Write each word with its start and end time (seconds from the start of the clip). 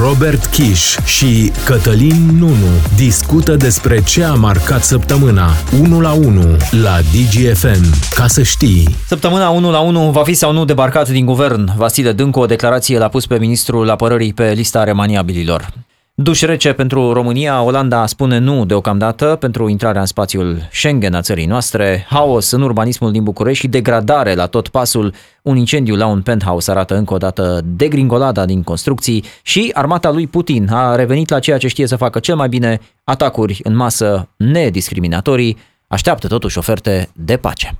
Robert 0.00 0.46
Kiș 0.46 0.96
și 1.04 1.52
Cătălin 1.64 2.36
Nunu 2.38 2.72
discută 2.96 3.56
despre 3.56 4.02
ce 4.02 4.24
a 4.24 4.32
marcat 4.32 4.82
săptămâna 4.82 5.48
1 5.80 6.00
la 6.00 6.12
1 6.12 6.56
la 6.70 6.98
DGFM. 7.00 7.84
Ca 8.14 8.26
să 8.26 8.42
știi. 8.42 8.96
Săptămâna 9.06 9.48
1 9.48 9.70
la 9.70 9.80
1 9.80 10.10
va 10.10 10.22
fi 10.22 10.34
sau 10.34 10.52
nu 10.52 10.64
debarcat 10.64 11.08
din 11.08 11.26
guvern. 11.26 11.76
Vasile 11.76 12.12
Dâncu 12.12 12.40
o 12.40 12.46
declarație 12.46 12.98
l-a 12.98 13.08
pus 13.08 13.26
pe 13.26 13.38
ministrul 13.38 13.90
apărării 13.90 14.32
pe 14.32 14.52
lista 14.52 14.84
remaniabililor. 14.84 15.72
Duș 16.20 16.40
rece 16.40 16.72
pentru 16.72 17.12
România, 17.12 17.62
Olanda 17.62 18.06
spune 18.06 18.38
nu 18.38 18.64
deocamdată 18.64 19.36
pentru 19.40 19.68
intrarea 19.68 20.00
în 20.00 20.06
spațiul 20.06 20.68
Schengen 20.72 21.14
a 21.14 21.20
țării 21.20 21.46
noastre, 21.46 22.06
haos 22.08 22.50
în 22.50 22.62
urbanismul 22.62 23.12
din 23.12 23.22
București 23.22 23.60
și 23.60 23.68
degradare 23.68 24.34
la 24.34 24.46
tot 24.46 24.68
pasul, 24.68 25.14
un 25.42 25.56
incendiu 25.56 25.96
la 25.96 26.06
un 26.06 26.22
penthouse 26.22 26.70
arată 26.70 26.96
încă 26.96 27.14
o 27.14 27.16
dată 27.16 27.60
degringolada 27.64 28.44
din 28.44 28.62
construcții 28.62 29.24
și 29.42 29.70
armata 29.74 30.10
lui 30.10 30.26
Putin 30.26 30.68
a 30.70 30.94
revenit 30.94 31.28
la 31.28 31.38
ceea 31.38 31.58
ce 31.58 31.68
știe 31.68 31.86
să 31.86 31.96
facă 31.96 32.18
cel 32.18 32.36
mai 32.36 32.48
bine, 32.48 32.80
atacuri 33.04 33.60
în 33.62 33.76
masă 33.76 34.28
nediscriminatorii, 34.36 35.56
așteaptă 35.88 36.26
totuși 36.26 36.58
oferte 36.58 37.08
de 37.12 37.36
pace. 37.36 37.76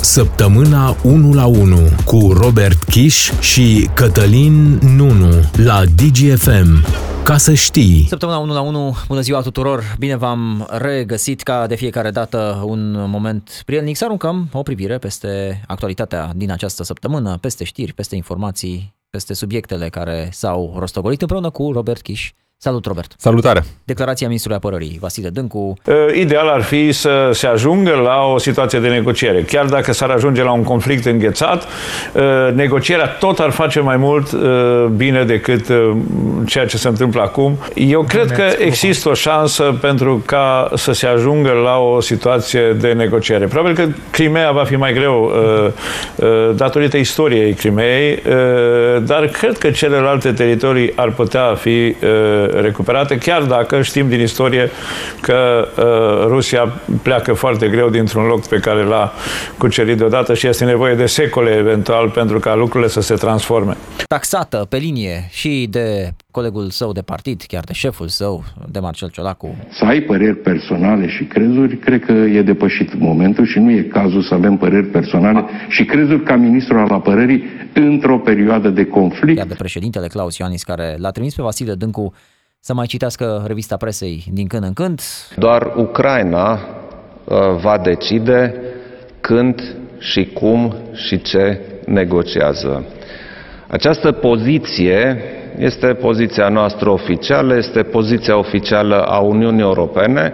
Săptămâna 0.00 0.96
1 1.02 1.32
la 1.34 1.46
1 1.46 1.76
cu 2.04 2.32
Robert 2.32 2.82
Kiș 2.82 3.32
și 3.40 3.90
Cătălin 3.94 4.78
Nunu 4.96 5.30
la 5.56 5.82
DGFM. 5.84 6.84
Ca 7.24 7.36
să 7.36 7.54
știi. 7.54 8.06
Săptămâna 8.08 8.38
1 8.38 8.52
la 8.52 8.60
1, 8.60 8.96
bună 9.08 9.20
ziua 9.20 9.40
tuturor, 9.40 9.96
bine 9.98 10.16
v-am 10.16 10.68
regăsit 10.70 11.42
ca 11.42 11.66
de 11.66 11.74
fiecare 11.74 12.10
dată 12.10 12.62
un 12.64 13.08
moment 13.10 13.62
prielnic 13.64 13.96
să 13.96 14.04
aruncăm 14.04 14.48
o 14.52 14.62
privire 14.62 14.98
peste 14.98 15.62
actualitatea 15.66 16.32
din 16.36 16.50
această 16.50 16.82
săptămână, 16.84 17.38
peste 17.40 17.64
știri, 17.64 17.92
peste 17.92 18.16
informații, 18.16 18.94
peste 19.10 19.34
subiectele 19.34 19.88
care 19.88 20.28
s-au 20.32 20.74
rostogolit 20.78 21.20
împreună 21.20 21.50
cu 21.50 21.72
Robert 21.72 22.02
Kiș 22.02 22.32
Salut, 22.60 22.86
Robert! 22.86 23.12
Salutare! 23.16 23.62
Declarația 23.84 24.26
ministrului 24.26 24.58
apărării, 24.62 24.98
Vasile 25.00 25.28
Dâncu. 25.28 25.74
Ideal 26.14 26.48
ar 26.48 26.62
fi 26.62 26.92
să 26.92 27.30
se 27.32 27.46
ajungă 27.46 27.90
la 27.90 28.22
o 28.32 28.38
situație 28.38 28.78
de 28.78 28.88
negociere. 28.88 29.42
Chiar 29.42 29.66
dacă 29.66 29.92
s-ar 29.92 30.10
ajunge 30.10 30.42
la 30.42 30.52
un 30.52 30.62
conflict 30.62 31.04
înghețat, 31.04 31.66
negocierea 32.54 33.06
tot 33.06 33.38
ar 33.38 33.50
face 33.50 33.80
mai 33.80 33.96
mult 33.96 34.34
bine 34.96 35.24
decât 35.24 35.66
ceea 36.46 36.66
ce 36.66 36.76
se 36.76 36.88
întâmplă 36.88 37.20
acum. 37.20 37.58
Eu 37.74 38.02
cred 38.02 38.30
că 38.30 38.42
există 38.58 39.08
o 39.08 39.14
șansă 39.14 39.78
pentru 39.80 40.22
ca 40.26 40.70
să 40.74 40.92
se 40.92 41.06
ajungă 41.06 41.50
la 41.50 41.76
o 41.76 42.00
situație 42.00 42.72
de 42.72 42.92
negociere. 42.92 43.46
Probabil 43.46 43.76
că 43.76 43.86
Crimea 44.10 44.50
va 44.50 44.64
fi 44.64 44.76
mai 44.76 44.92
greu 44.92 45.32
datorită 46.54 46.96
istoriei 46.96 47.52
Crimeei, 47.52 48.22
dar 49.00 49.26
cred 49.26 49.58
că 49.58 49.70
celelalte 49.70 50.32
teritorii 50.32 50.92
ar 50.96 51.10
putea 51.10 51.54
fi 51.54 51.94
recuperate, 52.52 53.18
chiar 53.18 53.42
dacă 53.42 53.82
știm 53.82 54.08
din 54.08 54.20
istorie 54.20 54.70
că 55.20 55.68
uh, 55.76 56.26
Rusia 56.26 56.72
pleacă 57.02 57.32
foarte 57.32 57.68
greu 57.68 57.88
dintr-un 57.88 58.26
loc 58.26 58.46
pe 58.46 58.58
care 58.58 58.82
l-a 58.82 59.12
cucerit 59.58 59.96
deodată 59.96 60.34
și 60.34 60.46
este 60.46 60.64
nevoie 60.64 60.94
de 60.94 61.06
secole 61.06 61.50
eventual 61.50 62.10
pentru 62.10 62.38
ca 62.38 62.54
lucrurile 62.54 62.90
să 62.90 63.00
se 63.00 63.14
transforme. 63.14 63.76
Taxată 64.06 64.66
pe 64.68 64.76
linie 64.76 65.28
și 65.30 65.66
de 65.70 66.10
colegul 66.30 66.70
său 66.70 66.92
de 66.92 67.00
partid, 67.00 67.42
chiar 67.46 67.64
de 67.64 67.72
șeful 67.72 68.08
său, 68.08 68.44
de 68.70 68.78
Marcel 68.78 69.10
Ciolacu. 69.10 69.56
Să 69.70 69.84
ai 69.84 70.00
păreri 70.00 70.36
personale 70.36 71.08
și 71.08 71.24
crezuri, 71.24 71.76
cred 71.76 72.04
că 72.04 72.12
e 72.12 72.42
depășit 72.42 72.98
momentul 72.98 73.46
și 73.46 73.58
nu 73.58 73.70
e 73.70 73.82
cazul 73.82 74.22
să 74.22 74.34
avem 74.34 74.56
păreri 74.56 74.86
personale 74.86 75.44
și 75.68 75.84
crezuri 75.84 76.22
ca 76.22 76.36
ministru 76.36 76.78
al 76.78 76.90
apărării 76.90 77.42
într-o 77.74 78.18
perioadă 78.18 78.68
de 78.68 78.84
conflict. 78.84 79.36
Chiar 79.36 79.46
de 79.46 79.54
președintele 79.54 80.06
Claus 80.06 80.36
Ioanis, 80.36 80.62
care 80.62 80.96
l-a 80.98 81.10
trimis 81.10 81.34
pe 81.34 81.42
Vasile 81.42 81.74
Dâncu 81.74 82.12
să 82.68 82.74
mai 82.74 82.86
citească 82.86 83.44
revista 83.46 83.76
presei 83.76 84.24
din 84.32 84.46
când 84.46 84.64
în 84.64 84.72
când. 84.72 85.00
Doar 85.36 85.72
Ucraina 85.76 86.52
uh, 86.52 87.38
va 87.60 87.78
decide 87.78 88.54
când 89.20 89.76
și 89.98 90.24
cum 90.26 90.74
și 90.92 91.22
ce 91.22 91.60
negociază. 91.86 92.84
Această 93.66 94.12
poziție 94.12 95.22
este 95.58 95.86
poziția 95.86 96.48
noastră 96.48 96.90
oficială, 96.90 97.56
este 97.56 97.82
poziția 97.82 98.38
oficială 98.38 99.02
a 99.02 99.18
Uniunii 99.18 99.62
Europene 99.62 100.32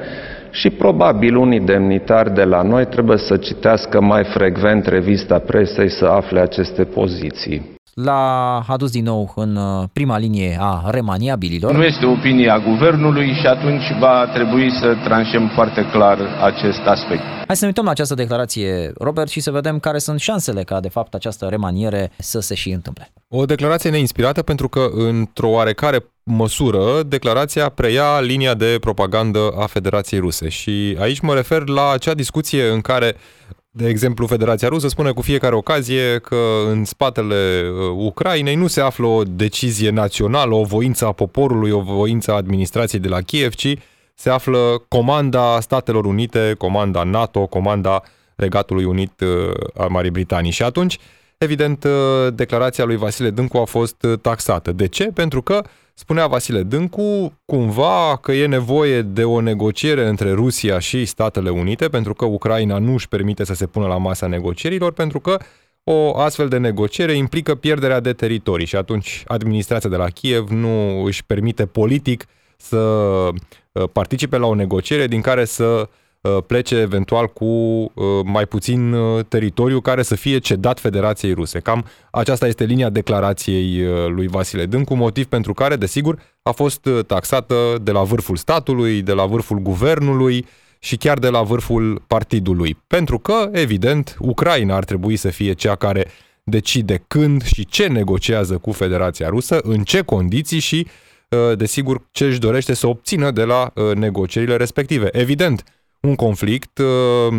și 0.51 0.71
probabil 0.71 1.37
unii 1.37 1.61
demnitari 1.61 2.35
de 2.35 2.45
la 2.45 2.63
noi 2.63 2.87
trebuie 2.87 3.19
să 3.19 3.37
citească 3.37 4.01
mai 4.01 4.25
frecvent 4.25 4.87
revista 4.87 5.39
presei 5.39 5.91
să 5.91 6.05
afle 6.05 6.41
aceste 6.41 6.85
poziții 6.85 7.74
l-a 7.95 8.65
adus 8.69 8.91
din 8.91 9.05
nou 9.05 9.33
în 9.37 9.57
uh, 9.57 9.85
prima 9.93 10.19
linie 10.19 10.57
a 10.61 10.91
remaniabililor. 10.91 11.73
Nu 11.73 11.83
este 11.83 12.07
opinia 12.07 12.59
guvernului 12.59 13.33
și 13.41 13.47
atunci 13.47 13.83
va 13.99 14.31
trebui 14.33 14.71
să 14.81 14.95
tranșăm 15.05 15.51
foarte 15.55 15.89
clar 15.93 16.19
acest 16.43 16.81
aspect. 16.85 17.23
Hai 17.47 17.57
să 17.57 17.61
ne 17.61 17.67
uităm 17.67 17.85
la 17.85 17.91
această 17.91 18.15
declarație, 18.15 18.93
Robert, 18.99 19.29
și 19.29 19.41
să 19.41 19.51
vedem 19.51 19.79
care 19.79 19.99
sunt 19.99 20.21
șansele 20.21 20.63
ca, 20.63 20.81
de 20.81 20.89
fapt, 20.89 21.15
această 21.15 21.47
remaniere 21.47 22.11
să 22.19 22.41
se 22.41 22.55
și 22.55 22.71
întâmple. 22.71 23.13
O 23.29 23.45
declarație 23.45 23.91
neinspirată 23.91 24.43
pentru 24.43 24.69
că, 24.69 24.87
într-o 24.95 25.49
oarecare 25.49 25.99
măsură, 26.23 27.03
declarația 27.07 27.69
preia 27.69 28.21
linia 28.21 28.55
de 28.55 28.77
propagandă 28.81 29.39
a 29.59 29.67
Federației 29.67 30.21
Ruse. 30.21 30.49
Și 30.49 30.97
aici 31.01 31.21
mă 31.21 31.35
refer 31.35 31.69
la 31.69 31.91
acea 31.91 32.15
discuție 32.15 32.69
în 32.69 32.81
care 32.81 33.17
de 33.77 33.89
exemplu, 33.89 34.27
Federația 34.27 34.69
Rusă 34.69 34.89
spune 34.89 35.11
cu 35.11 35.23
fiecare 35.23 35.55
ocazie 35.55 36.19
că 36.19 36.37
în 36.69 36.85
spatele 36.85 37.63
uh, 37.63 38.07
Ucrainei 38.07 38.55
nu 38.55 38.67
se 38.67 38.81
află 38.81 39.07
o 39.07 39.23
decizie 39.23 39.91
națională, 39.91 40.55
o 40.55 40.63
voință 40.63 41.07
a 41.07 41.13
poporului, 41.13 41.71
o 41.71 41.81
voință 41.81 42.33
a 42.33 42.35
administrației 42.35 43.01
de 43.01 43.09
la 43.09 43.21
Kiev, 43.21 43.55
ci 43.55 43.77
se 44.15 44.31
află 44.31 44.83
comanda 44.89 45.61
Statelor 45.61 46.05
Unite, 46.05 46.55
comanda 46.59 47.03
NATO, 47.03 47.47
comanda 47.47 48.03
Regatului 48.37 48.85
Unit 48.85 49.21
uh, 49.21 49.55
al 49.75 49.89
Marii 49.89 50.11
Britanii. 50.11 50.51
Și 50.51 50.63
atunci, 50.63 50.99
evident, 51.45 51.85
uh, 51.85 51.93
declarația 52.35 52.85
lui 52.85 52.97
Vasile 52.97 53.31
Dâncu 53.31 53.57
a 53.57 53.65
fost 53.65 54.07
taxată. 54.21 54.73
De 54.73 54.87
ce? 54.87 55.05
Pentru 55.05 55.43
că 55.43 55.63
Spunea 55.97 56.27
Vasile 56.27 56.63
Dâncu 56.63 57.33
cumva 57.45 58.17
că 58.17 58.33
e 58.33 58.47
nevoie 58.47 59.03
de 59.03 59.25
o 59.25 59.41
negociere 59.41 60.09
între 60.09 60.33
Rusia 60.33 60.79
și 60.79 61.05
Statele 61.05 61.51
Unite, 61.51 61.89
pentru 61.89 62.15
că 62.15 62.25
Ucraina 62.25 62.79
nu 62.79 62.93
își 62.93 63.09
permite 63.09 63.45
să 63.45 63.55
se 63.55 63.67
pună 63.67 63.87
la 63.87 63.97
masa 63.97 64.27
negocierilor, 64.27 64.93
pentru 64.93 65.21
că 65.21 65.37
o 65.85 66.17
astfel 66.17 66.49
de 66.49 66.59
negociere 66.59 67.13
implică 67.13 67.55
pierderea 67.55 68.01
de 68.01 68.13
teritorii 68.13 68.67
și 68.67 68.77
atunci 68.77 69.23
administrația 69.27 69.91
de 69.91 69.97
la 69.97 70.09
Kiev 70.09 70.49
nu 70.49 71.03
își 71.05 71.25
permite 71.25 71.67
politic 71.67 72.25
să 72.57 72.77
uh, 72.77 73.83
participe 73.93 74.37
la 74.37 74.47
o 74.47 74.55
negociere 74.55 75.07
din 75.07 75.21
care 75.21 75.45
să 75.45 75.65
Uh, 75.79 75.89
plece 76.47 76.77
eventual 76.77 77.27
cu 77.27 77.45
uh, 77.45 78.05
mai 78.25 78.47
puțin 78.47 78.93
uh, 78.93 79.25
teritoriu 79.29 79.81
care 79.81 80.03
să 80.03 80.15
fie 80.15 80.39
cedat 80.39 80.81
Federației 80.81 81.33
Ruse. 81.33 81.59
Cam 81.59 81.85
aceasta 82.11 82.47
este 82.47 82.65
linia 82.65 82.91
declarației 82.91 83.85
lui 84.09 84.27
Vasile 84.27 84.67
Dâncu, 84.67 84.95
motiv 84.95 85.25
pentru 85.27 85.53
care, 85.53 85.77
desigur, 85.77 86.19
a 86.43 86.51
fost 86.51 86.89
taxată 87.07 87.55
de 87.83 87.91
la 87.91 88.03
vârful 88.03 88.37
statului, 88.37 89.03
de 89.03 89.13
la 89.13 89.27
vârful 89.27 89.59
guvernului 89.59 90.47
și 90.79 90.97
chiar 90.97 91.19
de 91.19 91.29
la 91.29 91.43
vârful 91.43 92.03
partidului. 92.07 92.77
Pentru 92.87 93.19
că, 93.19 93.49
evident, 93.53 94.17
Ucraina 94.19 94.77
ar 94.77 94.85
trebui 94.85 95.17
să 95.17 95.29
fie 95.29 95.53
cea 95.53 95.75
care 95.75 96.07
decide 96.43 97.05
când 97.07 97.43
și 97.43 97.67
ce 97.67 97.87
negociază 97.87 98.59
cu 98.59 98.73
Federația 98.73 99.29
Rusă, 99.29 99.59
în 99.63 99.83
ce 99.83 100.01
condiții 100.01 100.59
și, 100.59 100.87
desigur, 101.55 102.03
ce 102.11 102.25
își 102.25 102.39
dorește 102.39 102.75
să 102.75 102.87
obțină 102.87 103.31
de 103.31 103.43
la 103.43 103.73
negocierile 103.95 104.57
respective. 104.57 105.09
Evident, 105.13 105.65
un 106.05 106.15
conflict 106.15 106.79
uh, 106.79 107.37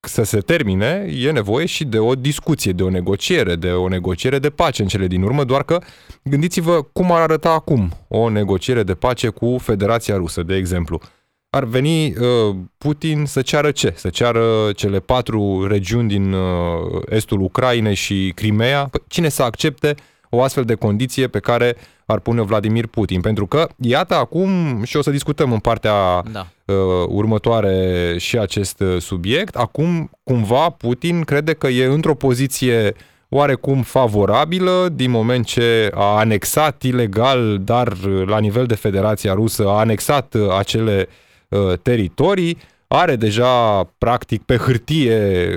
să 0.00 0.22
se 0.22 0.38
termine, 0.38 1.06
e 1.18 1.30
nevoie 1.30 1.66
și 1.66 1.84
de 1.84 1.98
o 1.98 2.14
discuție, 2.14 2.72
de 2.72 2.82
o 2.82 2.90
negociere, 2.90 3.56
de 3.56 3.70
o 3.70 3.88
negociere 3.88 4.38
de 4.38 4.50
pace 4.50 4.82
în 4.82 4.88
cele 4.88 5.06
din 5.06 5.22
urmă, 5.22 5.44
doar 5.44 5.62
că 5.62 5.78
gândiți-vă 6.22 6.82
cum 6.82 7.12
ar 7.12 7.20
arăta 7.20 7.50
acum 7.50 7.92
o 8.08 8.28
negociere 8.28 8.82
de 8.82 8.94
pace 8.94 9.28
cu 9.28 9.56
Federația 9.60 10.16
Rusă, 10.16 10.42
de 10.42 10.54
exemplu. 10.54 11.00
Ar 11.50 11.64
veni 11.64 12.06
uh, 12.06 12.56
Putin 12.78 13.24
să 13.26 13.42
ceară 13.42 13.70
ce? 13.70 13.92
Să 13.96 14.08
ceară 14.08 14.70
cele 14.74 15.00
patru 15.00 15.66
regiuni 15.66 16.08
din 16.08 16.32
uh, 16.32 17.02
estul 17.08 17.40
Ucrainei 17.40 17.94
și 17.94 18.32
Crimea? 18.34 18.88
Păi, 18.90 19.00
cine 19.08 19.28
să 19.28 19.42
accepte 19.42 19.94
o 20.30 20.42
astfel 20.42 20.64
de 20.64 20.74
condiție 20.74 21.26
pe 21.26 21.38
care 21.38 21.76
ar 22.06 22.18
pune 22.18 22.42
Vladimir 22.42 22.86
Putin. 22.86 23.20
Pentru 23.20 23.46
că, 23.46 23.68
iată 23.76 24.14
acum, 24.14 24.82
și 24.84 24.96
o 24.96 25.02
să 25.02 25.10
discutăm 25.10 25.52
în 25.52 25.58
partea 25.58 26.22
da. 26.32 26.46
uh, 26.64 26.76
următoare 27.08 28.14
și 28.18 28.38
acest 28.38 28.80
uh, 28.80 29.00
subiect, 29.00 29.56
acum 29.56 30.10
cumva 30.24 30.70
Putin 30.70 31.22
crede 31.22 31.52
că 31.52 31.66
e 31.66 31.84
într-o 31.84 32.14
poziție 32.14 32.94
oarecum 33.28 33.82
favorabilă 33.82 34.88
din 34.92 35.10
moment 35.10 35.46
ce 35.46 35.90
a 35.94 36.18
anexat 36.18 36.82
ilegal, 36.82 37.58
dar 37.64 37.92
uh, 37.92 38.26
la 38.26 38.38
nivel 38.38 38.66
de 38.66 38.74
Federația 38.74 39.32
Rusă, 39.34 39.68
a 39.68 39.78
anexat 39.78 40.34
uh, 40.34 40.56
acele 40.58 41.08
uh, 41.48 41.72
teritorii, 41.82 42.58
are 42.96 43.16
deja, 43.16 43.84
practic, 43.98 44.42
pe 44.42 44.56
hârtie 44.56 45.56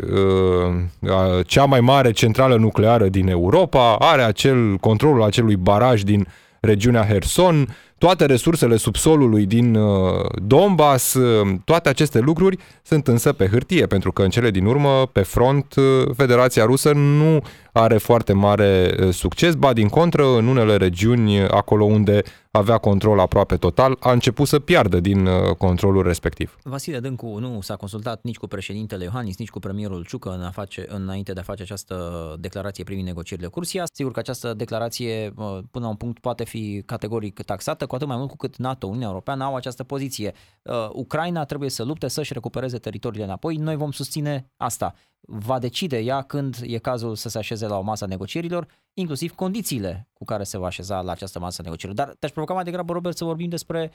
cea 1.45 1.65
mai 1.65 1.79
mare 1.79 2.11
centrală 2.11 2.55
nucleară 2.55 3.07
din 3.07 3.27
Europa, 3.27 3.95
are 3.95 4.21
acel 4.21 4.77
controlul 4.77 5.23
acelui 5.23 5.55
baraj 5.55 6.01
din 6.01 6.27
regiunea 6.59 7.05
Herson, 7.05 7.67
toate 7.99 8.25
resursele 8.25 8.75
subsolului 8.77 9.45
din 9.45 9.75
uh, 9.75 10.25
Donbass, 10.43 11.13
uh, 11.13 11.47
toate 11.65 11.89
aceste 11.89 12.19
lucruri 12.19 12.57
sunt 12.83 13.07
însă 13.07 13.33
pe 13.33 13.47
hârtie, 13.47 13.85
pentru 13.85 14.11
că 14.11 14.21
în 14.21 14.29
cele 14.29 14.51
din 14.51 14.65
urmă, 14.65 15.09
pe 15.11 15.21
front, 15.21 15.75
uh, 15.75 15.83
Federația 16.17 16.65
Rusă 16.65 16.91
nu 16.93 17.41
are 17.71 17.97
foarte 17.97 18.33
mare 18.33 18.95
succes, 19.11 19.53
ba 19.53 19.73
din 19.73 19.87
contră, 19.87 20.37
în 20.37 20.47
unele 20.47 20.75
regiuni, 20.75 21.41
acolo 21.41 21.83
unde 21.83 22.21
avea 22.51 22.77
control 22.77 23.19
aproape 23.19 23.57
total, 23.57 23.97
a 23.99 24.11
început 24.11 24.47
să 24.47 24.59
piardă 24.59 24.99
din 24.99 25.29
controlul 25.57 26.03
respectiv. 26.03 26.57
Vasile 26.63 26.99
Dâncu 26.99 27.37
nu 27.37 27.61
s-a 27.61 27.75
consultat 27.75 28.19
nici 28.23 28.37
cu 28.37 28.47
președintele 28.47 29.03
Iohannis, 29.03 29.37
nici 29.37 29.49
cu 29.49 29.59
premierul 29.59 30.05
Ciucă 30.05 30.29
în 30.29 30.41
a 30.41 30.51
face, 30.51 30.85
înainte 30.87 31.33
de 31.33 31.39
a 31.39 31.43
face 31.43 31.61
această 31.61 32.35
declarație 32.39 32.83
privind 32.83 33.07
negocierile 33.07 33.47
cu 33.47 33.59
Rusia. 33.59 33.83
Sigur 33.93 34.11
că 34.11 34.19
această 34.19 34.53
declarație, 34.53 35.33
până 35.71 35.85
la 35.85 35.87
un 35.87 35.95
punct, 35.95 36.19
poate 36.19 36.43
fi 36.43 36.83
categoric 36.85 37.41
taxată, 37.41 37.85
cu 37.85 37.95
atât 37.95 38.07
mai 38.07 38.17
mult 38.17 38.29
cu 38.29 38.35
cât 38.35 38.57
NATO, 38.57 38.87
Uniunea 38.87 39.07
Europeană 39.07 39.43
au 39.43 39.55
această 39.55 39.83
poziție. 39.83 40.33
Uh, 40.61 40.89
Ucraina 40.93 41.45
trebuie 41.45 41.69
să 41.69 41.83
lupte 41.83 42.07
să-și 42.07 42.33
recupereze 42.33 42.77
teritoriile 42.77 43.25
înapoi, 43.25 43.55
noi 43.55 43.75
vom 43.75 43.91
susține 43.91 44.51
asta. 44.57 44.93
Va 45.21 45.59
decide 45.59 45.97
ea 45.97 46.21
când 46.21 46.55
e 46.63 46.77
cazul 46.77 47.15
să 47.15 47.29
se 47.29 47.37
așeze 47.37 47.67
la 47.67 47.77
o 47.77 47.81
masă 47.81 48.03
a 48.03 48.07
negocierilor, 48.07 48.65
inclusiv 48.93 49.31
condițiile 49.31 50.07
cu 50.13 50.25
care 50.25 50.43
se 50.43 50.57
va 50.57 50.65
așeza 50.65 51.01
la 51.01 51.11
această 51.11 51.39
masă 51.39 51.57
a 51.59 51.63
negocierilor. 51.63 52.05
Dar 52.05 52.15
te-aș 52.19 52.31
provoca 52.31 52.53
mai 52.53 52.63
degrabă, 52.63 52.93
Robert, 52.93 53.17
să 53.17 53.23
vorbim 53.23 53.49
despre 53.49 53.91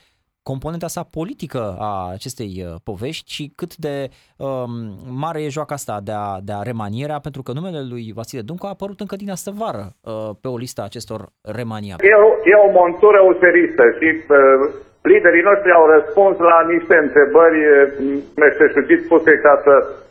componenta 0.50 0.88
sa 0.96 1.02
politică 1.18 1.62
a 1.88 1.92
acestei 2.18 2.52
uh, 2.58 2.74
povești 2.88 3.28
și 3.36 3.44
cât 3.60 3.72
de 3.86 3.96
um, 4.36 4.72
mare 5.22 5.40
e 5.42 5.56
joaca 5.56 5.74
asta 5.74 5.96
de 6.08 6.14
a, 6.24 6.28
de 6.48 6.52
a 6.58 6.66
remaniera, 6.70 7.18
pentru 7.26 7.42
că 7.42 7.50
numele 7.52 7.80
lui 7.92 8.04
Vasile 8.18 8.46
Duncu 8.48 8.66
a 8.66 8.74
apărut 8.76 8.98
încă 9.00 9.16
din 9.22 9.30
astă 9.36 9.50
vară 9.62 9.84
uh, 9.92 10.30
pe 10.42 10.48
o 10.54 10.56
listă 10.64 10.80
a 10.80 10.90
acestor 10.90 11.20
remania. 11.58 11.96
E 12.10 12.14
o, 12.28 12.30
e 12.52 12.54
o 12.66 12.70
montură 12.80 13.20
useristă 13.32 13.84
și 13.98 14.08
uh, 14.16 14.36
liderii 15.12 15.48
noștri 15.50 15.70
au 15.78 15.84
răspuns 15.94 16.34
la 16.50 16.58
niște 16.72 16.94
întrebări 17.04 17.60
uh, 17.66 17.78
meșteșugit 18.42 19.00
spuse 19.06 19.32
ca 19.46 19.54
să 19.66 19.74
uh, 19.80 20.03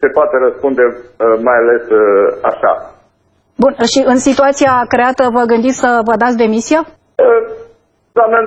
se 0.00 0.08
poate 0.16 0.36
răspunde 0.46 0.82
uh, 0.82 1.38
mai 1.48 1.56
ales 1.62 1.84
uh, 1.90 2.38
așa. 2.50 2.72
Bun, 3.56 3.72
și 3.92 4.00
în 4.12 4.18
situația 4.18 4.84
creată 4.88 5.28
vă 5.32 5.42
gândiți 5.52 5.78
să 5.78 6.00
vă 6.04 6.16
dați 6.16 6.36
demisia? 6.36 6.80
Uh, 6.86 7.40
doamnă, 8.12 8.38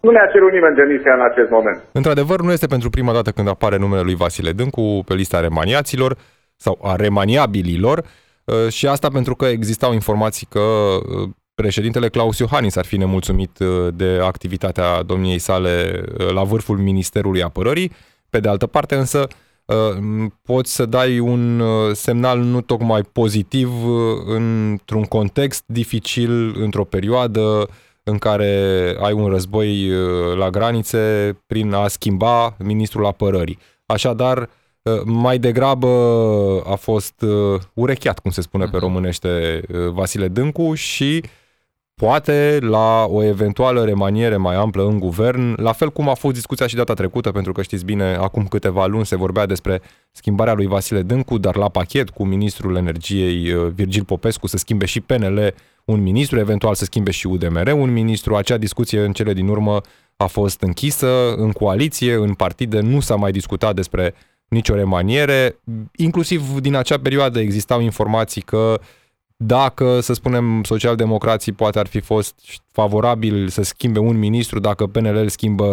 nu 0.00 0.10
ne-a 0.10 0.28
cerut 0.32 0.52
nimeni 0.52 0.76
demisia 0.76 1.12
în 1.14 1.24
acest 1.30 1.50
moment. 1.50 1.78
Într-adevăr, 1.92 2.40
nu 2.40 2.52
este 2.52 2.66
pentru 2.66 2.90
prima 2.90 3.12
dată 3.12 3.30
când 3.30 3.48
apare 3.48 3.76
numele 3.76 4.02
lui 4.02 4.14
Vasile 4.14 4.52
Dâncu 4.52 5.02
pe 5.06 5.14
lista 5.14 5.40
remaniaților 5.40 6.16
sau 6.56 6.78
a 6.82 6.96
remaniabililor 6.96 7.98
uh, 8.44 8.68
și 8.68 8.86
asta 8.86 9.08
pentru 9.08 9.34
că 9.34 9.44
existau 9.44 9.92
informații 9.92 10.46
că 10.50 10.60
uh, 10.60 11.28
președintele 11.54 12.08
Claus 12.08 12.38
Iohannis 12.38 12.76
ar 12.76 12.84
fi 12.84 12.96
nemulțumit 12.96 13.58
uh, 13.58 13.68
de 13.94 14.20
activitatea 14.22 15.02
domniei 15.02 15.38
sale 15.38 16.02
la 16.34 16.42
vârful 16.42 16.76
Ministerului 16.76 17.42
Apărării. 17.42 17.92
Pe 18.30 18.40
de 18.40 18.48
altă 18.48 18.66
parte 18.66 18.94
însă 18.94 19.26
poți 20.42 20.74
să 20.74 20.86
dai 20.86 21.18
un 21.18 21.62
semnal 21.92 22.38
nu 22.38 22.60
tocmai 22.60 23.02
pozitiv 23.02 23.70
într-un 24.26 25.04
context 25.04 25.62
dificil, 25.66 26.62
într-o 26.62 26.84
perioadă 26.84 27.68
în 28.02 28.18
care 28.18 28.54
ai 29.00 29.12
un 29.12 29.26
război 29.28 29.90
uh, 29.90 30.36
la 30.36 30.50
granițe 30.50 31.36
prin 31.46 31.72
a 31.72 31.88
schimba 31.88 32.56
ministrul 32.58 33.06
apărării. 33.06 33.58
Așadar, 33.86 34.38
uh, 34.38 35.00
mai 35.04 35.38
degrabă 35.38 35.88
a 36.66 36.74
fost 36.74 37.22
uh, 37.22 37.60
urecheat, 37.74 38.18
cum 38.18 38.30
se 38.30 38.40
spune 38.40 38.64
pe 38.64 38.76
mhm. 38.76 38.84
românește, 38.84 39.60
Vasile 39.92 40.28
Dâncu 40.28 40.74
și 40.74 41.24
poate 42.00 42.58
la 42.60 43.04
o 43.08 43.22
eventuală 43.22 43.84
remaniere 43.84 44.36
mai 44.36 44.54
amplă 44.54 44.86
în 44.86 44.98
guvern, 44.98 45.62
la 45.62 45.72
fel 45.72 45.90
cum 45.90 46.08
a 46.08 46.14
fost 46.14 46.34
discuția 46.34 46.66
și 46.66 46.74
data 46.74 46.94
trecută, 46.94 47.30
pentru 47.30 47.52
că 47.52 47.62
știți 47.62 47.84
bine, 47.84 48.14
acum 48.14 48.46
câteva 48.46 48.86
luni 48.86 49.06
se 49.06 49.16
vorbea 49.16 49.46
despre 49.46 49.80
schimbarea 50.12 50.52
lui 50.52 50.66
Vasile 50.66 51.02
Dâncu, 51.02 51.38
dar 51.38 51.56
la 51.56 51.68
pachet 51.68 52.10
cu 52.10 52.24
ministrul 52.24 52.76
energiei 52.76 53.70
Virgil 53.74 54.04
Popescu 54.04 54.46
să 54.46 54.56
schimbe 54.56 54.86
și 54.86 55.00
PNL 55.00 55.54
un 55.84 56.02
ministru, 56.02 56.38
eventual 56.38 56.74
să 56.74 56.84
schimbe 56.84 57.10
și 57.10 57.26
UDMR 57.26 57.72
un 57.72 57.92
ministru. 57.92 58.36
Acea 58.36 58.56
discuție 58.56 59.00
în 59.00 59.12
cele 59.12 59.32
din 59.32 59.48
urmă 59.48 59.80
a 60.16 60.26
fost 60.26 60.62
închisă 60.62 61.34
în 61.34 61.50
coaliție, 61.50 62.14
în 62.14 62.34
partide, 62.34 62.80
nu 62.80 63.00
s-a 63.00 63.14
mai 63.14 63.30
discutat 63.30 63.74
despre 63.74 64.14
nicio 64.48 64.74
remaniere. 64.74 65.60
Inclusiv 65.96 66.60
din 66.60 66.74
acea 66.74 66.98
perioadă 66.98 67.40
existau 67.40 67.80
informații 67.80 68.42
că 68.42 68.80
dacă, 69.42 70.00
să 70.00 70.12
spunem, 70.12 70.62
socialdemocrații 70.62 71.52
poate 71.52 71.78
ar 71.78 71.86
fi 71.86 72.00
fost 72.00 72.34
favorabil 72.72 73.48
să 73.48 73.62
schimbe 73.62 73.98
un 73.98 74.18
ministru, 74.18 74.58
dacă 74.58 74.86
PNL 74.86 75.16
îl 75.16 75.28
schimbă 75.28 75.66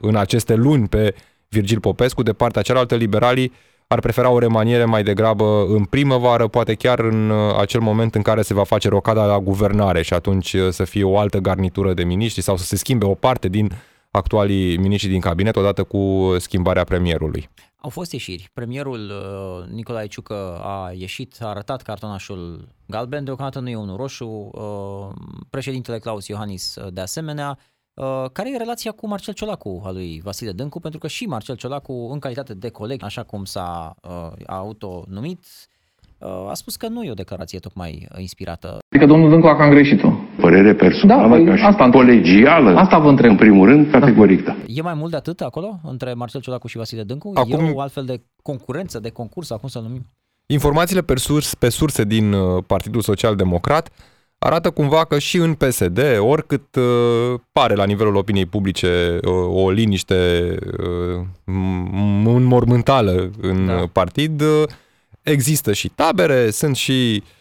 în 0.00 0.16
aceste 0.16 0.54
luni 0.54 0.88
pe 0.88 1.14
Virgil 1.48 1.80
Popescu, 1.80 2.22
de 2.22 2.32
partea 2.32 2.62
cealaltă 2.62 2.94
liberalii 2.94 3.52
ar 3.86 4.00
prefera 4.00 4.30
o 4.30 4.38
remaniere 4.38 4.84
mai 4.84 5.02
degrabă 5.02 5.66
în 5.68 5.84
primăvară, 5.84 6.48
poate 6.48 6.74
chiar 6.74 6.98
în 6.98 7.30
uh, 7.30 7.56
acel 7.60 7.80
moment 7.80 8.14
în 8.14 8.22
care 8.22 8.42
se 8.42 8.54
va 8.54 8.64
face 8.64 8.88
rocada 8.88 9.24
la 9.24 9.38
guvernare 9.38 10.02
și 10.02 10.14
atunci 10.14 10.52
uh, 10.52 10.68
să 10.70 10.84
fie 10.84 11.04
o 11.04 11.18
altă 11.18 11.38
garnitură 11.38 11.94
de 11.94 12.04
miniștri 12.04 12.42
sau 12.42 12.56
să 12.56 12.64
se 12.64 12.76
schimbe 12.76 13.04
o 13.04 13.14
parte 13.14 13.48
din 13.48 13.70
actualii 14.10 14.76
miniștri 14.76 15.10
din 15.10 15.20
cabinet 15.20 15.56
odată 15.56 15.82
cu 15.82 16.34
schimbarea 16.38 16.84
premierului. 16.84 17.48
Au 17.80 17.90
fost 17.90 18.12
ieșiri. 18.12 18.50
Premierul 18.52 19.10
uh, 19.10 19.68
Nicolae 19.74 20.06
Ciucă 20.06 20.60
a 20.62 20.92
ieșit, 20.92 21.36
a 21.40 21.46
arătat 21.48 21.82
cartonașul 21.82 22.68
galben, 22.86 23.24
deocamdată 23.24 23.60
nu 23.60 23.68
e 23.68 23.76
unul 23.76 23.96
roșu. 23.96 24.26
Uh, 24.26 25.14
președintele 25.50 25.98
Claus 25.98 26.26
Iohannis 26.26 26.74
uh, 26.74 26.92
de 26.92 27.00
asemenea. 27.00 27.58
Uh, 27.94 28.24
care 28.32 28.52
e 28.52 28.56
relația 28.56 28.90
cu 28.90 29.06
Marcel 29.06 29.34
Ciolacu 29.34 29.82
al 29.84 29.94
lui 29.94 30.20
Vasile 30.24 30.52
Dâncu? 30.52 30.80
Pentru 30.80 30.98
că 30.98 31.06
și 31.06 31.26
Marcel 31.26 31.56
Ciolacu, 31.56 31.92
în 31.92 32.18
calitate 32.18 32.54
de 32.54 32.68
coleg, 32.68 33.02
așa 33.02 33.22
cum 33.22 33.44
s-a 33.44 33.94
uh, 34.02 34.44
autonumit, 34.46 35.44
uh, 36.18 36.48
a 36.48 36.54
spus 36.54 36.76
că 36.76 36.88
nu 36.88 37.04
e 37.04 37.10
o 37.10 37.14
declarație 37.14 37.58
tocmai 37.58 38.08
inspirată. 38.16 38.78
Adică 38.88 39.06
domnul 39.06 39.30
Dâncu 39.30 39.46
a 39.46 39.56
cam 39.56 39.70
greșit-o. 39.70 40.08
Părere 40.48 40.74
personală, 40.74 41.28
da, 41.28 41.34
păi 41.34 41.44
ca 41.44 41.56
și 41.56 41.62
asta, 41.62 41.90
colegială, 41.90 42.76
asta 42.76 42.98
vă 42.98 43.08
întreb. 43.08 43.30
în 43.30 43.36
primul 43.36 43.68
rând, 43.68 43.90
categoric 43.90 44.44
da. 44.44 44.56
E 44.66 44.82
mai 44.82 44.94
mult 44.94 45.10
de 45.10 45.16
atât 45.16 45.40
acolo, 45.40 45.80
între 45.82 46.12
Marcel 46.12 46.40
Ciolacu 46.40 46.66
și 46.66 46.76
Vasile 46.76 47.02
Dâncu? 47.02 47.32
Acum... 47.34 47.64
E 47.64 47.72
o 47.74 47.80
altfel 47.80 48.04
de 48.04 48.22
concurență, 48.42 48.98
de 48.98 49.08
concurs, 49.08 49.50
acum 49.50 49.68
să 49.68 49.78
numim? 49.78 50.06
Informațiile 50.46 51.02
pe, 51.02 51.16
surs, 51.16 51.54
pe 51.54 51.68
surse 51.68 52.04
din 52.04 52.32
uh, 52.32 52.64
Partidul 52.66 53.00
Social 53.00 53.36
Democrat 53.36 53.90
arată 54.38 54.70
cumva 54.70 55.04
că 55.04 55.18
și 55.18 55.36
în 55.36 55.54
PSD, 55.54 56.00
oricât 56.18 56.76
uh, 56.76 57.40
pare 57.52 57.74
la 57.74 57.84
nivelul 57.84 58.16
opiniei 58.16 58.46
publice 58.46 59.18
uh, 59.22 59.64
o 59.64 59.70
liniște 59.70 60.54
uh, 60.64 61.54
înmormântală 62.24 63.30
în 63.40 63.66
da. 63.66 63.86
partid, 63.92 64.40
uh, 64.40 64.62
există 65.22 65.72
și 65.72 65.88
tabere, 65.88 66.50
sunt 66.50 66.76
și 66.76 67.22
uh, 67.22 67.36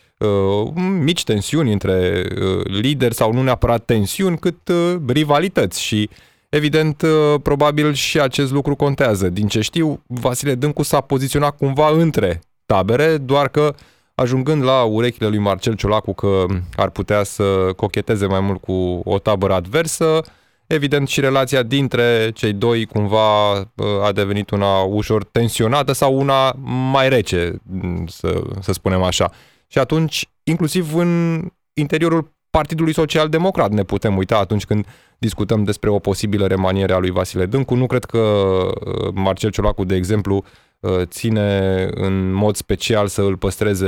mici 0.75 1.23
tensiuni 1.23 1.71
între 1.71 2.25
uh, 2.41 2.65
lideri 2.65 3.13
sau 3.13 3.33
nu 3.33 3.43
neapărat 3.43 3.85
tensiuni, 3.85 4.37
cât 4.37 4.67
uh, 4.67 4.95
rivalități 5.07 5.81
și 5.81 6.09
Evident, 6.49 7.01
uh, 7.01 7.39
probabil 7.43 7.93
și 7.93 8.19
acest 8.19 8.51
lucru 8.51 8.75
contează. 8.75 9.29
Din 9.29 9.47
ce 9.47 9.61
știu, 9.61 10.03
Vasile 10.07 10.55
Dâncu 10.55 10.83
s-a 10.83 11.01
poziționat 11.01 11.57
cumva 11.57 11.89
între 11.89 12.41
tabere, 12.65 13.17
doar 13.17 13.47
că 13.47 13.61
uh, 13.61 13.79
ajungând 14.19 14.63
la 14.63 14.83
urechile 14.83 15.27
lui 15.27 15.37
Marcel 15.37 15.75
Ciolacu 15.75 16.13
că 16.13 16.45
ar 16.75 16.89
putea 16.89 17.23
să 17.23 17.43
cocheteze 17.75 18.25
mai 18.25 18.39
mult 18.39 18.61
cu 18.61 19.01
o 19.03 19.19
tabără 19.19 19.53
adversă, 19.53 20.21
evident 20.67 21.07
și 21.07 21.19
relația 21.19 21.63
dintre 21.63 22.31
cei 22.33 22.53
doi 22.53 22.85
cumva 22.85 23.51
uh, 23.51 23.65
a 24.03 24.11
devenit 24.11 24.49
una 24.49 24.79
ușor 24.79 25.23
tensionată 25.23 25.91
sau 25.91 26.17
una 26.17 26.51
mai 26.91 27.09
rece, 27.09 27.61
să, 28.07 28.41
să 28.59 28.73
spunem 28.73 29.01
așa. 29.01 29.31
Și 29.67 29.77
atunci, 29.79 30.29
inclusiv 30.43 30.95
în 30.95 31.41
interiorul 31.73 32.35
Partidului 32.49 32.93
Social 32.93 33.29
Democrat 33.29 33.71
ne 33.71 33.83
putem 33.83 34.17
uita 34.17 34.37
atunci 34.37 34.65
când 34.65 34.85
discutăm 35.17 35.63
despre 35.63 35.89
o 35.89 35.99
posibilă 35.99 36.47
remaniere 36.47 36.93
a 36.93 36.97
lui 36.97 37.11
Vasile 37.11 37.45
Dâncu. 37.45 37.75
Nu 37.75 37.85
cred 37.85 38.05
că 38.05 38.17
uh, 38.17 39.11
Marcel 39.13 39.51
Ciolacu, 39.51 39.83
de 39.83 39.95
exemplu, 39.95 40.43
Uh, 40.79 41.01
ține 41.05 41.89
în 41.93 42.31
mod 42.31 42.55
special 42.55 43.07
să 43.07 43.21
îl 43.21 43.37
păstreze 43.37 43.87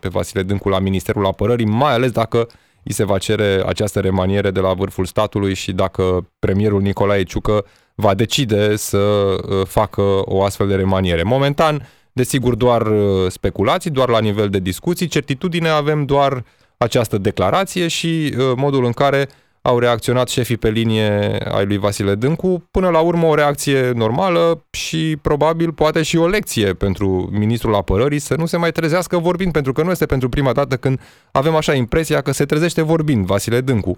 pe 0.00 0.08
Vasile 0.08 0.42
Dâncu 0.42 0.68
la 0.68 0.78
Ministerul 0.78 1.26
Apărării, 1.26 1.66
mai 1.66 1.92
ales 1.92 2.10
dacă 2.10 2.48
îi 2.84 2.92
se 2.92 3.04
va 3.04 3.18
cere 3.18 3.62
această 3.66 4.00
remaniere 4.00 4.50
de 4.50 4.60
la 4.60 4.72
vârful 4.72 5.04
statului 5.04 5.54
și 5.54 5.72
dacă 5.72 6.30
premierul 6.38 6.80
Nicolae 6.80 7.22
Ciucă 7.22 7.64
va 7.94 8.14
decide 8.14 8.76
să 8.76 8.98
uh, 8.98 9.66
facă 9.66 10.02
o 10.24 10.42
astfel 10.42 10.68
de 10.68 10.74
remaniere. 10.74 11.22
Momentan, 11.22 11.88
desigur, 12.16 12.54
doar 12.54 12.86
uh, 12.86 13.30
speculații, 13.30 13.90
doar 13.90 14.08
la 14.08 14.20
nivel 14.20 14.48
de 14.48 14.58
discuții, 14.58 15.06
certitudine 15.06 15.68
avem 15.68 16.04
doar 16.04 16.44
această 16.78 17.18
declarație 17.18 17.88
și 17.88 18.34
modul 18.56 18.84
în 18.84 18.92
care 18.92 19.28
au 19.66 19.78
reacționat 19.78 20.28
șefii 20.28 20.56
pe 20.56 20.70
linie 20.70 21.38
ai 21.52 21.66
lui 21.66 21.78
Vasile 21.78 22.14
Dâncu, 22.14 22.68
până 22.70 22.88
la 22.88 23.00
urmă 23.00 23.26
o 23.26 23.34
reacție 23.34 23.90
normală 23.90 24.64
și 24.70 25.16
probabil 25.22 25.72
poate 25.72 26.02
și 26.02 26.16
o 26.16 26.26
lecție 26.26 26.72
pentru 26.72 27.28
ministrul 27.32 27.74
apărării 27.74 28.18
să 28.18 28.34
nu 28.36 28.46
se 28.46 28.56
mai 28.56 28.72
trezească 28.72 29.18
vorbind, 29.18 29.52
pentru 29.52 29.72
că 29.72 29.82
nu 29.82 29.90
este 29.90 30.06
pentru 30.06 30.28
prima 30.28 30.52
dată 30.52 30.76
când 30.76 31.00
avem 31.32 31.54
așa 31.54 31.74
impresia 31.74 32.20
că 32.20 32.32
se 32.32 32.44
trezește 32.44 32.82
vorbind 32.82 33.26
Vasile 33.26 33.60
Dâncu. 33.60 33.96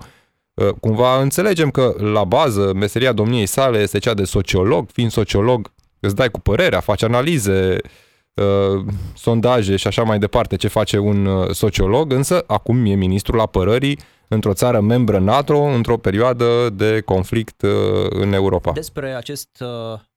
Uh, 0.55 0.69
cumva 0.81 1.21
înțelegem 1.21 1.71
că 1.71 1.95
la 2.13 2.25
bază 2.25 2.73
meseria 2.75 3.13
domniei 3.13 3.47
sale 3.47 3.79
este 3.79 3.99
cea 3.99 4.15
de 4.15 4.25
sociolog, 4.25 4.89
fiind 4.93 5.11
sociolog 5.11 5.73
îți 6.01 6.15
dai 6.15 6.29
cu 6.31 6.41
părerea, 6.41 6.81
faci 6.81 7.03
analize, 7.03 7.77
uh, 7.85 7.91
sondaje 9.15 9.77
și 9.77 9.87
așa 9.87 10.03
mai 10.03 10.19
departe 10.19 10.57
ce 10.57 10.69
face 10.69 10.99
un 10.99 11.27
uh, 11.27 11.51
sociolog, 11.51 12.13
însă 12.13 12.45
acum 12.47 12.87
e 12.87 12.95
ministrul 12.95 13.41
apărării 13.41 13.99
într-o 14.29 14.53
țară 14.53 14.81
membră 14.81 15.19
NATO 15.19 15.59
într-o 15.59 15.97
perioadă 15.97 16.71
de 16.71 17.01
conflict 17.01 17.63
în 18.09 18.33
Europa. 18.33 18.73
Despre 18.73 19.15
acest 19.15 19.63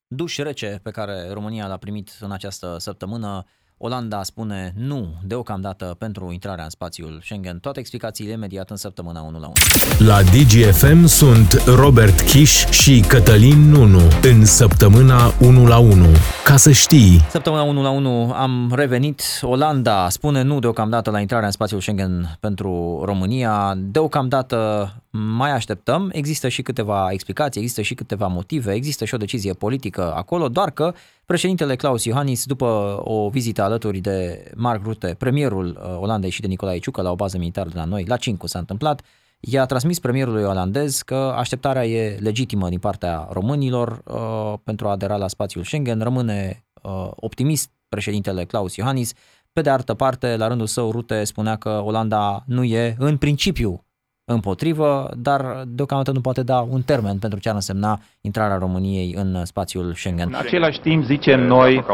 duș 0.08 0.38
rece 0.38 0.80
pe 0.84 0.92
care 0.92 1.30
România 1.34 1.68
l-a 1.68 1.78
primit 1.78 2.18
în 2.20 2.32
această 2.32 2.76
săptămână, 2.80 3.46
Olanda 3.84 4.24
spune 4.24 4.74
nu 4.78 5.08
deocamdată 5.24 5.96
pentru 5.98 6.32
intrarea 6.32 6.64
în 6.64 6.70
spațiul 6.70 7.20
Schengen. 7.24 7.60
Toate 7.60 7.80
explicațiile 7.80 8.32
imediat 8.32 8.70
în 8.70 8.76
săptămâna 8.76 9.22
1 9.22 9.40
la 9.40 9.48
1. 9.48 9.54
La 9.98 10.22
DGFM 10.22 11.06
sunt 11.06 11.54
Robert 11.66 12.22
Kiș 12.22 12.66
și 12.70 13.04
Cătălin 13.08 13.70
Nunu 13.70 14.02
în 14.24 14.46
săptămâna 14.46 15.34
1 15.40 15.68
la 15.68 15.78
1. 15.78 16.06
Ca 16.44 16.58
să 16.58 16.72
știi. 16.72 17.20
Săptămâna 17.30 17.64
1 17.64 17.82
la 17.82 17.90
1 17.90 18.32
am 18.34 18.72
revenit. 18.76 19.24
Olanda 19.42 20.10
spune 20.10 20.42
nu 20.42 20.60
deocamdată 20.60 21.10
la 21.10 21.20
intrarea 21.20 21.46
în 21.46 21.52
spațiul 21.52 21.82
Schengen 21.82 22.38
pentru 22.40 23.02
România. 23.06 23.74
Deocamdată 23.78 24.92
mai 25.12 25.52
așteptăm. 25.52 26.10
Există 26.14 26.48
și 26.48 26.62
câteva 26.62 27.08
explicații, 27.12 27.62
există 27.62 27.82
și 27.82 27.94
câteva 27.94 28.28
motive, 28.28 28.74
există 28.74 29.06
și 29.06 29.14
o 29.14 29.18
decizie 29.18 29.54
politică 29.54 30.14
acolo, 30.16 30.48
doar 30.48 30.72
că 30.72 30.94
președintele 31.26 31.76
Klaus 31.76 32.04
Iohannis, 32.04 32.46
după 32.46 33.02
o 33.04 33.30
vizită 33.30 33.64
alături 33.64 34.00
de 34.00 34.52
Mark 34.56 34.84
Rutte, 34.84 35.16
premierul 35.18 35.80
uh, 35.82 35.98
Olandei 36.00 36.30
și 36.30 36.42
de 36.42 36.48
Nicolae 36.48 36.80
Ciucă 36.80 37.02
la 37.02 37.12
o 37.12 37.16
bază 37.16 37.38
militară 37.38 37.70
de 37.70 37.78
la 37.78 37.86
noi, 37.86 38.06
la 38.08 38.18
Cincu 38.18 38.48
s-a 38.48 38.60
întâmplat, 38.60 39.02
i-a 39.40 39.66
transmis 39.66 40.00
premierului 40.00 40.44
olandez 40.44 41.02
că 41.02 41.16
așteptarea 41.16 41.88
e 41.88 42.18
legitimă 42.20 42.70
din 42.70 42.80
partea 42.80 43.28
românilor 43.32 44.02
uh, 44.06 44.54
pentru 44.64 44.88
a 44.88 44.92
adera 44.92 45.18
la 45.18 45.28
spațiul 45.28 45.64
Schengen. 45.64 46.00
Rămâne 46.00 46.66
uh, 46.82 47.10
optimist 47.16 47.72
președintele 47.90 48.46
Klaus 48.46 48.76
Iohannis. 48.76 49.14
Pe 49.54 49.62
de 49.62 49.70
altă 49.70 49.94
parte, 49.94 50.36
la 50.36 50.48
rândul 50.48 50.68
său, 50.68 50.92
Rute 50.92 51.24
spunea 51.24 51.56
că 51.56 51.70
Olanda 51.70 52.44
nu 52.48 52.64
e 52.64 52.96
în 53.00 53.18
principiu 53.18 53.86
împotrivă, 54.34 55.10
dar 55.18 55.64
deocamdată 55.68 56.12
nu 56.12 56.22
poate 56.22 56.44
da 56.44 56.68
un 56.70 56.82
termen 56.82 57.18
pentru 57.18 57.40
ce 57.40 57.50
ar 57.50 57.56
însemna 57.56 58.00
intrarea 58.22 58.58
României 58.58 59.14
în 59.18 59.46
spațiul 59.46 59.94
Schengen. 59.94 60.28
În 60.28 60.40
același 60.46 60.80
timp 60.80 61.04
zicem 61.04 61.46
noi 61.48 61.86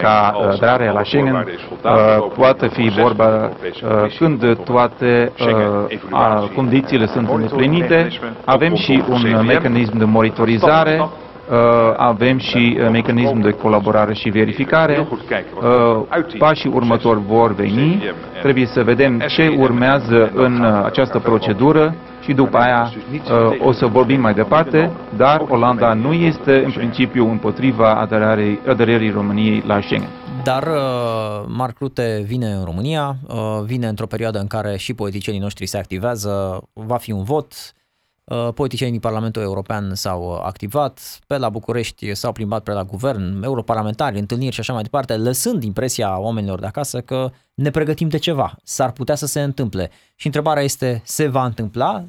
ca 0.00 0.28
aderarea 0.28 0.92
la 0.92 1.02
Schengen 1.04 1.34
uh, 1.34 1.42
poate 2.36 2.68
fi 2.68 2.88
vorba 2.88 3.44
uh, 3.44 4.16
când 4.18 4.56
toate 4.64 5.32
uh, 5.38 6.50
condițiile 6.54 7.06
sunt 7.06 7.28
îndeplinite. 7.28 8.08
Avem 8.44 8.74
și 8.74 9.02
un 9.08 9.44
mecanism 9.46 9.98
de 9.98 10.04
monitorizare 10.04 11.00
Uh, 11.00 11.29
avem 11.96 12.38
și 12.38 12.78
uh, 12.80 12.88
mecanism 12.90 13.40
de 13.40 13.50
colaborare 13.50 14.14
și 14.14 14.28
verificare. 14.28 15.06
Uh, 15.08 16.36
pașii 16.38 16.70
următori 16.74 17.20
vor 17.26 17.54
veni. 17.54 18.02
Trebuie 18.42 18.66
să 18.66 18.82
vedem 18.82 19.22
ce 19.28 19.54
urmează 19.58 20.30
în 20.34 20.64
această 20.84 21.18
procedură 21.18 21.94
și 22.20 22.32
după 22.32 22.56
aia 22.56 22.92
o 23.58 23.72
să 23.72 23.86
vorbim 23.86 24.20
mai 24.20 24.34
departe, 24.34 24.90
dar 25.16 25.44
Olanda 25.48 25.94
nu 25.94 26.12
este 26.12 26.62
în 26.64 26.70
principiu 26.70 27.30
împotriva 27.30 27.94
aderării, 27.94 28.60
aderării 28.68 29.10
României 29.10 29.62
la 29.66 29.80
Schengen. 29.80 30.08
Dar 30.42 30.68
Marc 31.46 31.78
Rutte 31.78 32.22
vine 32.26 32.46
în 32.46 32.64
România, 32.64 33.16
vine 33.64 33.86
într-o 33.86 34.06
perioadă 34.06 34.38
în 34.38 34.46
care 34.46 34.76
și 34.76 34.94
politicienii 34.94 35.40
noștri 35.40 35.66
se 35.66 35.78
activează, 35.78 36.62
va 36.72 36.96
fi 36.96 37.12
un 37.12 37.22
vot, 37.22 37.52
Uh, 37.52 37.79
politicienii 38.54 38.98
din 38.98 39.08
Parlamentul 39.08 39.42
European 39.42 39.94
s-au 39.94 40.22
uh, 40.22 40.40
activat, 40.42 41.18
pe 41.26 41.38
la 41.38 41.48
București 41.48 42.14
s-au 42.14 42.32
plimbat 42.32 42.62
pe 42.62 42.72
la 42.72 42.82
guvern, 42.82 43.42
europarlamentari, 43.42 44.18
întâlniri 44.18 44.54
și 44.54 44.60
așa 44.60 44.72
mai 44.72 44.82
departe, 44.82 45.16
lăsând 45.16 45.62
impresia 45.62 46.18
oamenilor 46.20 46.60
de 46.60 46.66
acasă 46.66 47.00
că 47.00 47.30
ne 47.54 47.70
pregătim 47.70 48.08
de 48.08 48.18
ceva, 48.18 48.52
s-ar 48.62 48.92
putea 48.92 49.14
să 49.14 49.26
se 49.26 49.40
întâmple. 49.40 49.90
Și 50.14 50.26
întrebarea 50.26 50.62
este, 50.62 51.02
se 51.04 51.26
va 51.26 51.44
întâmpla? 51.44 52.04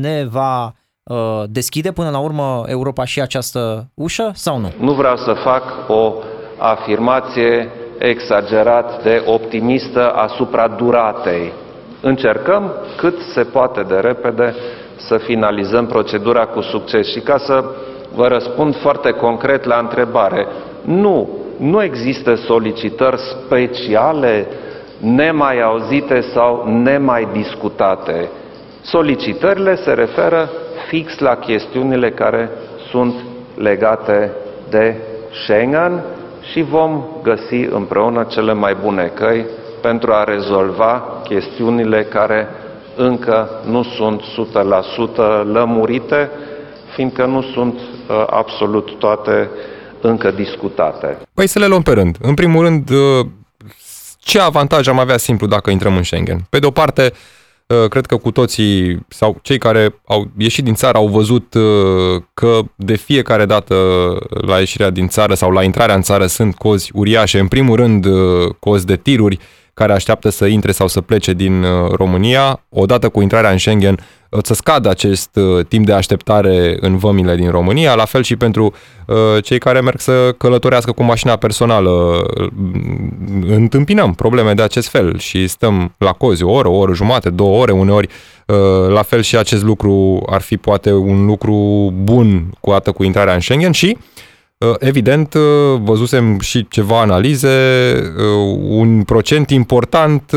Ne 0.00 0.24
va 0.24 0.74
uh, 1.02 1.42
deschide 1.48 1.92
până 1.92 2.10
la 2.10 2.18
urmă 2.18 2.64
Europa 2.66 3.04
și 3.04 3.20
această 3.20 3.90
ușă 3.94 4.30
sau 4.34 4.58
nu? 4.58 4.72
Nu 4.78 4.92
vreau 4.92 5.16
să 5.16 5.32
fac 5.32 5.62
o 5.88 6.14
afirmație 6.58 7.68
exagerat 7.98 9.02
de 9.02 9.22
optimistă 9.26 10.10
asupra 10.10 10.68
duratei. 10.68 11.52
Încercăm 12.02 12.72
cât 12.96 13.14
se 13.34 13.42
poate 13.42 13.82
de 13.82 13.94
repede 13.94 14.54
să 14.96 15.16
finalizăm 15.16 15.86
procedura 15.86 16.46
cu 16.46 16.60
succes. 16.60 17.10
Și 17.10 17.20
ca 17.20 17.38
să 17.38 17.64
vă 18.14 18.26
răspund 18.28 18.76
foarte 18.76 19.10
concret 19.10 19.64
la 19.64 19.78
întrebare, 19.78 20.46
nu, 20.82 21.28
nu 21.58 21.82
există 21.82 22.34
solicitări 22.34 23.18
speciale 23.18 24.46
nemai 24.98 25.60
auzite 25.60 26.20
sau 26.20 26.68
nemai 26.82 27.28
discutate. 27.32 28.28
Solicitările 28.82 29.74
se 29.74 29.92
referă 29.92 30.50
fix 30.88 31.18
la 31.18 31.36
chestiunile 31.36 32.10
care 32.10 32.50
sunt 32.90 33.14
legate 33.54 34.32
de 34.70 34.96
Schengen 35.44 36.02
și 36.52 36.62
vom 36.62 37.04
găsi 37.22 37.66
împreună 37.70 38.26
cele 38.28 38.52
mai 38.52 38.76
bune 38.82 39.10
căi 39.14 39.46
pentru 39.82 40.12
a 40.12 40.24
rezolva 40.24 41.20
chestiunile 41.24 42.02
care 42.02 42.48
încă 42.96 43.48
nu 43.64 43.82
sunt 43.82 44.20
100% 44.20 45.52
lămurite, 45.52 46.30
fiindcă 46.94 47.26
nu 47.26 47.42
sunt 47.42 47.74
uh, 47.74 48.24
absolut 48.26 48.98
toate 48.98 49.50
încă 50.00 50.30
discutate. 50.30 51.18
Păi 51.34 51.46
să 51.46 51.58
le 51.58 51.66
luăm 51.66 51.82
pe 51.82 51.92
rând. 51.92 52.16
În 52.20 52.34
primul 52.34 52.64
rând, 52.64 52.90
uh, 52.90 53.26
ce 54.18 54.40
avantaj 54.40 54.88
am 54.88 54.98
avea 54.98 55.16
simplu 55.16 55.46
dacă 55.46 55.70
intrăm 55.70 55.96
în 55.96 56.02
Schengen? 56.02 56.46
Pe 56.50 56.58
de 56.58 56.66
o 56.66 56.70
parte, 56.70 57.12
uh, 57.66 57.88
cred 57.88 58.06
că 58.06 58.16
cu 58.16 58.30
toții 58.30 59.06
sau 59.08 59.38
cei 59.42 59.58
care 59.58 60.00
au 60.06 60.30
ieșit 60.38 60.64
din 60.64 60.74
țară 60.74 60.98
au 60.98 61.08
văzut 61.08 61.54
uh, 61.54 62.22
că 62.34 62.60
de 62.74 62.96
fiecare 62.96 63.44
dată 63.44 63.74
la 64.46 64.58
ieșirea 64.58 64.90
din 64.90 65.08
țară 65.08 65.34
sau 65.34 65.50
la 65.50 65.62
intrarea 65.62 65.94
în 65.94 66.02
țară 66.02 66.26
sunt 66.26 66.54
cozi 66.54 66.90
uriașe. 66.94 67.38
În 67.38 67.48
primul 67.48 67.76
rând, 67.76 68.04
uh, 68.04 68.54
cozi 68.58 68.86
de 68.86 68.96
tiruri, 68.96 69.38
care 69.80 69.92
așteaptă 69.92 70.28
să 70.28 70.46
intre 70.46 70.72
sau 70.72 70.88
să 70.88 71.00
plece 71.00 71.32
din 71.32 71.62
uh, 71.62 71.90
România, 71.90 72.60
odată 72.68 73.08
cu 73.08 73.20
intrarea 73.20 73.50
în 73.50 73.58
Schengen, 73.58 73.98
uh, 74.30 74.38
să 74.42 74.54
scadă 74.54 74.88
acest 74.88 75.36
uh, 75.36 75.66
timp 75.66 75.86
de 75.86 75.92
așteptare 75.92 76.76
în 76.80 76.96
vămile 76.96 77.36
din 77.36 77.50
România, 77.50 77.94
la 77.94 78.04
fel 78.04 78.22
și 78.22 78.36
pentru 78.36 78.74
cei 79.42 79.58
care 79.58 79.80
merg 79.80 80.00
să 80.00 80.34
călătorească 80.38 80.92
cu 80.92 81.02
mașina 81.02 81.36
personală. 81.36 82.24
Întâmpinăm 83.46 84.14
probleme 84.14 84.54
de 84.54 84.62
acest 84.62 84.88
fel 84.88 85.18
și 85.18 85.46
stăm 85.46 85.94
la 85.98 86.12
cozi 86.12 86.42
o 86.42 86.50
oră, 86.50 86.68
o 86.68 86.76
oră 86.76 86.92
jumate, 86.94 87.30
două 87.30 87.60
ore 87.60 87.72
uneori. 87.72 88.08
La 88.88 89.02
fel 89.02 89.22
și 89.22 89.36
acest 89.36 89.62
lucru 89.62 90.22
ar 90.30 90.40
fi 90.40 90.56
poate 90.56 90.92
un 90.92 91.26
lucru 91.26 91.54
bun 92.02 92.50
cu 92.60 92.70
dată 92.70 92.92
cu 92.92 93.02
intrarea 93.02 93.34
în 93.34 93.40
Schengen 93.40 93.72
și 93.72 93.96
Uh, 93.96 94.24
evident, 94.78 95.34
uh, 95.34 95.42
văzusem 95.80 96.38
și 96.38 96.68
ceva 96.68 97.00
analize, 97.00 97.48
uh, 98.16 98.58
un 98.58 99.02
procent 99.02 99.50
important 99.50 100.30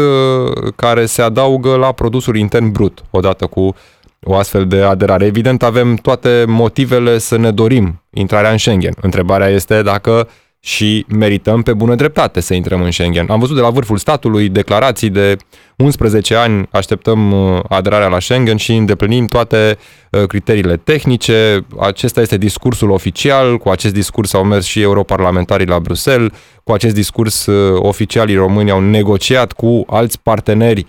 care 0.75 1.05
se 1.05 1.21
adaugă 1.21 1.75
la 1.75 1.91
produsul 1.91 2.35
intern 2.35 2.71
brut, 2.71 3.03
odată 3.09 3.45
cu 3.45 3.75
o 4.23 4.35
astfel 4.35 4.67
de 4.67 4.81
aderare. 4.81 5.25
Evident, 5.25 5.63
avem 5.63 5.95
toate 5.95 6.43
motivele 6.47 7.17
să 7.17 7.37
ne 7.37 7.51
dorim 7.51 8.01
intrarea 8.13 8.51
în 8.51 8.57
Schengen. 8.57 8.93
Întrebarea 9.01 9.47
este 9.47 9.81
dacă 9.81 10.27
și 10.59 11.05
merităm 11.07 11.61
pe 11.61 11.73
bună 11.73 11.95
dreptate 11.95 12.39
să 12.39 12.53
intrăm 12.53 12.81
în 12.81 12.91
Schengen. 12.91 13.29
Am 13.29 13.39
văzut 13.39 13.55
de 13.55 13.61
la 13.61 13.69
vârful 13.69 13.97
statului 13.97 14.49
declarații 14.49 15.09
de 15.09 15.37
11 15.77 16.35
ani, 16.35 16.67
așteptăm 16.71 17.31
uh, 17.31 17.59
aderarea 17.69 18.07
la 18.07 18.19
Schengen 18.19 18.57
și 18.57 18.73
îndeplinim 18.73 19.25
toate 19.25 19.77
uh, 20.11 20.23
criteriile 20.23 20.77
tehnice. 20.77 21.65
Acesta 21.79 22.21
este 22.21 22.37
discursul 22.37 22.89
oficial, 22.89 23.57
cu 23.57 23.69
acest 23.69 23.93
discurs 23.93 24.33
au 24.33 24.43
mers 24.43 24.65
și 24.65 24.81
europarlamentarii 24.81 25.67
la 25.67 25.79
Bruxelles, 25.79 26.31
cu 26.63 26.71
acest 26.71 26.93
discurs 26.93 27.45
uh, 27.45 27.79
oficialii 27.81 28.35
români 28.35 28.71
au 28.71 28.79
negociat 28.79 29.51
cu 29.51 29.83
alți 29.87 30.21
parteneri 30.21 30.85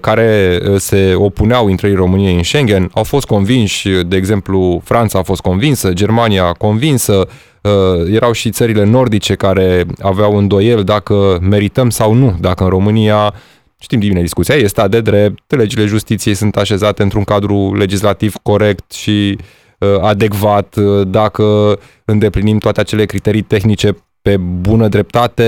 care 0.00 0.60
se 0.76 1.14
opuneau 1.14 1.68
intrării 1.68 1.96
României 1.96 2.36
în 2.36 2.42
Schengen, 2.42 2.90
au 2.94 3.02
fost 3.02 3.26
convinși, 3.26 3.88
de 3.88 4.16
exemplu, 4.16 4.80
Franța 4.84 5.18
a 5.18 5.22
fost 5.22 5.40
convinsă, 5.40 5.92
Germania 5.92 6.52
convinsă, 6.52 7.28
Uh, 7.66 8.12
erau 8.12 8.32
și 8.32 8.50
țările 8.50 8.84
nordice 8.84 9.34
care 9.34 9.86
aveau 10.00 10.36
îndoiel 10.36 10.84
dacă 10.84 11.38
merităm 11.40 11.90
sau 11.90 12.12
nu, 12.12 12.36
dacă 12.40 12.62
în 12.62 12.68
România 12.68 13.34
Știm 13.78 13.98
bine 13.98 14.20
discuția, 14.20 14.54
este 14.54 14.66
stat 14.66 14.90
de 14.90 15.00
drept, 15.00 15.54
legile 15.54 15.84
justiției 15.84 16.34
sunt 16.34 16.56
așezate 16.56 17.02
într-un 17.02 17.24
cadru 17.24 17.74
legislativ 17.74 18.34
corect 18.42 18.92
și 18.92 19.38
uh, 19.78 20.00
adecvat, 20.00 20.76
uh, 20.76 21.06
dacă 21.08 21.78
îndeplinim 22.04 22.58
toate 22.58 22.80
acele 22.80 23.04
criterii 23.04 23.42
tehnice 23.42 23.96
pe 24.26 24.36
bună 24.36 24.88
dreptate, 24.88 25.46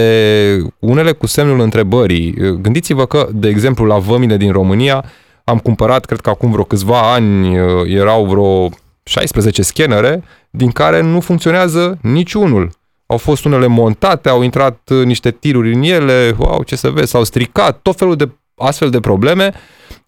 unele 0.78 1.12
cu 1.12 1.26
semnul 1.26 1.61
întrebării. 1.61 2.35
Gândiți-vă 2.61 3.06
că, 3.06 3.28
de 3.32 3.49
exemplu, 3.49 3.85
la 3.85 3.99
vămile 3.99 4.37
din 4.37 4.52
România 4.52 5.04
am 5.44 5.58
cumpărat, 5.58 6.04
cred 6.04 6.20
că 6.20 6.30
acum 6.30 6.50
vreo 6.50 6.64
câțiva 6.64 7.12
ani 7.12 7.56
erau 7.97 8.25
vreo 8.25 8.68
16 9.02 9.62
scanere, 9.62 10.23
din 10.50 10.70
care 10.70 11.00
nu 11.00 11.20
funcționează 11.20 11.99
niciunul. 12.02 12.70
Au 13.06 13.16
fost 13.16 13.44
unele 13.44 13.66
montate, 13.66 14.28
au 14.28 14.42
intrat 14.42 14.90
niște 15.04 15.30
tiruri 15.30 15.75
în 15.75 15.82
ele, 15.82 16.35
wow, 16.37 16.62
ce 16.62 16.76
să 16.76 16.90
vezi, 16.90 17.11
s-au 17.11 17.25
stricat, 17.25 17.78
tot 17.82 17.97
felul 17.97 18.16
de 18.16 18.28
astfel 18.56 18.90
de 18.90 19.00
probleme 19.00 19.52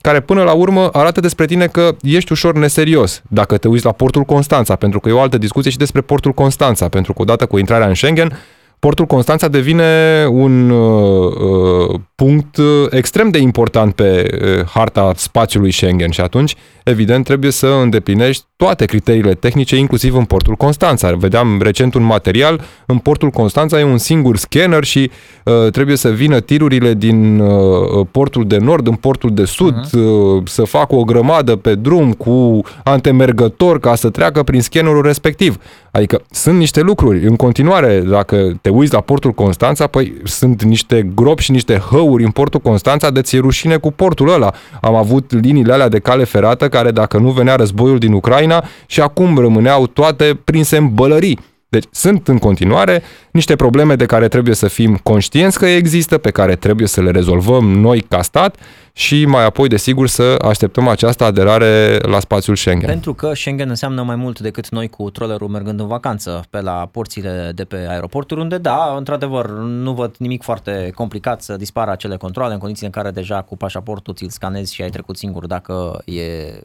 care 0.00 0.20
până 0.20 0.42
la 0.42 0.52
urmă 0.52 0.88
arată 0.92 1.20
despre 1.20 1.46
tine 1.46 1.66
că 1.66 1.96
ești 2.02 2.32
ușor 2.32 2.54
neserios 2.54 3.22
dacă 3.28 3.58
te 3.58 3.68
uiți 3.68 3.84
la 3.84 3.92
portul 3.92 4.22
Constanța, 4.22 4.76
pentru 4.76 5.00
că 5.00 5.08
e 5.08 5.12
o 5.12 5.20
altă 5.20 5.38
discuție 5.38 5.70
și 5.70 5.76
despre 5.76 6.00
portul 6.00 6.32
Constanța, 6.32 6.88
pentru 6.88 7.12
că 7.12 7.22
odată 7.22 7.46
cu 7.46 7.58
intrarea 7.58 7.86
în 7.86 7.94
Schengen, 7.94 8.38
portul 8.80 9.06
Constanța 9.06 9.48
devine 9.48 10.24
un 10.30 10.70
uh, 10.70 11.34
uh 11.36 12.00
punct 12.14 12.58
extrem 12.90 13.28
de 13.28 13.38
important 13.38 13.94
pe 13.94 14.26
uh, 14.32 14.66
harta 14.66 15.12
spațiului 15.16 15.70
Schengen 15.70 16.10
și 16.10 16.20
atunci, 16.20 16.54
evident, 16.84 17.24
trebuie 17.24 17.50
să 17.50 17.66
îndeplinești 17.66 18.44
toate 18.56 18.84
criteriile 18.84 19.34
tehnice, 19.34 19.76
inclusiv 19.76 20.16
în 20.16 20.24
portul 20.24 20.54
Constanța. 20.54 21.12
Vedeam 21.12 21.60
recent 21.62 21.94
un 21.94 22.02
material, 22.02 22.60
în 22.86 22.98
portul 22.98 23.30
Constanța 23.30 23.78
e 23.80 23.84
un 23.84 23.98
singur 23.98 24.36
scanner 24.36 24.84
și 24.84 25.10
uh, 25.44 25.70
trebuie 25.70 25.96
să 25.96 26.08
vină 26.08 26.40
tirurile 26.40 26.94
din 26.94 27.38
uh, 27.38 28.06
portul 28.10 28.46
de 28.46 28.56
nord 28.56 28.86
în 28.86 28.94
portul 28.94 29.34
de 29.34 29.44
sud, 29.44 29.74
uh-huh. 29.74 29.92
uh, 29.92 30.42
să 30.44 30.64
facă 30.64 30.94
o 30.94 31.04
grămadă 31.04 31.56
pe 31.56 31.74
drum 31.74 32.12
cu 32.12 32.60
antemergător 32.84 33.80
ca 33.80 33.94
să 33.94 34.10
treacă 34.10 34.42
prin 34.42 34.60
scannerul 34.60 35.02
respectiv. 35.02 35.56
Adică 35.90 36.22
sunt 36.30 36.58
niște 36.58 36.80
lucruri. 36.80 37.26
În 37.26 37.36
continuare, 37.36 38.00
dacă 38.00 38.58
te 38.60 38.69
uiți 38.70 38.92
la 38.92 39.00
portul 39.00 39.32
Constanța, 39.32 39.86
păi 39.86 40.14
sunt 40.24 40.62
niște 40.62 41.10
gropi 41.14 41.42
și 41.42 41.50
niște 41.50 41.76
hăuri 41.90 42.24
în 42.24 42.30
portul 42.30 42.60
Constanța 42.60 43.10
de 43.10 43.22
ți 43.22 43.38
rușine 43.38 43.76
cu 43.76 43.92
portul 43.92 44.32
ăla. 44.32 44.52
Am 44.80 44.94
avut 44.94 45.32
liniile 45.40 45.72
alea 45.72 45.88
de 45.88 45.98
cale 45.98 46.24
ferată 46.24 46.68
care 46.68 46.90
dacă 46.90 47.18
nu 47.18 47.30
venea 47.30 47.54
războiul 47.54 47.98
din 47.98 48.12
Ucraina, 48.12 48.28
Ucraina 48.30 48.64
și 48.86 49.00
acum 49.00 49.38
rămâneau 49.38 49.86
toate 49.86 50.40
prinse 50.44 50.76
în 50.76 50.94
bălării. 50.94 51.38
Deci 51.70 51.84
sunt 51.90 52.28
în 52.28 52.38
continuare 52.38 53.02
niște 53.30 53.56
probleme 53.56 53.94
de 53.94 54.06
care 54.06 54.28
trebuie 54.28 54.54
să 54.54 54.68
fim 54.68 54.96
conștienți 55.02 55.58
că 55.58 55.66
există, 55.66 56.18
pe 56.18 56.30
care 56.30 56.56
trebuie 56.56 56.86
să 56.86 57.00
le 57.00 57.10
rezolvăm 57.10 57.70
noi 57.70 58.00
ca 58.00 58.22
stat 58.22 58.56
și 58.92 59.24
mai 59.24 59.44
apoi, 59.44 59.68
desigur, 59.68 60.08
să 60.08 60.36
așteptăm 60.44 60.88
această 60.88 61.24
aderare 61.24 61.98
la 62.02 62.20
spațiul 62.20 62.56
Schengen. 62.56 62.88
Pentru 62.88 63.14
că 63.14 63.32
Schengen 63.34 63.68
înseamnă 63.68 64.02
mai 64.02 64.16
mult 64.16 64.40
decât 64.40 64.68
noi 64.68 64.88
cu 64.88 65.10
trollerul 65.10 65.48
mergând 65.48 65.80
în 65.80 65.86
vacanță 65.86 66.44
pe 66.50 66.60
la 66.60 66.88
porțile 66.92 67.52
de 67.54 67.64
pe 67.64 67.86
aeroporturi, 67.88 68.40
unde, 68.40 68.58
da, 68.58 68.94
într-adevăr, 68.96 69.48
nu 69.58 69.92
văd 69.92 70.14
nimic 70.18 70.42
foarte 70.42 70.92
complicat 70.94 71.42
să 71.42 71.56
dispară 71.56 71.90
acele 71.90 72.16
controle 72.16 72.52
în 72.52 72.58
condiții 72.58 72.86
în 72.86 72.92
care 72.92 73.10
deja 73.10 73.42
cu 73.42 73.56
pașaportul 73.56 74.14
ți-l 74.14 74.28
scanezi 74.28 74.74
și 74.74 74.82
ai 74.82 74.90
trecut 74.90 75.16
singur 75.16 75.46
dacă 75.46 76.02
e, 76.04 76.22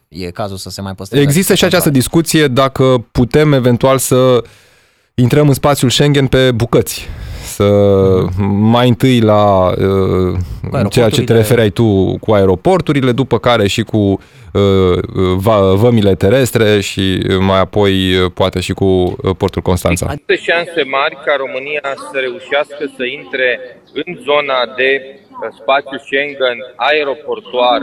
e 0.07 0.31
cazul 0.31 0.57
să 0.57 0.69
se 0.69 0.81
mai 0.81 0.93
păstreze. 0.95 1.23
Există 1.23 1.53
și 1.53 1.63
această 1.63 1.89
discuție 1.89 2.47
dacă 2.47 3.05
putem 3.11 3.53
eventual 3.53 3.97
să 3.97 4.43
intrăm 5.21 5.47
în 5.47 5.53
spațiul 5.53 5.89
Schengen 5.89 6.27
pe 6.27 6.51
bucăți. 6.51 7.07
Să 7.43 7.65
mai 8.59 8.87
întâi 8.87 9.19
la 9.19 9.67
uh, 9.67 10.89
ceea 10.89 11.09
ce 11.09 11.21
te 11.21 11.33
refereai 11.33 11.69
tu 11.69 12.17
cu 12.19 12.31
aeroporturile, 12.33 13.11
după 13.11 13.39
care 13.39 13.67
și 13.67 13.81
cu 13.81 13.97
uh, 13.97 14.99
vămile 15.75 16.15
terestre 16.15 16.81
și 16.81 17.27
mai 17.39 17.59
apoi 17.59 18.15
uh, 18.15 18.31
poate 18.33 18.59
și 18.59 18.73
cu 18.73 18.85
uh, 18.85 19.35
portul 19.37 19.61
Constanța. 19.61 20.05
Există 20.11 20.51
șanse 20.51 20.83
mari 20.83 21.15
ca 21.25 21.35
România 21.37 21.81
să 22.11 22.17
reușească 22.19 22.91
să 22.97 23.03
intre 23.03 23.59
în 23.93 24.17
zona 24.23 24.59
de 24.75 25.19
spațiu 25.61 25.97
Schengen 25.97 26.57
aeroportuar 26.75 27.79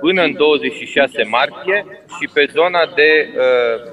până 0.00 0.22
în 0.22 0.32
26 0.32 1.22
martie 1.22 1.78
și 2.16 2.24
pe 2.34 2.48
zona 2.52 2.82
de 2.94 3.10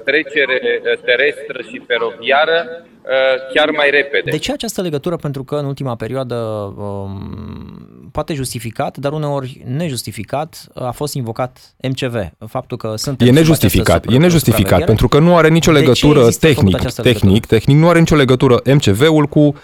trecere 0.04 0.58
terestră 1.04 1.58
și 1.68 1.82
feroviară 1.86 2.84
Uh, 3.02 3.52
chiar 3.54 3.70
mai 3.70 3.90
repede. 3.90 4.30
De 4.30 4.36
ce 4.36 4.52
această 4.52 4.82
legătură? 4.82 5.16
Pentru 5.16 5.44
că 5.44 5.54
în 5.54 5.64
ultima 5.64 5.94
perioadă 5.94 6.34
um, 6.34 8.08
poate 8.12 8.34
justificat, 8.34 8.96
dar 8.96 9.12
uneori 9.12 9.62
nejustificat, 9.66 10.66
a 10.74 10.90
fost 10.90 11.14
invocat 11.14 11.74
MCV. 11.88 12.14
Faptul 12.48 12.76
că 12.76 12.94
sunt 12.96 13.20
E 13.20 13.30
nejustificat, 13.30 14.04
e 14.12 14.16
nejustificat, 14.16 14.84
pentru 14.84 15.08
că 15.08 15.18
nu 15.18 15.36
are 15.36 15.48
nicio 15.48 15.70
legătură 15.70 16.28
tehnic, 16.40 16.92
tehnic, 17.02 17.46
tehnic, 17.46 17.76
nu 17.76 17.88
are 17.88 17.98
nicio 17.98 18.16
legătură 18.16 18.60
MCV-ul 18.64 19.26
cu 19.26 19.40
uh, 19.40 19.54
uh, 19.54 19.60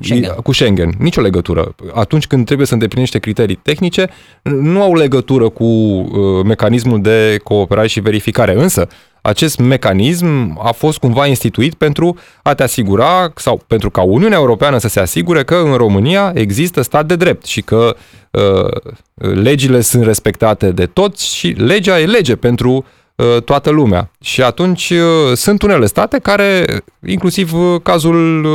Schengen. 0.00 0.34
cu 0.42 0.52
Schengen. 0.52 0.92
Nicio 0.98 1.20
legătură. 1.20 1.74
Atunci 1.94 2.26
când 2.26 2.46
trebuie 2.46 2.66
să 2.66 2.72
îndeplinește 2.72 3.18
criterii 3.18 3.58
tehnice, 3.62 4.08
nu 4.42 4.82
au 4.82 4.94
legătură 4.94 5.48
cu 5.48 5.64
uh, 5.64 6.44
mecanismul 6.44 7.00
de 7.00 7.40
cooperare 7.42 7.86
și 7.86 8.00
verificare. 8.00 8.54
Însă, 8.54 8.88
acest 9.20 9.58
mecanism 9.58 10.60
a 10.62 10.72
fost 10.72 10.98
cumva 10.98 11.26
instituit 11.26 11.74
pentru 11.74 12.16
a 12.42 12.54
te 12.54 12.62
asigura 12.62 13.32
sau 13.34 13.62
pentru 13.66 13.90
ca 13.90 14.02
Uniunea 14.02 14.38
Europeană 14.38 14.78
să 14.78 14.88
se 14.88 15.00
asigure 15.00 15.44
că 15.44 15.54
în 15.54 15.74
România 15.74 16.30
există 16.34 16.82
stat 16.82 17.06
de 17.06 17.16
drept 17.16 17.44
și 17.44 17.60
că 17.60 17.96
uh, 18.30 18.92
legile 19.34 19.80
sunt 19.80 20.04
respectate 20.04 20.70
de 20.70 20.86
toți 20.86 21.34
și 21.34 21.46
legea 21.46 22.00
e 22.00 22.06
lege 22.06 22.36
pentru 22.36 22.74
Uh, 22.76 22.84
toată 23.44 23.70
lumea. 23.70 24.10
Și 24.20 24.42
atunci 24.42 24.90
uh, 24.90 25.32
sunt 25.34 25.62
unele 25.62 25.86
state 25.86 26.18
care, 26.18 26.64
inclusiv 27.06 27.52
uh, 27.54 27.80
cazul 27.82 28.46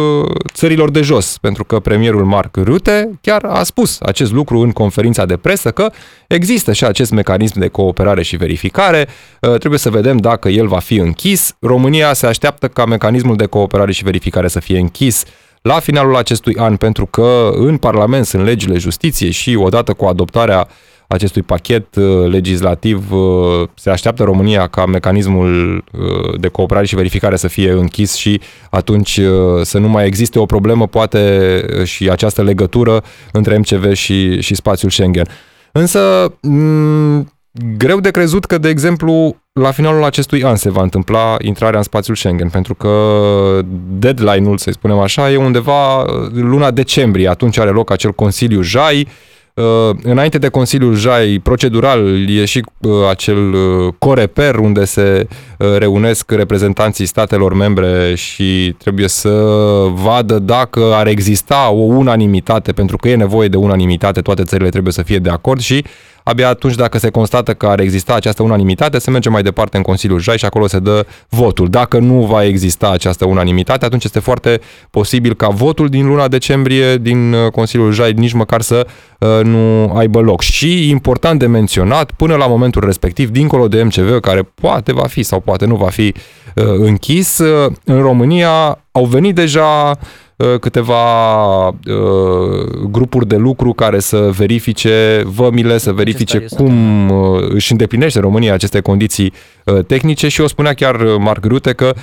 țărilor 0.54 0.91
de 0.91 1.02
jos, 1.02 1.38
pentru 1.38 1.63
că 1.63 1.80
premierul 1.80 2.26
Mark 2.26 2.56
Rutte 2.56 3.19
chiar 3.21 3.43
a 3.45 3.63
spus 3.63 3.97
acest 4.02 4.32
lucru 4.32 4.60
în 4.60 4.71
conferința 4.71 5.26
de 5.26 5.38
presă, 5.38 5.71
că 5.71 5.91
există 6.28 6.74
și 6.74 6.86
acest 6.86 7.12
mecanism 7.12 7.60
de 7.60 7.67
cooperare 7.67 8.24
și 8.24 8.36
verificare, 8.36 9.08
trebuie 9.39 9.80
să 9.80 9.89
vedem 9.89 10.17
dacă 10.17 10.50
el 10.50 10.67
va 10.67 10.80
fi 10.80 10.95
închis. 10.95 11.56
România 11.60 12.13
se 12.13 12.26
așteaptă 12.26 12.67
ca 12.67 12.86
mecanismul 12.86 13.36
de 13.36 13.45
cooperare 13.45 13.91
și 13.91 14.04
verificare 14.04 14.47
să 14.47 14.60
fie 14.60 14.80
închis 14.80 15.24
la 15.62 15.80
finalul 15.80 16.15
acestui 16.15 16.56
an, 16.56 16.76
pentru 16.76 17.06
că 17.06 17.50
în 17.54 17.78
Parlament 17.78 18.26
sunt 18.26 18.43
legile 18.43 18.78
justiției 18.78 19.32
și 19.32 19.56
odată 19.56 19.93
cu 19.93 20.06
adoptarea 20.06 20.67
acestui 21.12 21.41
pachet 21.41 21.95
uh, 21.95 22.28
legislativ 22.30 23.12
uh, 23.12 23.67
se 23.76 23.89
așteaptă 23.89 24.24
România 24.24 24.67
ca 24.67 24.86
mecanismul 24.86 25.84
uh, 25.91 26.39
de 26.39 26.47
cooperare 26.47 26.86
și 26.86 26.95
verificare 26.95 27.36
să 27.36 27.47
fie 27.47 27.71
închis 27.71 28.15
și 28.15 28.41
atunci 28.69 29.19
să 29.62 29.78
nu 29.78 29.88
mai 29.88 30.06
existe 30.06 30.39
o 30.39 30.45
problemă, 30.45 30.88
poate 30.88 31.65
și 31.84 32.10
această 32.10 32.43
legătură 32.43 33.04
între 33.32 33.58
MCV 33.58 33.93
și, 33.93 34.41
și 34.41 34.56
spațiul 34.56 34.91
Schengen. 34.91 35.26
Însă, 35.71 36.34
m- 36.34 37.26
greu 37.78 38.00
de 38.00 38.12
crezut 38.12 38.45
că, 38.45 38.58
de 38.58 38.69
exemplu, 38.69 39.36
la 39.54 39.71
finalul 39.71 40.04
acestui 40.04 40.43
an 40.43 40.56
se 40.56 40.69
va 40.69 40.82
întâmpla 40.82 41.38
intrarea 41.41 41.78
în 41.78 41.84
spațiul 41.84 42.15
Schengen, 42.15 42.50
pentru 42.50 42.76
că 42.76 42.89
deadline-ul, 44.00 44.58
să 44.58 44.71
spunem 44.71 45.00
așa, 45.00 45.32
e 45.32 45.38
undeva 45.38 46.04
luna 46.34 46.71
decembrie. 46.71 47.28
Atunci 47.28 47.58
are 47.58 47.69
loc 47.69 47.91
acel 47.91 48.12
Consiliu 48.12 48.62
JAI, 48.62 49.00
Uh, 49.02 49.12
înainte 50.04 50.38
de 50.38 50.47
Consiliul 50.47 50.95
JAI, 50.95 51.39
procedural, 51.43 52.30
e 52.30 52.45
și 52.45 52.65
uh, 52.80 52.91
acel 53.10 53.54
uh, 53.54 53.93
coreper 54.00 54.56
unde 54.56 54.86
se 54.86 55.28
reunesc 55.78 56.32
reprezentanții 56.32 57.06
statelor 57.06 57.54
membre 57.54 58.15
și 58.15 58.76
trebuie 58.78 59.08
să 59.08 59.30
vadă 59.93 60.39
dacă 60.39 60.80
ar 60.93 61.08
exista 61.08 61.69
o 61.71 61.82
unanimitate, 61.82 62.71
pentru 62.71 62.97
că 62.97 63.10
e 63.10 63.15
nevoie 63.15 63.47
de 63.47 63.58
unanimitate, 63.58 64.21
toate 64.21 64.43
țările 64.43 64.69
trebuie 64.69 64.93
să 64.93 65.02
fie 65.02 65.17
de 65.17 65.30
acord 65.30 65.60
și 65.60 65.84
abia 66.32 66.48
atunci 66.48 66.76
dacă 66.76 66.98
se 66.98 67.10
constată 67.10 67.54
că 67.54 67.65
ar 67.67 67.80
exista 67.80 68.13
această 68.13 68.44
unanimitate, 68.44 69.00
se 69.00 69.12
merge 69.12 69.30
mai 69.30 69.41
departe 69.41 69.78
în 69.78 69.84
Consiliul 69.84 70.20
JAI 70.20 70.38
și 70.38 70.46
acolo 70.46 70.67
se 70.67 70.80
dă 70.80 71.06
votul. 71.30 71.70
Dacă 71.70 72.00
nu 72.00 72.22
va 72.22 72.44
exista 72.44 72.89
această 72.89 73.26
unanimitate, 73.26 73.86
atunci 73.86 74.04
este 74.04 74.20
foarte 74.20 74.60
posibil 74.89 75.34
ca 75.34 75.48
votul 75.48 75.89
din 75.89 76.08
luna 76.08 76.28
decembrie 76.28 76.98
din 76.98 77.34
uh, 77.34 77.52
Consiliul 77.52 77.91
JAI 77.91 78.13
nici 78.13 78.34
măcar 78.34 78.62
să 78.62 78.88
uh, 79.20 79.44
nu 79.44 79.91
aibă 79.96 80.20
loc. 80.20 80.41
Și 80.41 80.89
important 80.89 81.39
de 81.39 81.48
menționat, 81.48 82.12
până 82.12 82.36
la 82.36 82.48
momentul 82.48 82.86
respectiv, 82.86 83.30
dincolo 83.30 83.67
de 83.67 83.84
MCV, 83.84 84.20
care 84.20 84.52
poate 84.56 84.94
va 84.94 85.08
fi 85.08 85.24
sau 85.24 85.39
poate 85.39 85.65
nu 85.65 85.76
va 85.76 85.89
fi 85.89 86.13
uh, 86.56 86.63
închis, 86.78 87.38
în 87.84 88.02
România 88.02 88.81
au 88.91 89.06
venit 89.06 89.36
deja 89.36 89.97
Uh, 90.41 90.60
câteva 90.60 91.67
uh, 91.67 91.73
grupuri 92.89 93.27
de 93.27 93.36
lucru 93.36 93.73
care 93.73 93.99
să 93.99 94.17
verifice 94.17 95.21
vămile, 95.25 95.77
să 95.77 95.91
verifice 95.91 96.45
cum 96.56 97.10
uh, 97.10 97.43
își 97.49 97.71
îndeplinește 97.71 98.19
România 98.19 98.54
aceste 98.54 98.80
condiții 98.80 99.34
tehnice 99.88 100.27
și 100.27 100.41
o 100.41 100.47
spunea 100.47 100.73
chiar 100.73 100.95
Marc 101.17 101.45
Rute 101.45 101.73
că 101.73 101.93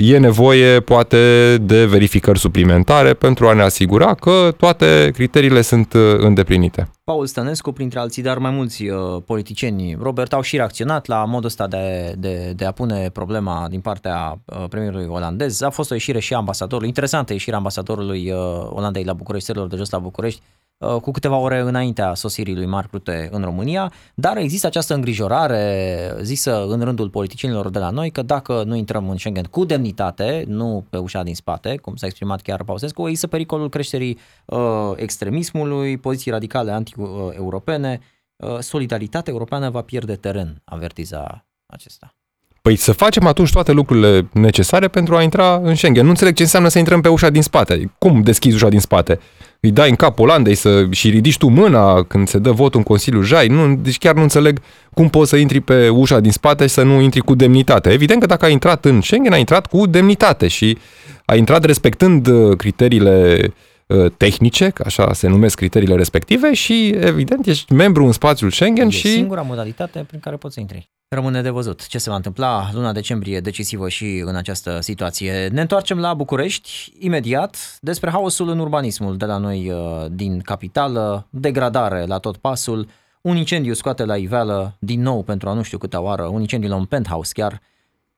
e 0.00 0.18
nevoie 0.18 0.80
poate 0.80 1.56
de 1.60 1.84
verificări 1.84 2.38
suplimentare 2.38 3.14
pentru 3.14 3.46
a 3.46 3.52
ne 3.52 3.62
asigura 3.62 4.14
că 4.14 4.54
toate 4.56 5.10
criteriile 5.14 5.60
sunt 5.60 5.94
îndeplinite. 6.18 6.88
Paul 7.08 7.26
Stănescu, 7.26 7.72
printre 7.72 7.98
alții, 7.98 8.22
dar 8.22 8.38
mai 8.38 8.50
mulți 8.50 8.86
uh, 8.86 9.22
politicieni, 9.26 9.96
Robert, 10.00 10.32
au 10.32 10.40
și 10.40 10.56
reacționat 10.56 11.06
la 11.06 11.24
modul 11.24 11.46
ăsta 11.46 11.66
de, 11.66 12.14
de, 12.18 12.52
de 12.56 12.64
a 12.64 12.72
pune 12.72 13.10
problema 13.10 13.66
din 13.70 13.80
partea 13.80 14.40
uh, 14.44 14.64
premierului 14.68 15.06
olandez. 15.06 15.60
A 15.60 15.70
fost 15.70 15.90
o 15.90 15.94
ieșire 15.94 16.18
și 16.18 16.34
a 16.34 16.36
ambasadorului, 16.36 16.88
interesantă 16.88 17.32
ieșirea 17.32 17.58
ambasadorului 17.58 18.30
uh, 18.30 18.38
Olandei 18.68 19.04
la 19.04 19.12
București, 19.12 19.46
țărilor 19.46 19.68
de 19.68 19.76
jos 19.76 19.90
la 19.90 19.98
București, 19.98 20.40
uh, 20.42 20.67
cu 20.78 21.10
câteva 21.10 21.36
ore 21.36 21.58
înaintea 21.58 22.14
sosirii 22.14 22.54
lui 22.54 22.66
Marc 22.66 22.90
Rutte 22.90 23.28
în 23.32 23.42
România, 23.42 23.92
dar 24.14 24.36
există 24.36 24.66
această 24.66 24.94
îngrijorare 24.94 26.14
zisă 26.22 26.64
în 26.68 26.80
rândul 26.80 27.10
politicienilor 27.10 27.70
de 27.70 27.78
la 27.78 27.90
noi 27.90 28.10
că 28.10 28.22
dacă 28.22 28.62
nu 28.66 28.74
intrăm 28.74 29.08
în 29.08 29.16
Schengen 29.16 29.44
cu 29.44 29.64
demnitate, 29.64 30.44
nu 30.46 30.84
pe 30.90 30.96
ușa 30.96 31.22
din 31.22 31.34
spate, 31.34 31.76
cum 31.76 31.96
s-a 31.96 32.06
exprimat 32.06 32.42
chiar 32.42 32.64
Pausescu, 32.64 33.06
există 33.06 33.26
pericolul 33.26 33.68
creșterii 33.68 34.18
uh, 34.44 34.92
extremismului, 34.96 35.96
poziții 35.96 36.30
radicale 36.30 36.70
anti-europene, 36.70 38.00
uh, 38.36 38.58
solidaritatea 38.58 39.32
europeană 39.32 39.70
va 39.70 39.82
pierde 39.82 40.16
teren, 40.16 40.62
avertiza 40.64 41.46
acesta. 41.66 42.12
Păi 42.62 42.76
să 42.76 42.92
facem 42.92 43.26
atunci 43.26 43.52
toate 43.52 43.72
lucrurile 43.72 44.28
necesare 44.32 44.88
pentru 44.88 45.16
a 45.16 45.22
intra 45.22 45.54
în 45.54 45.74
Schengen. 45.74 46.04
Nu 46.04 46.10
înțeleg 46.10 46.34
ce 46.34 46.42
înseamnă 46.42 46.68
să 46.68 46.78
intrăm 46.78 47.00
pe 47.00 47.08
ușa 47.08 47.30
din 47.30 47.42
spate. 47.42 47.94
Cum 47.98 48.22
deschizi 48.22 48.54
ușa 48.54 48.68
din 48.68 48.80
spate? 48.80 49.18
Îi 49.60 49.70
dai 49.70 49.88
în 49.88 49.94
cap 49.94 50.18
Olandei 50.18 50.54
să, 50.54 50.86
și 50.90 51.10
ridici 51.10 51.38
tu 51.38 51.48
mâna 51.48 52.02
când 52.02 52.28
se 52.28 52.38
dă 52.38 52.50
votul 52.50 52.78
în 52.78 52.84
Consiliul 52.84 53.22
Jai? 53.22 53.46
Nu, 53.46 53.74
deci 53.74 53.98
chiar 53.98 54.14
nu 54.14 54.22
înțeleg 54.22 54.60
cum 54.94 55.08
poți 55.08 55.30
să 55.30 55.36
intri 55.36 55.60
pe 55.60 55.88
ușa 55.88 56.20
din 56.20 56.32
spate 56.32 56.66
și 56.66 56.72
să 56.72 56.82
nu 56.82 57.00
intri 57.00 57.20
cu 57.20 57.34
demnitate. 57.34 57.90
Evident 57.90 58.20
că 58.20 58.26
dacă 58.26 58.44
ai 58.44 58.52
intrat 58.52 58.84
în 58.84 59.00
Schengen, 59.00 59.32
ai 59.32 59.38
intrat 59.38 59.66
cu 59.66 59.86
demnitate 59.86 60.48
și 60.48 60.78
ai 61.24 61.38
intrat 61.38 61.64
respectând 61.64 62.26
uh, 62.26 62.56
criteriile 62.56 63.38
uh, 63.86 64.12
tehnice, 64.16 64.68
că 64.68 64.82
așa 64.86 65.12
se 65.12 65.28
numesc 65.28 65.56
criteriile 65.56 65.94
respective 65.94 66.54
și 66.54 66.94
evident 67.00 67.46
ești 67.46 67.72
membru 67.72 68.04
în 68.04 68.12
spațiul 68.12 68.50
Schengen 68.50 68.86
e 68.86 68.90
și... 68.90 69.08
singura 69.08 69.42
modalitate 69.42 70.04
prin 70.08 70.20
care 70.20 70.36
poți 70.36 70.54
să 70.54 70.60
intri. 70.60 70.90
Rămâne 71.10 71.42
de 71.42 71.50
văzut 71.50 71.86
ce 71.86 71.98
se 71.98 72.10
va 72.10 72.16
întâmpla 72.16 72.68
luna 72.72 72.92
decembrie 72.92 73.40
decisivă 73.40 73.88
și 73.88 74.22
în 74.24 74.36
această 74.36 74.80
situație. 74.80 75.48
Ne 75.48 75.60
întoarcem 75.60 75.98
la 75.98 76.14
București 76.14 76.92
imediat 76.98 77.78
despre 77.80 78.10
haosul 78.10 78.48
în 78.48 78.58
urbanismul 78.58 79.16
de 79.16 79.24
la 79.24 79.36
noi 79.36 79.70
uh, 79.70 80.06
din 80.10 80.40
capitală, 80.40 81.26
degradare 81.30 82.04
la 82.06 82.18
tot 82.18 82.36
pasul, 82.36 82.88
un 83.20 83.36
incendiu 83.36 83.72
scoate 83.72 84.04
la 84.04 84.16
iveală 84.16 84.76
din 84.78 85.02
nou 85.02 85.22
pentru 85.22 85.48
a 85.48 85.52
nu 85.52 85.62
știu 85.62 85.78
câta 85.78 86.00
oară, 86.00 86.24
un 86.24 86.40
incendiu 86.40 86.68
la 86.68 86.76
un 86.76 86.84
penthouse 86.84 87.32
chiar, 87.32 87.60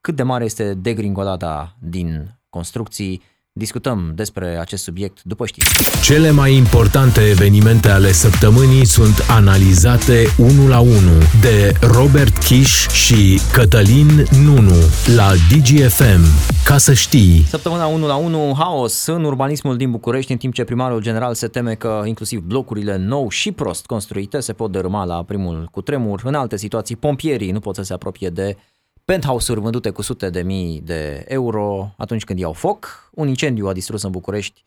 cât 0.01 0.17
de 0.17 0.23
mare 0.23 0.45
este 0.45 0.75
degringolada 0.75 1.77
din 1.79 2.39
construcții, 2.49 3.23
Discutăm 3.61 4.13
despre 4.15 4.59
acest 4.61 4.83
subiect 4.83 5.23
după 5.23 5.47
știri. 5.47 5.69
Cele 6.03 6.31
mai 6.31 6.55
importante 6.55 7.21
evenimente 7.21 7.89
ale 7.89 8.13
săptămânii 8.13 8.87
sunt 8.87 9.27
analizate 9.31 10.27
unul 10.39 10.69
la 10.69 10.81
unul 10.81 11.23
de 11.41 11.73
Robert 11.81 12.39
Kish 12.39 12.89
și 12.93 13.41
Cătălin 13.53 14.25
Nunu 14.45 14.81
la 15.17 15.31
DGFM. 15.51 16.23
Ca 16.65 16.79
să 16.79 16.93
știi. 16.93 17.45
Săptămâna 17.49 17.87
1 17.87 18.07
la 18.07 18.17
1, 18.17 18.55
haos 18.59 19.07
în 19.07 19.25
urbanismul 19.25 19.77
din 19.77 19.91
București, 19.91 20.33
în 20.33 20.39
timp 20.39 20.55
ce 20.55 20.65
primarul 20.65 21.01
general 21.01 21.35
se 21.35 21.47
teme 21.47 21.75
că 21.75 22.03
inclusiv 22.07 22.41
blocurile 22.41 22.97
nou 22.97 23.29
și 23.29 23.53
prost 23.53 23.87
construite 23.87 24.41
se 24.41 24.53
pot 24.53 24.73
dărâma 24.73 25.05
la 25.05 25.25
primul 25.25 25.69
cutremur. 25.71 26.21
În 26.25 26.35
alte 26.35 26.57
situații, 26.57 26.97
pompierii 26.97 27.51
nu 27.51 27.61
pot 27.61 27.75
să 27.75 27.83
se 27.83 27.93
apropie 27.93 28.29
de 28.29 28.57
penthouse-uri 29.11 29.61
vândute 29.61 29.91
cu 29.91 30.03
sute 30.03 30.31
de 30.31 30.43
mii 30.43 30.81
de 30.81 31.25
euro 31.29 31.95
atunci 31.97 32.25
când 32.25 32.39
iau 32.39 32.53
foc. 32.53 33.11
Un 33.13 33.29
incendiu 33.29 33.69
a 33.69 33.73
distrus 33.73 34.03
în 34.03 34.11
București 34.11 34.65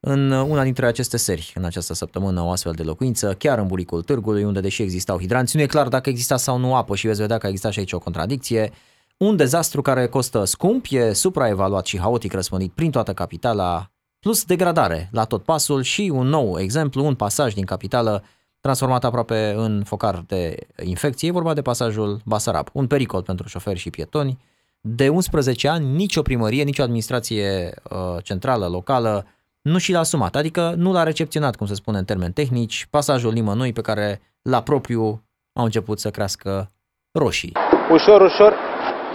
în 0.00 0.30
una 0.30 0.62
dintre 0.62 0.86
aceste 0.86 1.16
seri, 1.16 1.52
în 1.54 1.64
această 1.64 1.94
săptămână, 1.94 2.40
o 2.40 2.50
astfel 2.50 2.72
de 2.72 2.82
locuință, 2.82 3.34
chiar 3.38 3.58
în 3.58 3.66
buricul 3.66 4.02
târgului, 4.02 4.44
unde 4.44 4.60
deși 4.60 4.82
existau 4.82 5.18
hidranți, 5.18 5.56
nu 5.56 5.62
e 5.62 5.66
clar 5.66 5.88
dacă 5.88 6.08
exista 6.08 6.36
sau 6.36 6.58
nu 6.58 6.74
apă 6.74 6.94
și 6.96 7.06
veți 7.06 7.20
vedea 7.20 7.38
că 7.38 7.46
exista 7.46 7.70
și 7.70 7.78
aici 7.78 7.92
o 7.92 7.98
contradicție. 7.98 8.72
Un 9.16 9.36
dezastru 9.36 9.82
care 9.82 10.06
costă 10.06 10.44
scump, 10.44 10.84
e 10.88 11.12
supraevaluat 11.12 11.86
și 11.86 11.98
haotic 11.98 12.32
răspândit 12.32 12.72
prin 12.72 12.90
toată 12.90 13.12
capitala, 13.12 13.90
plus 14.20 14.44
degradare 14.44 15.08
la 15.12 15.24
tot 15.24 15.42
pasul 15.42 15.82
și 15.82 16.10
un 16.14 16.26
nou 16.26 16.58
exemplu, 16.60 17.04
un 17.04 17.14
pasaj 17.14 17.54
din 17.54 17.64
capitală 17.64 18.24
transformat 18.60 19.04
aproape 19.04 19.54
în 19.56 19.82
focar 19.84 20.22
de 20.26 20.56
infecție. 20.84 21.28
E 21.28 21.32
vorba 21.32 21.54
de 21.54 21.62
pasajul 21.62 22.20
Basarab, 22.24 22.68
un 22.72 22.86
pericol 22.86 23.22
pentru 23.22 23.48
șoferi 23.48 23.78
și 23.78 23.90
pietoni. 23.90 24.38
De 24.80 25.08
11 25.08 25.68
ani, 25.68 25.86
nicio 25.86 26.22
primărie, 26.22 26.62
nicio 26.62 26.82
administrație 26.82 27.74
uh, 27.90 27.98
centrală, 28.22 28.66
locală, 28.66 29.26
nu 29.62 29.78
și 29.78 29.92
l-a 29.92 29.98
asumat, 29.98 30.36
adică 30.36 30.74
nu 30.76 30.92
l-a 30.92 31.02
recepționat, 31.02 31.56
cum 31.56 31.66
se 31.66 31.74
spune 31.74 31.98
în 31.98 32.04
termeni 32.04 32.32
tehnici, 32.32 32.86
pasajul 32.90 33.32
nimănui 33.32 33.72
pe 33.72 33.80
care 33.80 34.20
la 34.42 34.62
propriu 34.62 35.22
au 35.52 35.64
început 35.64 35.98
să 35.98 36.10
crească 36.10 36.70
roșii. 37.12 37.52
Ușor, 37.90 38.20
ușor 38.20 38.54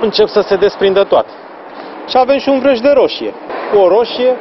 încep 0.02 0.28
să 0.28 0.46
se 0.48 0.56
desprindă 0.56 1.04
toate. 1.04 1.30
Și 2.08 2.18
avem 2.18 2.40
și 2.40 2.50
un 2.50 2.60
vrăj 2.60 2.80
de 2.80 2.90
roșie. 2.90 3.34
O 3.76 3.88
roșie, 3.88 4.36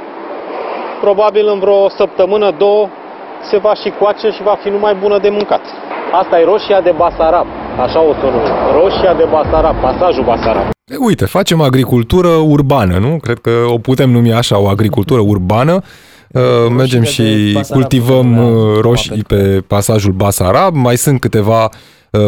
probabil 1.01 1.49
în 1.49 1.59
vreo 1.59 1.89
săptămână, 1.89 2.51
două, 2.51 2.89
se 3.51 3.59
va 3.59 3.75
și 3.83 3.93
coace 3.99 4.29
și 4.37 4.43
va 4.43 4.57
fi 4.63 4.69
numai 4.69 4.95
bună 5.03 5.19
de 5.19 5.29
mâncat. 5.29 5.61
Asta 6.21 6.39
e 6.39 6.45
roșia 6.45 6.81
de 6.81 6.93
Basarab, 6.97 7.47
așa 7.85 8.01
o 8.11 8.13
să 8.21 8.27
numim. 8.33 8.55
Roșia 8.81 9.15
de 9.15 9.27
Basarab, 9.31 9.77
pasajul 9.81 10.25
Basarab. 10.25 10.67
E, 10.85 10.97
uite, 10.99 11.25
facem 11.25 11.61
agricultură 11.61 12.29
urbană, 12.29 12.97
nu? 12.99 13.19
Cred 13.23 13.39
că 13.39 13.51
o 13.67 13.79
putem 13.79 14.11
numi 14.11 14.33
așa, 14.33 14.59
o 14.59 14.69
agricultură 14.69 15.21
urbană. 15.21 15.83
Uh, 16.29 16.43
mergem 16.77 17.03
și 17.03 17.59
cultivăm 17.69 18.37
uh, 18.37 18.81
roșii 18.81 19.25
pe 19.27 19.65
pasajul 19.67 20.13
Basarab. 20.13 20.75
Mai 20.75 20.97
sunt 20.97 21.21
câteva 21.21 21.63
uh, 21.65 21.71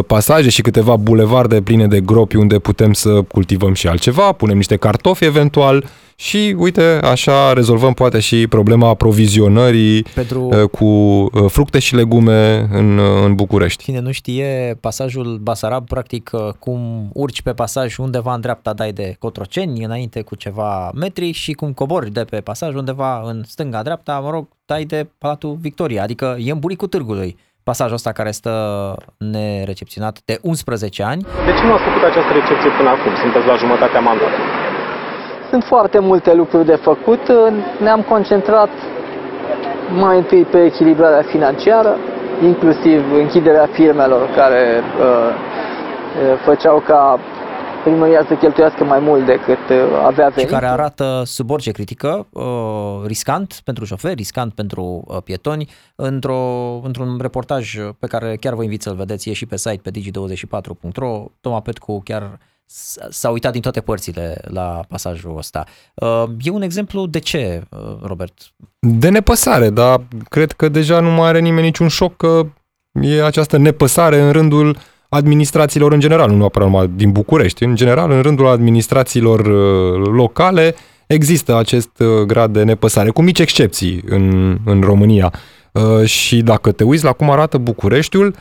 pasaje 0.07 0.49
și 0.49 0.62
câteva 0.62 0.96
bulevarde 0.96 1.61
pline 1.62 1.87
de 1.87 2.01
gropi 2.01 2.37
unde 2.37 2.59
putem 2.59 2.92
să 2.92 3.22
cultivăm 3.22 3.75
și 3.75 3.88
altceva, 3.88 4.33
punem 4.33 4.57
niște 4.57 4.77
cartofi 4.77 5.25
eventual 5.25 5.85
și 6.18 6.55
uite, 6.59 6.83
așa 7.03 7.53
rezolvăm 7.53 7.92
poate 7.92 8.20
și 8.20 8.46
problema 8.46 8.88
aprovizionării 8.88 10.03
Pentru... 10.03 10.42
Uh, 10.42 10.68
cu 10.70 10.85
uh, 10.85 11.31
fructe 11.46 11.79
și 11.79 11.94
legume 11.94 12.68
în, 12.72 12.99
uh, 12.99 13.25
în 13.25 13.35
București. 13.35 13.85
Cine 13.85 14.01
nu 14.01 14.12
știe, 14.12 14.79
pasajul 14.81 15.38
Basarab, 15.42 15.87
practic, 15.87 16.31
cum 16.59 17.11
urci 17.12 17.42
pe 17.42 17.53
pasaj 17.53 17.96
undeva 17.96 18.35
în 18.35 18.40
dreapta 18.40 18.72
dai 18.72 18.92
de 18.92 19.16
Cotroceni, 19.18 19.85
înainte 19.85 20.22
cu 20.22 20.35
ceva 20.35 20.90
metri 20.94 21.31
și 21.31 21.53
cum 21.53 21.72
cobori 21.72 22.12
de 22.12 22.25
pe 22.25 22.40
pasaj 22.40 22.75
undeva 22.75 23.22
în 23.25 23.42
stânga-dreapta, 23.46 24.18
mă 24.18 24.31
rog, 24.31 24.49
dai 24.66 24.85
de 24.85 25.09
Palatul 25.18 25.57
Victoria, 25.61 26.03
adică 26.03 26.37
e 26.38 26.51
în 26.51 26.59
buricul 26.59 26.88
târgului 26.88 27.37
pasajul 27.70 27.98
ăsta 28.00 28.12
care 28.20 28.31
stă 28.40 28.55
nerecepționat 29.37 30.14
de 30.31 30.37
11 30.42 31.02
ani. 31.12 31.20
De 31.48 31.52
ce 31.59 31.62
nu 31.66 31.72
ați 31.76 31.87
făcut 31.88 32.02
această 32.11 32.33
recepție 32.40 32.70
până 32.79 32.90
acum? 32.96 33.12
Sunteți 33.24 33.46
la 33.50 33.57
jumătatea 33.62 34.00
mandatului. 34.09 34.50
Sunt 35.50 35.64
foarte 35.72 35.98
multe 35.98 36.31
lucruri 36.40 36.66
de 36.72 36.79
făcut. 36.88 37.22
Ne-am 37.87 38.02
concentrat 38.12 38.72
mai 40.05 40.16
întâi 40.16 40.44
pe 40.52 40.61
echilibrarea 40.70 41.24
financiară, 41.35 41.92
inclusiv 42.50 43.00
închiderea 43.22 43.68
firmelor 43.79 44.22
care 44.40 44.62
uh, 44.83 45.05
uh, 45.07 46.38
făceau 46.46 46.79
ca 46.90 47.02
primăria 47.88 48.25
să 48.29 48.35
cheltuiască 48.35 48.85
mai 48.85 48.99
mult 48.99 49.27
decât 49.27 49.68
uh, 49.70 49.77
avea 50.05 50.29
venit. 50.29 50.49
Și 50.49 50.55
care 50.55 50.66
arată 50.66 51.22
sub 51.25 51.51
orice 51.51 51.70
critică, 51.70 52.27
uh, 52.31 53.07
riscant 53.07 53.61
pentru 53.64 53.85
șoferi, 53.85 54.14
riscant 54.14 54.53
pentru 54.55 55.05
uh, 55.07 55.16
pietoni. 55.25 55.68
Într-o, 55.94 56.40
într-un 56.85 57.18
reportaj 57.20 57.75
pe 57.99 58.07
care 58.07 58.37
chiar 58.40 58.55
vă 58.55 58.62
invit 58.62 58.83
să-l 58.83 58.94
vedeți, 58.94 59.29
e 59.31 59.33
și 59.33 59.46
pe 59.46 59.57
site 59.57 59.81
pe 59.83 59.90
digi24.ro, 59.90 61.25
Toma 61.40 61.61
Petcu 61.61 62.01
chiar 62.05 62.38
s-a 63.09 63.31
uitat 63.31 63.53
din 63.53 63.61
toate 63.61 63.81
părțile 63.81 64.40
la 64.42 64.81
pasajul 64.88 65.37
ăsta. 65.37 65.64
Uh, 65.94 66.25
e 66.40 66.51
un 66.51 66.62
exemplu 66.62 67.07
de 67.07 67.18
ce, 67.18 67.62
uh, 67.70 67.79
Robert? 68.03 68.38
De 68.79 69.09
nepăsare, 69.09 69.70
dar 69.70 70.01
cred 70.29 70.53
că 70.53 70.68
deja 70.68 71.01
nu 71.01 71.11
mai 71.11 71.29
are 71.29 71.40
nimeni 71.40 71.66
niciun 71.66 71.88
șoc 71.88 72.16
că 72.16 72.46
e 72.92 73.25
această 73.25 73.57
nepăsare 73.57 74.20
în 74.20 74.33
rândul 74.33 74.77
administrațiilor 75.16 75.92
în 75.92 76.00
general, 76.00 76.31
nu 76.31 76.37
neapărat 76.37 76.68
numai 76.68 76.90
din 76.94 77.11
București, 77.11 77.64
în 77.64 77.74
general 77.74 78.11
în 78.11 78.22
rândul 78.22 78.46
administrațiilor 78.46 79.40
uh, 79.40 80.09
locale 80.12 80.74
există 81.07 81.57
acest 81.57 81.90
grad 82.26 82.52
de 82.52 82.62
nepăsare, 82.62 83.11
cu 83.11 83.22
mici 83.22 83.38
excepții 83.38 84.02
în, 84.07 84.57
în 84.64 84.81
România. 84.81 85.33
Și 86.05 86.42
dacă 86.42 86.72
te 86.72 86.85
uiți 86.85 87.05
la 87.05 87.12
cum 87.12 87.31
arată 87.31 87.59
Bucureștiul, 87.59 88.35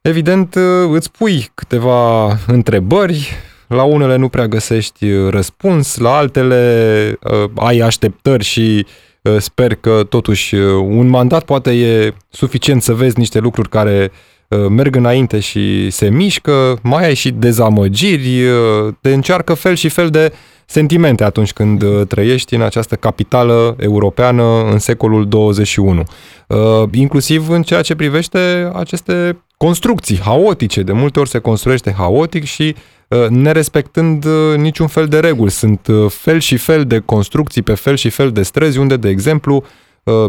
evident 0.00 0.56
îți 0.90 1.10
pui 1.10 1.50
câteva 1.54 2.26
întrebări, 2.46 3.28
la 3.66 3.82
unele 3.82 4.16
nu 4.16 4.28
prea 4.28 4.46
găsești 4.46 5.10
uh, 5.10 5.30
răspuns, 5.30 5.96
la 5.96 6.16
altele 6.16 7.18
uh, 7.22 7.50
ai 7.54 7.78
așteptări 7.78 8.44
și 8.44 8.86
uh, 9.22 9.36
sper 9.38 9.74
că 9.74 10.06
totuși 10.08 10.54
uh, 10.54 10.72
un 10.72 11.08
mandat 11.08 11.44
poate 11.44 11.70
e 11.70 12.14
suficient 12.28 12.82
să 12.82 12.94
vezi 12.94 13.18
niște 13.18 13.38
lucruri 13.38 13.68
care 13.68 14.10
uh, 14.10 14.33
merg 14.48 14.96
înainte 14.96 15.40
și 15.40 15.90
se 15.90 16.08
mișcă, 16.08 16.78
mai 16.82 17.04
ai 17.04 17.14
și 17.14 17.30
dezamăgiri, 17.30 18.44
uh, 18.44 18.94
te 19.00 19.12
încearcă 19.12 19.54
fel 19.54 19.74
și 19.74 19.88
fel 19.88 20.10
de 20.10 20.32
sentimente 20.66 21.24
atunci 21.24 21.52
când 21.52 21.82
uh, 21.82 22.06
trăiești 22.06 22.54
în 22.54 22.62
această 22.62 22.94
capitală 22.94 23.76
europeană 23.78 24.64
în 24.70 24.78
secolul 24.78 25.28
21. 25.28 26.02
Uh, 26.46 26.56
inclusiv 26.92 27.48
în 27.48 27.62
ceea 27.62 27.82
ce 27.82 27.94
privește 27.94 28.70
aceste 28.74 29.44
construcții 29.56 30.20
haotice. 30.20 30.82
De 30.82 30.92
multe 30.92 31.20
ori 31.20 31.28
se 31.28 31.38
construiește 31.38 31.94
haotic 31.96 32.44
și 32.44 32.74
Uh, 33.08 33.26
nerespectând 33.28 34.24
uh, 34.24 34.56
niciun 34.56 34.86
fel 34.86 35.06
de 35.06 35.18
reguli. 35.18 35.50
Sunt 35.50 35.86
uh, 35.86 36.10
fel 36.10 36.38
și 36.38 36.56
fel 36.56 36.84
de 36.84 36.98
construcții 36.98 37.62
pe 37.62 37.74
fel 37.74 37.96
și 37.96 38.08
fel 38.08 38.30
de 38.30 38.42
străzi 38.42 38.78
unde, 38.78 38.96
de 38.96 39.08
exemplu, 39.08 39.56
uh, 39.56 39.64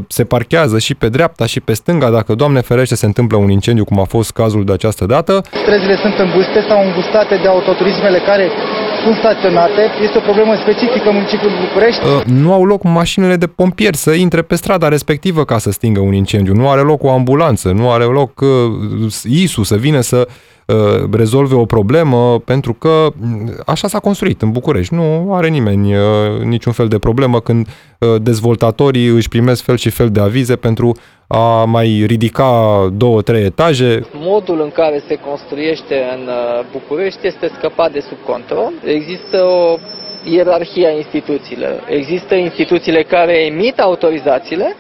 se 0.08 0.24
parchează 0.24 0.80
și 0.80 0.96
pe 0.96 1.10
dreapta 1.10 1.46
și 1.46 1.60
pe 1.60 1.74
stânga, 1.74 2.10
dacă, 2.10 2.34
Doamne 2.36 2.62
ferește, 2.62 2.96
se 2.96 3.06
întâmplă 3.06 3.38
un 3.38 3.50
incendiu, 3.50 3.86
cum 3.86 4.00
a 4.00 4.04
fost 4.04 4.32
cazul 4.32 4.64
de 4.66 4.74
această 4.74 5.06
dată. 5.06 5.34
Străzile 5.64 5.96
sunt 5.96 6.16
înguste 6.26 6.66
sau 6.70 6.80
îngustate 6.88 7.36
de 7.44 7.48
autoturismele 7.48 8.20
care 8.30 8.46
sunt 9.06 9.18
staționate. 9.24 9.82
Este 10.06 10.18
o 10.18 10.22
problemă 10.30 10.54
specifică 10.66 11.10
în 11.10 11.16
municipiul 11.16 11.52
București. 11.68 12.02
Uh, 12.06 12.24
nu 12.26 12.54
au 12.54 12.66
loc 12.66 12.84
mașinile 12.84 13.36
de 13.36 13.48
pompieri 13.48 13.98
să 13.98 14.12
intre 14.12 14.42
pe 14.42 14.56
strada 14.56 14.88
respectivă 14.88 15.46
ca 15.46 15.58
să 15.58 15.72
stingă 15.72 16.00
un 16.00 16.14
incendiu. 16.14 16.54
Nu 16.54 16.70
are 16.70 16.82
loc 16.82 17.04
o 17.04 17.12
ambulanță, 17.12 17.72
nu 17.72 17.92
are 17.92 18.04
loc 18.04 18.42
uh, 18.42 19.12
ISU 19.24 19.64
să 19.64 19.76
vină 19.76 20.02
să 20.02 20.28
uh, 20.66 20.76
rezolve 21.12 21.56
o 21.56 21.66
problemă 21.66 22.40
pentru 22.40 22.74
că 22.74 23.08
mm, 23.16 23.54
așa 23.66 23.88
s-a 23.88 24.00
construit 24.00 24.42
în 24.42 24.52
București. 24.52 24.94
Nu 24.94 25.34
are 25.34 25.48
nimeni 25.48 25.96
uh, 25.96 26.02
niciun 26.44 26.72
fel 26.72 26.88
de 26.88 26.98
problemă 26.98 27.40
când 27.40 27.68
uh, 28.00 28.22
dezvoltatorii 28.22 29.08
își 29.08 29.30
primesc 29.30 29.64
fel 29.64 29.78
și 29.78 29.90
fel 29.90 30.10
de 30.10 30.20
avize 30.20 30.56
pentru 30.56 30.96
a 31.28 31.64
mai 31.64 32.04
ridica 32.08 32.50
două, 32.94 33.22
trei 33.22 33.44
etaje. 33.44 34.06
Modul 34.14 34.62
în 34.62 34.72
care 34.72 35.04
se 35.08 35.16
construiește 35.16 35.96
în 36.16 36.28
uh, 36.28 36.66
București 36.72 37.28
este 37.28 37.52
scăpat 37.58 37.92
de 37.92 38.00
sub 38.00 38.18
control. 38.26 38.72
Există 38.84 39.44
o 39.44 39.78
ierarhie 40.24 40.88
a 40.88 40.92
instituțiilor. 40.92 41.84
Există 41.90 42.36
instituțiile 42.36 43.04
care 43.04 43.46
emit 43.46 43.80
autorizațiile, 43.80 44.76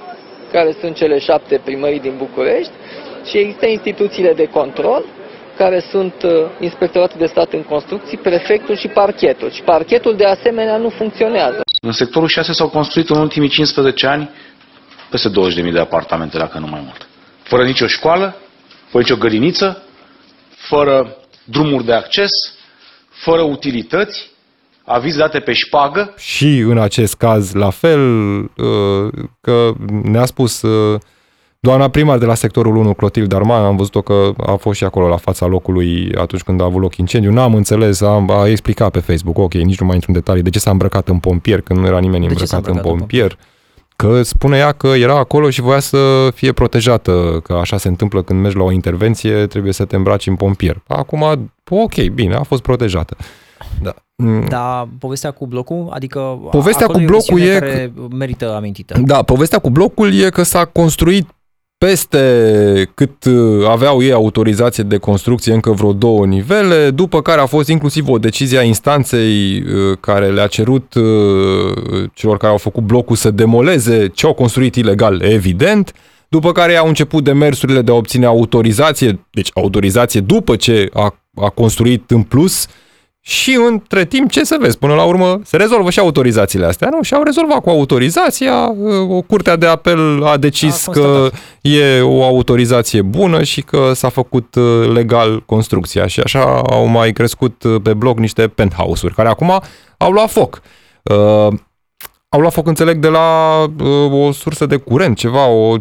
care 0.52 0.76
sunt 0.80 0.96
cele 0.96 1.20
șapte 1.20 1.62
primării 1.64 2.00
din 2.00 2.14
București, 2.18 2.72
și 3.26 3.38
există 3.38 3.66
instituțiile 3.68 4.34
de 4.34 4.46
control, 4.46 5.06
care 5.58 5.84
sunt 5.92 6.14
uh, 6.24 6.32
Inspectoratul 6.60 7.20
de 7.20 7.26
Stat 7.26 7.54
în 7.54 7.64
Construcții, 7.64 8.18
Prefectul 8.18 8.76
și 8.76 8.88
Parchetul. 8.88 9.50
Și 9.52 9.62
Parchetul 9.62 10.16
de 10.16 10.26
asemenea 10.26 10.78
nu 10.78 10.90
funcționează. 10.90 11.62
În 11.82 11.92
sectorul 11.92 12.28
6 12.28 12.54
s-au 12.54 12.70
construit 12.70 13.10
în 13.10 13.18
ultimii 13.18 13.50
15 13.50 14.08
ani 14.08 14.30
peste 15.10 15.30
20.000 15.30 15.72
de 15.72 15.80
apartamente, 15.80 16.38
dacă 16.38 16.60
nu 16.60 16.68
mai 16.68 16.82
mult. 16.84 17.08
Fără 17.44 17.64
nicio 17.64 17.88
școală, 17.88 18.36
fără 18.90 19.04
nicio 19.04 19.16
găliniță, 19.16 19.84
fără 20.68 21.18
drumuri 21.44 21.86
de 21.86 21.94
acces, 21.94 22.32
fără 23.10 23.42
utilități, 23.42 24.30
aviz 24.84 25.16
date 25.16 25.40
pe 25.40 25.54
șpagă. 25.54 26.14
Și 26.18 26.58
în 26.58 26.78
acest 26.78 27.16
caz, 27.16 27.54
la 27.54 27.70
fel, 27.70 28.02
uh, 28.40 29.08
că 29.42 29.72
ne-a 30.04 30.26
spus 30.26 30.62
uh, 30.62 31.00
doamna 31.60 31.90
primar 31.90 32.18
de 32.18 32.26
la 32.26 32.34
sectorul 32.34 32.76
1, 32.76 32.94
Clotil 32.94 33.28
Darman, 33.28 33.64
am 33.64 33.76
văzut-o 33.76 34.02
că 34.02 34.32
a 34.46 34.56
fost 34.56 34.78
și 34.78 34.84
acolo 34.84 35.08
la 35.08 35.18
fața 35.18 35.46
locului 35.46 36.12
atunci 36.18 36.42
când 36.42 36.62
a 36.62 36.64
avut 36.64 36.82
loc 36.82 36.96
incendiu. 36.96 37.32
N-am 37.32 37.54
înțeles, 37.54 38.02
am, 38.02 38.30
a 38.30 38.48
explicat 38.48 38.92
pe 38.92 39.00
Facebook, 39.00 39.38
ok, 39.38 39.54
nici 39.54 39.80
nu 39.80 39.86
mai 39.86 39.96
intru 39.96 40.12
în 40.12 40.18
detalii, 40.18 40.44
de 40.44 40.50
ce 40.50 40.60
s-a 40.60 40.72
îmbrăcat 40.72 41.08
în 41.08 41.20
pompier 41.20 41.62
când 41.62 41.80
nu 41.80 41.86
era 41.86 42.00
nimeni 42.00 42.26
îmbrăcat, 42.26 42.54
îmbrăcat 42.54 42.76
în 42.76 42.90
pompier. 42.90 43.24
În 43.24 43.30
pompier 43.30 43.54
că 43.96 44.22
spune 44.22 44.58
ea 44.58 44.72
că 44.72 44.88
era 44.88 45.18
acolo 45.18 45.50
și 45.50 45.62
voia 45.62 45.80
să 45.80 46.30
fie 46.34 46.52
protejată, 46.52 47.40
că 47.44 47.54
așa 47.54 47.78
se 47.78 47.88
întâmplă 47.88 48.22
când 48.22 48.42
mergi 48.42 48.58
la 48.58 48.64
o 48.64 48.72
intervenție, 48.72 49.48
trebuie 49.48 49.74
să 49.74 49.86
te 49.86 49.96
îmbraci 49.96 50.28
în 50.28 50.36
pompier. 50.36 50.82
Acum, 50.88 51.52
ok, 51.70 52.08
bine, 52.08 52.36
a 52.36 52.44
fost 52.44 52.62
protejată. 52.62 53.18
Da. 53.82 53.94
Da, 54.48 54.88
povestea 55.00 55.32
cu 55.32 55.48
blocul, 55.48 55.90
adică 55.92 56.20
povestea 56.52 56.88
cu 56.88 57.00
blocul 57.00 57.42
e 57.42 57.60
care 57.60 57.94
merită 58.18 58.56
amintită. 58.56 59.00
Da, 59.06 59.22
povestea 59.22 59.60
cu 59.60 59.70
blocul 59.70 60.14
e 60.14 60.30
că 60.30 60.44
s-a 60.44 60.66
construit 60.66 61.28
peste 61.86 62.92
cât 62.94 63.26
uh, 63.26 63.68
aveau 63.70 64.02
ei 64.02 64.12
autorizație 64.12 64.84
de 64.84 64.98
construcție, 64.98 65.54
încă 65.54 65.72
vreo 65.72 65.94
două 65.94 66.26
nivele, 66.26 66.90
după 66.90 67.22
care 67.22 67.42
a 67.42 67.46
fost 67.46 67.70
inclusiv 67.70 68.10
o 68.10 68.18
decizie 68.18 68.58
a 68.58 68.62
instanței 68.62 69.64
uh, 69.64 69.98
care 70.00 70.32
le-a 70.32 70.48
cerut 70.48 70.94
uh, 70.94 71.04
celor 72.14 72.38
care 72.38 72.52
au 72.52 72.58
făcut 72.58 72.84
blocul 72.84 73.16
să 73.16 73.32
demoleze 73.32 74.08
ce 74.08 74.26
au 74.26 74.34
construit 74.34 74.76
ilegal, 74.76 75.22
evident, 75.22 75.94
după 76.30 76.52
care 76.52 76.76
au 76.76 76.88
început 76.88 77.24
demersurile 77.24 77.82
de 77.82 77.92
a 77.92 77.96
obține 77.96 78.26
autorizație, 78.26 79.20
deci 79.32 79.50
autorizație 79.54 80.20
după 80.20 80.56
ce 80.56 80.90
a, 80.94 81.16
a 81.36 81.50
construit 81.50 82.12
în 82.12 82.22
plus, 82.22 82.68
și 83.28 83.60
între 83.68 84.06
timp, 84.06 84.32
ce 84.32 84.44
să 84.44 84.58
vezi, 84.60 84.78
până 84.78 84.94
la 84.94 85.04
urmă 85.04 85.40
se 85.44 85.58
rezolvă 85.58 85.90
și 85.90 86.00
autorizațiile 86.00 86.66
astea, 86.66 86.90
nu? 86.92 87.02
Și 87.02 87.14
au 87.14 87.24
rezolvat 87.24 87.62
cu 87.62 87.70
autorizația, 87.70 88.72
o 89.10 89.22
curtea 89.22 89.56
de 89.56 89.66
apel 89.66 90.26
a 90.26 90.38
decis 90.38 90.88
a 90.88 90.92
că 90.92 91.30
e 91.62 92.02
o 92.02 92.24
autorizație 92.24 93.02
bună 93.02 93.44
și 93.44 93.62
că 93.62 93.92
s-a 93.94 94.10
făcut 94.10 94.56
uh, 94.56 94.92
legal 94.94 95.44
construcția 95.46 96.08
și 96.08 96.20
așa 96.20 96.62
au 96.70 96.86
mai 96.86 97.12
crescut 97.12 97.64
uh, 97.64 97.82
pe 97.84 97.94
bloc 97.94 98.18
niște 98.18 98.48
penthouse-uri 98.48 99.16
care 99.16 99.30
acum 99.30 99.62
au 99.98 100.12
luat 100.12 100.30
foc. 100.30 100.62
Uh, 101.04 101.54
au 102.30 102.40
luat 102.40 102.54
foc, 102.54 102.68
înțeleg, 102.68 102.98
de 102.98 103.08
la 103.08 103.60
uh, 103.84 104.26
o 104.28 104.32
sursă 104.32 104.66
de 104.66 104.76
curent, 104.76 105.18
ceva, 105.18 105.48
o 105.48 105.76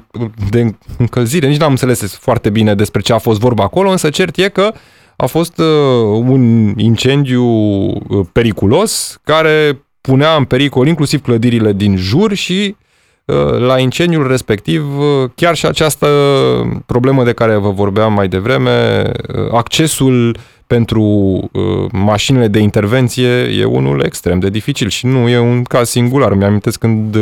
de 0.51 0.75
încălzire. 0.99 1.47
Nici 1.47 1.61
n-am 1.61 1.71
înțeles 1.71 2.17
foarte 2.17 2.51
bine 2.51 2.75
despre 2.75 3.01
ce 3.01 3.13
a 3.13 3.19
fost 3.19 3.39
vorba 3.39 3.63
acolo, 3.63 3.91
însă 3.91 4.11
cert 4.11 4.37
e 4.37 4.49
că 4.49 4.71
uh, 4.73 4.79
a 5.17 5.27
fost 5.27 5.59
uh, 5.59 5.67
un 6.05 6.73
incendiu 6.77 7.45
uh, 7.45 7.99
periculos 8.33 9.19
care 9.25 9.85
punea 10.01 10.37
în 10.37 10.45
pericol 10.45 10.87
inclusiv 10.87 11.23
clădirile 11.23 11.73
din 11.73 11.97
jur 11.97 12.35
și 12.35 12.77
uh, 13.25 13.59
la 13.59 13.79
incendiul 13.79 14.29
respectiv 14.29 14.85
chiar 15.35 15.55
și 15.55 15.67
această 15.67 16.07
problemă 16.87 17.25
de 17.25 17.33
care 17.33 17.57
vă 17.57 17.71
vorbeam 17.71 18.13
mai 18.13 18.29
devreme, 18.29 19.03
accesul 19.53 20.37
pentru 20.67 21.03
mașinile 21.93 22.49
de 22.49 22.59
intervenție 22.59 23.29
e 23.29 23.65
unul 23.65 24.03
extrem 24.05 24.39
de 24.39 24.51
dificil 24.51 24.89
și 24.89 25.07
nu 25.07 25.29
e 25.29 25.39
un 25.39 25.63
caz 25.63 25.89
singular. 25.89 26.35
Mi-amintesc 26.35 26.79
când 26.79 27.17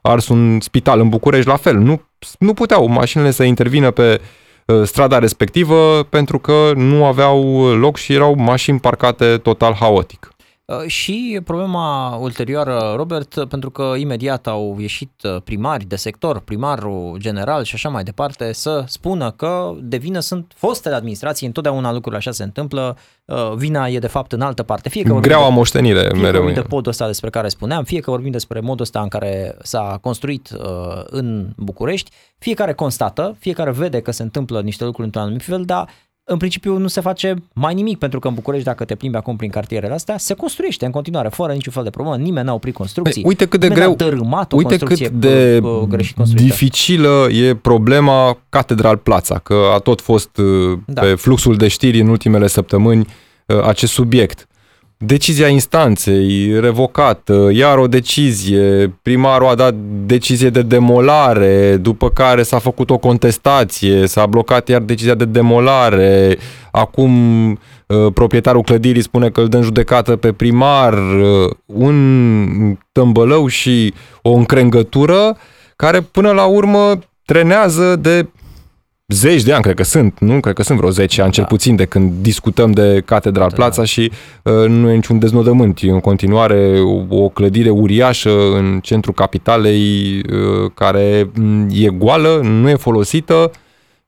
ars 0.00 0.28
un 0.28 0.60
spital 0.60 1.00
în 1.00 1.08
București, 1.08 1.48
la 1.48 1.56
fel. 1.56 1.76
Nu, 1.76 2.02
nu 2.38 2.54
puteau 2.54 2.88
mașinile 2.88 3.30
să 3.30 3.42
intervină 3.42 3.90
pe 3.90 4.20
uh, 4.20 4.26
Uh, 4.47 4.47
strada 4.84 5.18
respectivă 5.18 6.02
pentru 6.02 6.38
că 6.38 6.72
nu 6.74 7.04
aveau 7.04 7.66
loc 7.74 7.96
și 7.96 8.12
erau 8.12 8.34
mașini 8.36 8.80
parcate 8.80 9.38
total 9.38 9.74
haotic. 9.74 10.32
Uh, 10.76 10.86
și 10.86 11.40
problema 11.44 12.16
ulterioară, 12.16 12.92
Robert, 12.96 13.44
pentru 13.48 13.70
că 13.70 13.94
imediat 13.96 14.46
au 14.46 14.76
ieșit 14.78 15.10
uh, 15.22 15.42
primari 15.44 15.84
de 15.84 15.96
sector, 15.96 16.40
primarul 16.40 17.16
general 17.18 17.64
și 17.64 17.74
așa 17.74 17.88
mai 17.88 18.02
departe, 18.02 18.52
să 18.52 18.84
spună 18.86 19.30
că 19.30 19.74
de 19.80 19.96
vină 19.96 20.20
sunt 20.20 20.52
fostele 20.56 20.94
administrații, 20.94 21.46
întotdeauna 21.46 21.92
lucrurile 21.92 22.16
așa 22.16 22.30
se 22.30 22.42
întâmplă, 22.42 22.96
uh, 23.24 23.52
vina 23.56 23.88
e 23.88 23.98
de 23.98 24.06
fapt 24.06 24.32
în 24.32 24.40
altă 24.40 24.62
parte. 24.62 24.88
Fie 24.88 25.02
că 25.02 25.14
Greaua 25.14 25.48
moștenire 25.48 26.08
fie 26.12 26.20
mereu. 26.20 26.44
Fie 26.44 26.52
că 26.52 26.60
de 26.60 26.66
podul 26.66 26.90
ăsta 26.90 27.06
despre 27.06 27.30
care 27.30 27.48
spuneam, 27.48 27.84
fie 27.84 28.00
că 28.00 28.10
vorbim 28.10 28.32
despre 28.32 28.60
modul 28.60 28.84
ăsta 28.84 29.00
în 29.00 29.08
care 29.08 29.56
s-a 29.62 29.98
construit 30.00 30.50
în 31.04 31.48
București, 31.56 32.10
fiecare 32.38 32.72
constată, 32.72 33.36
fiecare 33.38 33.70
vede 33.70 34.00
că 34.00 34.10
se 34.10 34.22
întâmplă 34.22 34.60
niște 34.60 34.84
lucruri 34.84 35.06
într-un 35.06 35.22
anumit 35.22 35.42
fel, 35.42 35.64
dar 35.64 35.88
în 36.30 36.36
principiu 36.36 36.76
nu 36.76 36.86
se 36.86 37.00
face 37.00 37.34
mai 37.52 37.74
nimic, 37.74 37.98
pentru 37.98 38.18
că 38.18 38.28
în 38.28 38.34
București, 38.34 38.66
dacă 38.66 38.84
te 38.84 38.94
plimbi 38.94 39.16
acum 39.16 39.36
prin 39.36 39.50
cartierele 39.50 39.92
astea, 39.92 40.18
se 40.18 40.34
construiește 40.34 40.84
în 40.84 40.90
continuare, 40.90 41.28
fără 41.28 41.52
niciun 41.52 41.72
fel 41.72 41.82
de 41.82 41.90
problemă. 41.90 42.16
Nimeni 42.16 42.46
n-a 42.46 42.54
oprit 42.54 42.74
construcții. 42.74 43.22
Păi, 43.22 43.30
uite 43.30 43.46
cât 43.46 43.60
de 43.60 43.68
greu, 43.68 43.96
uite 44.50 44.76
cât 44.76 45.08
de 45.08 45.60
dificilă 46.34 47.26
e 47.30 47.54
problema 47.54 48.38
Catedral 48.48 48.96
Plața, 48.96 49.38
că 49.38 49.70
a 49.74 49.78
tot 49.78 50.00
fost 50.00 50.36
uh, 50.36 50.78
da. 50.86 51.00
pe 51.00 51.14
fluxul 51.14 51.56
de 51.56 51.68
știri 51.68 52.00
în 52.00 52.08
ultimele 52.08 52.46
săptămâni 52.46 53.06
uh, 53.46 53.62
acest 53.62 53.92
subiect. 53.92 54.48
Decizia 55.00 55.48
instanței 55.48 56.60
revocată, 56.60 57.48
iar 57.52 57.78
o 57.78 57.86
decizie, 57.86 58.94
primarul 59.02 59.46
a 59.46 59.54
dat 59.54 59.74
decizie 60.06 60.50
de 60.50 60.62
demolare, 60.62 61.76
după 61.76 62.10
care 62.10 62.42
s-a 62.42 62.58
făcut 62.58 62.90
o 62.90 62.98
contestație, 62.98 64.06
s-a 64.06 64.26
blocat 64.26 64.68
iar 64.68 64.80
decizia 64.80 65.14
de 65.14 65.24
demolare, 65.24 66.38
acum 66.70 67.50
uh, 67.50 68.12
proprietarul 68.14 68.62
clădirii 68.62 69.02
spune 69.02 69.28
că 69.28 69.40
îl 69.40 69.48
dă 69.48 69.56
în 69.56 69.62
judecată 69.62 70.16
pe 70.16 70.32
primar, 70.32 70.92
uh, 70.92 71.50
un 71.66 72.78
tămbălău 72.92 73.46
și 73.46 73.94
o 74.22 74.32
încrengătură 74.32 75.36
care 75.76 76.00
până 76.00 76.30
la 76.30 76.44
urmă 76.44 76.98
trenează 77.24 77.96
de 77.96 78.28
zeci 79.12 79.42
de 79.42 79.52
ani, 79.52 79.62
cred 79.62 79.74
că 79.74 79.82
sunt, 79.82 80.18
nu? 80.18 80.40
Cred 80.40 80.54
că 80.54 80.62
sunt 80.62 80.78
vreo 80.78 80.90
10 80.90 81.20
ani, 81.20 81.30
da. 81.30 81.36
cel 81.36 81.44
puțin, 81.44 81.76
de 81.76 81.84
când 81.84 82.12
discutăm 82.20 82.70
de 82.70 83.02
Catedral 83.04 83.48
da. 83.48 83.54
Plața 83.54 83.84
și 83.84 84.12
uh, 84.42 84.68
nu 84.68 84.90
e 84.90 84.94
niciun 84.94 85.18
deznodământ. 85.18 85.78
E 85.82 85.90
în 85.90 86.00
continuare 86.00 86.80
o, 86.80 87.22
o 87.22 87.28
clădire 87.28 87.70
uriașă 87.70 88.30
în 88.30 88.80
centrul 88.82 89.14
capitalei 89.14 90.16
uh, 90.18 90.70
care 90.74 91.30
mm, 91.34 91.68
e 91.72 91.88
goală, 91.88 92.40
nu 92.42 92.68
e 92.68 92.74
folosită 92.74 93.50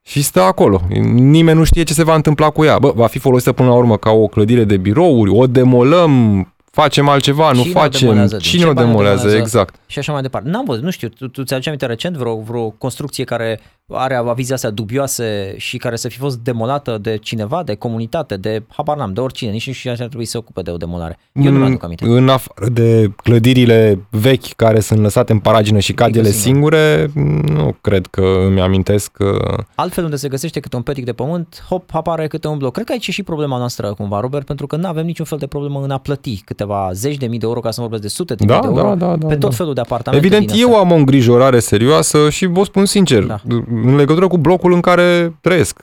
și 0.03 0.23
stă 0.23 0.41
acolo. 0.41 0.81
Nimeni 1.13 1.59
nu 1.59 1.65
știe 1.65 1.83
ce 1.83 1.93
se 1.93 2.05
va 2.05 2.15
întâmpla 2.15 2.51
cu 2.51 2.65
ea. 2.65 2.79
Bă, 2.79 2.93
va 2.95 3.07
fi 3.07 3.19
folosită 3.19 3.53
până 3.53 3.69
la 3.69 3.75
urmă 3.75 3.97
ca 3.97 4.11
o 4.11 4.27
clădire 4.27 4.65
de 4.65 4.77
birouri, 4.77 5.31
o 5.31 5.47
demolăm, 5.47 6.47
facem 6.71 7.09
altceva, 7.09 7.53
nu 7.53 7.63
facem, 7.63 8.01
demolează, 8.01 8.37
cine 8.37 8.65
o 8.65 8.73
demolează, 8.73 9.37
exact. 9.37 9.75
Și 9.87 9.99
așa 9.99 10.13
mai 10.13 10.23
departe. 10.23 10.49
N-am 10.49 10.65
văzut, 10.65 10.83
nu 10.83 10.91
știu, 10.91 11.09
tu, 11.09 11.29
tu 11.29 11.45
ți-aduci 11.45 11.67
aminte 11.67 11.87
recent 11.87 12.17
vreo, 12.17 12.37
vreo 12.37 12.71
construcție 12.71 13.25
care 13.25 13.61
are 13.93 14.15
avize 14.15 14.53
astea 14.53 14.71
dubioase 14.71 15.55
și 15.57 15.77
care 15.77 15.97
să 15.97 16.09
fi 16.09 16.19
fost 16.19 16.39
demolată 16.39 16.99
de 16.99 17.17
cineva, 17.17 17.63
de 17.63 17.75
comunitate, 17.75 18.37
de, 18.37 18.63
habar 18.69 18.97
n-am, 18.97 19.13
de 19.13 19.21
oricine, 19.21 19.51
nici 19.51 19.67
nu 19.67 19.73
știu 19.73 19.95
ce 19.95 20.03
ar 20.03 20.09
trebui 20.09 20.25
să 20.25 20.31
se 20.31 20.39
ocupe 20.39 20.63
de 20.63 20.71
o 20.71 20.77
demolare. 20.77 21.19
Eu 21.33 21.53
nu 21.53 21.59
mi-aduc 21.59 21.85
aminte. 21.85 22.05
În 22.07 22.29
afară 22.29 22.69
de 22.69 23.13
clădirile 23.17 24.07
vechi 24.11 24.53
care 24.57 24.81
sunt 24.81 25.01
lăsate 25.01 25.33
în 25.33 25.39
paragină 25.39 25.79
și 25.79 25.93
cad 25.93 26.17
ele 26.17 26.31
singure, 26.31 27.11
nu 27.15 27.77
cred 27.81 28.07
că 28.07 28.23
îmi 28.47 28.61
amintesc 28.61 29.13
că... 29.13 29.57
Altfel 29.75 30.05
unde 30.05 30.17
se 30.17 30.29
găsește 30.29 30.61
câte 30.61 30.77
un 30.77 30.83
petic 30.83 31.05
de 31.05 31.13
pământ, 31.13 31.65
hop, 31.69 31.95
apare 31.95 32.27
câte 32.27 32.49
un 32.49 32.59
bloc. 32.59 32.73
Cred 32.73 32.87
că 32.87 32.93
aici 32.93 33.09
e 33.09 33.11
și 33.13 33.23
problema 33.23 33.59
noastră 33.59 33.95
cumva, 33.95 34.21
Robert, 34.21 34.47
pentru 34.47 34.67
că 34.67 34.77
nu 34.77 34.87
avem 34.87 35.07
niciun 35.07 35.25
fel 35.25 35.39
de 35.39 35.47
problemă 35.47 35.81
în 35.83 35.91
a 35.91 35.99
plăti 35.99 36.43
câteva 36.45 36.91
zeci 36.93 37.17
de 37.17 37.27
mii 37.27 37.39
de 37.39 37.47
euro, 37.47 37.61
ca 37.61 37.71
să 37.71 37.81
nu 37.81 37.87
vorbesc 37.87 38.03
de 38.03 38.17
sute 38.17 38.35
de 38.35 38.45
Da, 38.45 38.61
mii 38.61 38.75
de 38.75 38.81
euro, 38.81 38.95
da, 38.95 39.07
da, 39.07 39.17
da, 39.17 39.27
pe 39.27 39.37
tot 39.37 39.51
da. 39.51 39.57
felul 39.57 39.75
de 39.75 39.81
apartamente. 39.81 40.27
Evident, 40.27 40.51
din 40.51 40.61
eu 40.61 40.69
astea. 40.69 40.83
am 40.83 40.91
o 40.91 40.95
îngrijorare 40.95 41.59
serioasă 41.59 42.31
și 42.31 42.47
vă 42.47 42.65
spun 42.65 42.85
sincer, 42.85 43.23
da. 43.23 43.41
În 43.85 43.97
legătură 43.97 44.27
cu 44.27 44.39
blocul 44.39 44.73
în 44.73 44.81
care 44.81 45.35
trăiesc. 45.41 45.79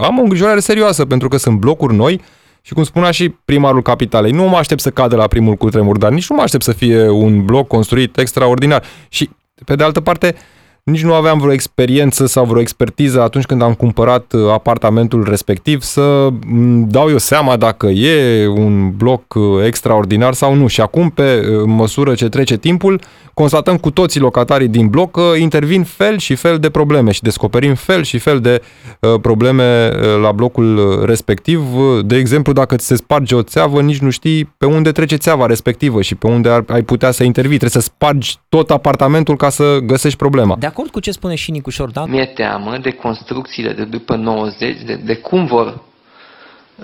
Am 0.00 0.18
o 0.18 0.22
îngrijorare 0.22 0.60
serioasă 0.60 1.04
pentru 1.04 1.28
că 1.28 1.36
sunt 1.36 1.58
blocuri 1.58 1.94
noi 1.94 2.20
și 2.62 2.74
cum 2.74 2.84
spunea 2.84 3.10
și 3.10 3.28
primarul 3.28 3.82
capitalei, 3.82 4.30
nu 4.30 4.48
mă 4.48 4.56
aștept 4.56 4.80
să 4.80 4.90
cadă 4.90 5.16
la 5.16 5.26
primul 5.26 5.54
cutremur, 5.54 5.98
dar 5.98 6.10
nici 6.10 6.28
nu 6.28 6.36
mă 6.36 6.42
aștept 6.42 6.62
să 6.62 6.72
fie 6.72 7.08
un 7.08 7.44
bloc 7.44 7.66
construit 7.66 8.18
extraordinar. 8.18 8.82
Și 9.08 9.30
pe 9.64 9.74
de 9.74 9.84
altă 9.84 10.00
parte, 10.00 10.34
nici 10.90 11.02
nu 11.02 11.14
aveam 11.14 11.38
vreo 11.38 11.52
experiență 11.52 12.26
sau 12.26 12.44
vreo 12.44 12.60
expertiză 12.60 13.22
atunci 13.22 13.44
când 13.44 13.62
am 13.62 13.74
cumpărat 13.74 14.32
uh, 14.32 14.50
apartamentul 14.52 15.26
respectiv 15.28 15.80
să 15.82 16.28
m, 16.46 16.86
dau 16.88 17.10
eu 17.10 17.18
seama 17.18 17.56
dacă 17.56 17.86
e 17.86 18.46
un 18.46 18.90
bloc 18.96 19.34
uh, 19.34 19.42
extraordinar 19.66 20.32
sau 20.32 20.54
nu. 20.54 20.66
Și 20.66 20.80
acum, 20.80 21.10
pe 21.10 21.22
uh, 21.22 21.62
măsură 21.66 22.14
ce 22.14 22.28
trece 22.28 22.56
timpul, 22.56 23.00
constatăm 23.34 23.76
cu 23.76 23.90
toții 23.90 24.20
locatarii 24.20 24.68
din 24.68 24.86
bloc 24.86 25.10
că 25.10 25.36
intervin 25.36 25.84
fel 25.84 26.18
și 26.18 26.34
fel 26.34 26.58
de 26.58 26.70
probleme 26.70 27.10
și 27.10 27.22
descoperim 27.22 27.74
fel 27.74 28.02
și 28.02 28.18
fel 28.18 28.40
de 28.40 28.62
uh, 29.00 29.14
probleme 29.20 29.90
uh, 29.92 30.20
la 30.22 30.32
blocul 30.32 30.76
uh, 30.76 31.04
respectiv. 31.04 31.62
Uh, 31.76 32.04
De 32.04 32.16
exemplu, 32.16 32.52
dacă 32.52 32.76
ți 32.76 32.86
se 32.86 32.96
sparge 32.96 33.34
o 33.34 33.42
țeavă, 33.42 33.80
nici 33.80 33.98
nu 33.98 34.10
știi 34.10 34.52
pe 34.58 34.66
unde 34.66 34.92
trece 34.92 35.16
țeava 35.16 35.46
respectivă 35.46 36.02
și 36.02 36.14
pe 36.14 36.26
unde 36.26 36.48
ar, 36.48 36.64
ai 36.68 36.82
putea 36.82 37.10
să 37.10 37.24
intervii. 37.24 37.58
Trebuie 37.58 37.82
să 37.82 37.88
spargi 37.88 38.36
tot 38.48 38.70
apartamentul 38.70 39.36
ca 39.36 39.48
să 39.48 39.78
găsești 39.84 40.18
problema. 40.18 40.56
De 40.58 40.66
acord 40.78 40.92
cu 40.92 41.00
ce 41.00 41.10
spune 41.10 41.34
și 41.34 41.50
Nicu 41.50 41.70
Șordan, 41.70 42.10
Mi-e 42.10 42.24
teamă 42.24 42.78
de 42.78 42.90
construcțiile 42.90 43.72
de 43.72 43.84
după 43.84 44.16
90, 44.16 44.82
de, 44.82 44.94
de 44.94 45.16
cum 45.16 45.44
vor 45.44 45.80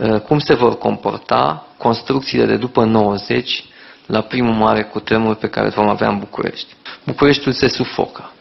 uh, 0.00 0.20
cum 0.20 0.38
se 0.38 0.54
vor 0.54 0.78
comporta 0.78 1.66
construcțiile 1.78 2.46
de 2.46 2.56
după 2.56 2.84
90 2.84 3.64
la 4.06 4.20
primul 4.20 4.54
mare 4.54 4.82
cutremur 4.82 5.34
pe 5.34 5.48
care 5.48 5.66
îl 5.66 5.72
vom 5.72 5.88
avea 5.88 6.08
în 6.08 6.18
București. 6.18 6.74
Bucureștiul 7.04 7.52
se 7.54 7.68
sufocă. 7.68 8.32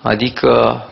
Adică 0.00 0.82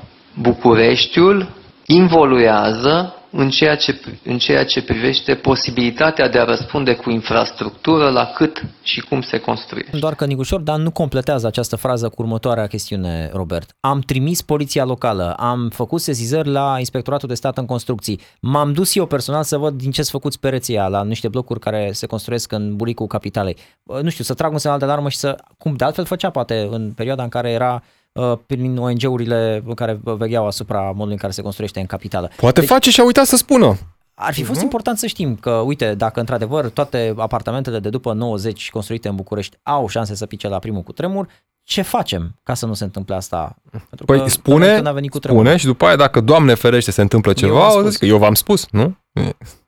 Bucureștiul 0.40 1.48
involuează 1.86 3.14
în 3.30 3.50
ceea, 3.50 3.76
ce, 3.76 4.00
în 4.24 4.38
ceea 4.38 4.64
ce 4.64 4.82
privește 4.82 5.34
posibilitatea 5.34 6.28
de 6.28 6.38
a 6.38 6.44
răspunde 6.44 6.94
cu 6.94 7.10
infrastructură 7.10 8.08
la 8.08 8.24
cât 8.24 8.62
și 8.82 9.00
cum 9.00 9.20
se 9.20 9.38
construiește. 9.38 9.98
Doar 9.98 10.14
că 10.14 10.26
Nicușor 10.26 10.60
Dan 10.60 10.82
nu 10.82 10.90
completează 10.90 11.46
această 11.46 11.76
frază 11.76 12.08
cu 12.08 12.22
următoarea 12.22 12.66
chestiune, 12.66 13.30
Robert. 13.32 13.70
Am 13.80 14.00
trimis 14.00 14.42
poliția 14.42 14.84
locală, 14.84 15.34
am 15.38 15.68
făcut 15.68 16.00
sesizări 16.00 16.48
la 16.48 16.74
Inspectoratul 16.78 17.28
de 17.28 17.34
Stat 17.34 17.58
în 17.58 17.66
Construcții, 17.66 18.20
m-am 18.40 18.72
dus 18.72 18.94
eu 18.94 19.06
personal 19.06 19.42
să 19.42 19.56
văd 19.56 19.74
din 19.74 19.90
ce 19.90 20.02
sunt 20.02 20.20
făcuți 20.20 20.40
pereția 20.40 20.88
la 20.88 21.04
niște 21.04 21.28
blocuri 21.28 21.60
care 21.60 21.90
se 21.92 22.06
construiesc 22.06 22.52
în 22.52 22.76
buricul 22.76 23.06
capitalei. 23.06 23.56
Bă, 23.82 24.00
Nu 24.02 24.10
știu, 24.10 24.24
să 24.24 24.34
trag 24.34 24.52
un 24.52 24.58
semnal 24.58 24.78
de 24.80 24.84
alarmă 24.84 25.08
și 25.08 25.16
să... 25.16 25.36
Cum 25.58 25.74
de 25.76 25.84
altfel 25.84 26.04
făcea 26.04 26.30
poate 26.30 26.68
în 26.70 26.92
perioada 26.92 27.22
în 27.22 27.28
care 27.28 27.50
era 27.50 27.74
uh, 27.74 27.98
prin 28.46 28.76
ONG-urile 28.78 29.64
care 29.74 30.00
vegheau 30.02 30.46
asupra 30.46 30.80
modului 30.80 31.12
în 31.12 31.18
care 31.18 31.32
se 31.32 31.42
construiește 31.42 31.80
în 31.80 31.86
capitală. 31.86 32.30
Poate 32.36 32.60
face 32.60 32.90
și 32.90 33.00
a 33.00 33.04
uitat 33.04 33.26
să 33.26 33.36
spună. 33.36 33.76
Ar 34.14 34.32
fi 34.32 34.42
fost 34.42 34.60
important 34.60 34.98
să 34.98 35.06
știm 35.06 35.36
că, 35.36 35.50
uite, 35.50 35.94
dacă 35.94 36.20
într-adevăr 36.20 36.68
toate 36.68 37.14
apartamentele 37.16 37.78
de 37.78 37.88
după 37.88 38.12
90 38.12 38.70
construite 38.70 39.08
în 39.08 39.14
București 39.14 39.56
au 39.62 39.88
șanse 39.88 40.14
să 40.14 40.26
pice 40.26 40.48
la 40.48 40.58
primul 40.58 40.82
cutremur, 40.82 41.26
ce 41.62 41.82
facem 41.82 42.34
ca 42.42 42.54
să 42.54 42.66
nu 42.66 42.74
se 42.74 42.84
întâmple 42.84 43.14
asta? 43.14 43.56
Pentru 43.70 44.04
Păi 44.06 44.18
că 44.18 44.28
spune, 44.28 44.74
când 44.74 44.86
a 44.86 44.92
venit 44.92 45.10
cutremurul. 45.10 45.46
spune 45.46 45.60
și 45.60 45.66
după 45.66 45.84
aia 45.86 45.96
dacă, 45.96 46.20
Doamne 46.20 46.54
ferește, 46.54 46.90
se 46.90 47.00
întâmplă 47.00 47.30
Eu 47.30 47.36
ceva, 47.36 47.58
v-am 47.58 47.66
o 47.68 47.70
să 47.70 47.78
spus. 47.78 47.90
zic 47.90 47.98
că 48.00 48.06
eu 48.06 48.18
v-am 48.18 48.34
spus, 48.34 48.66
nu? 48.70 48.96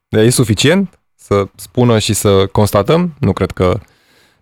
E, 0.09 0.18
e 0.18 0.31
suficient 0.31 0.98
să 1.14 1.44
spună 1.55 1.98
și 1.98 2.12
să 2.12 2.46
constatăm? 2.46 3.14
Nu 3.20 3.33
cred 3.33 3.50
că, 3.50 3.78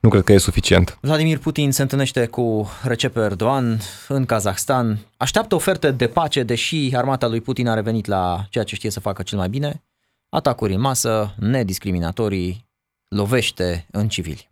nu 0.01 0.09
cred 0.09 0.25
că 0.25 0.33
e 0.33 0.39
suficient. 0.39 0.99
Vladimir 1.01 1.39
Putin 1.39 1.73
se 1.73 1.83
întâlnește 1.83 2.27
cu 2.27 2.71
Recep 2.83 3.17
Erdogan 3.17 3.81
în 4.09 4.25
Kazahstan. 4.25 4.99
Așteaptă 5.17 5.55
oferte 5.55 5.91
de 5.91 6.07
pace, 6.07 6.43
deși 6.43 6.97
armata 6.97 7.27
lui 7.27 7.41
Putin 7.41 7.69
a 7.69 7.75
revenit 7.75 8.07
la 8.07 8.47
ceea 8.51 8.65
ce 8.65 8.75
știe 8.75 8.91
să 8.91 9.01
facă 9.01 9.23
cel 9.23 9.39
mai 9.39 9.49
bine. 9.49 9.85
Atacuri 10.29 10.75
în 10.75 10.81
masă, 10.81 11.35
nediscriminatorii, 11.39 12.69
lovește 13.09 13.87
în 13.91 14.09
civili. 14.09 14.50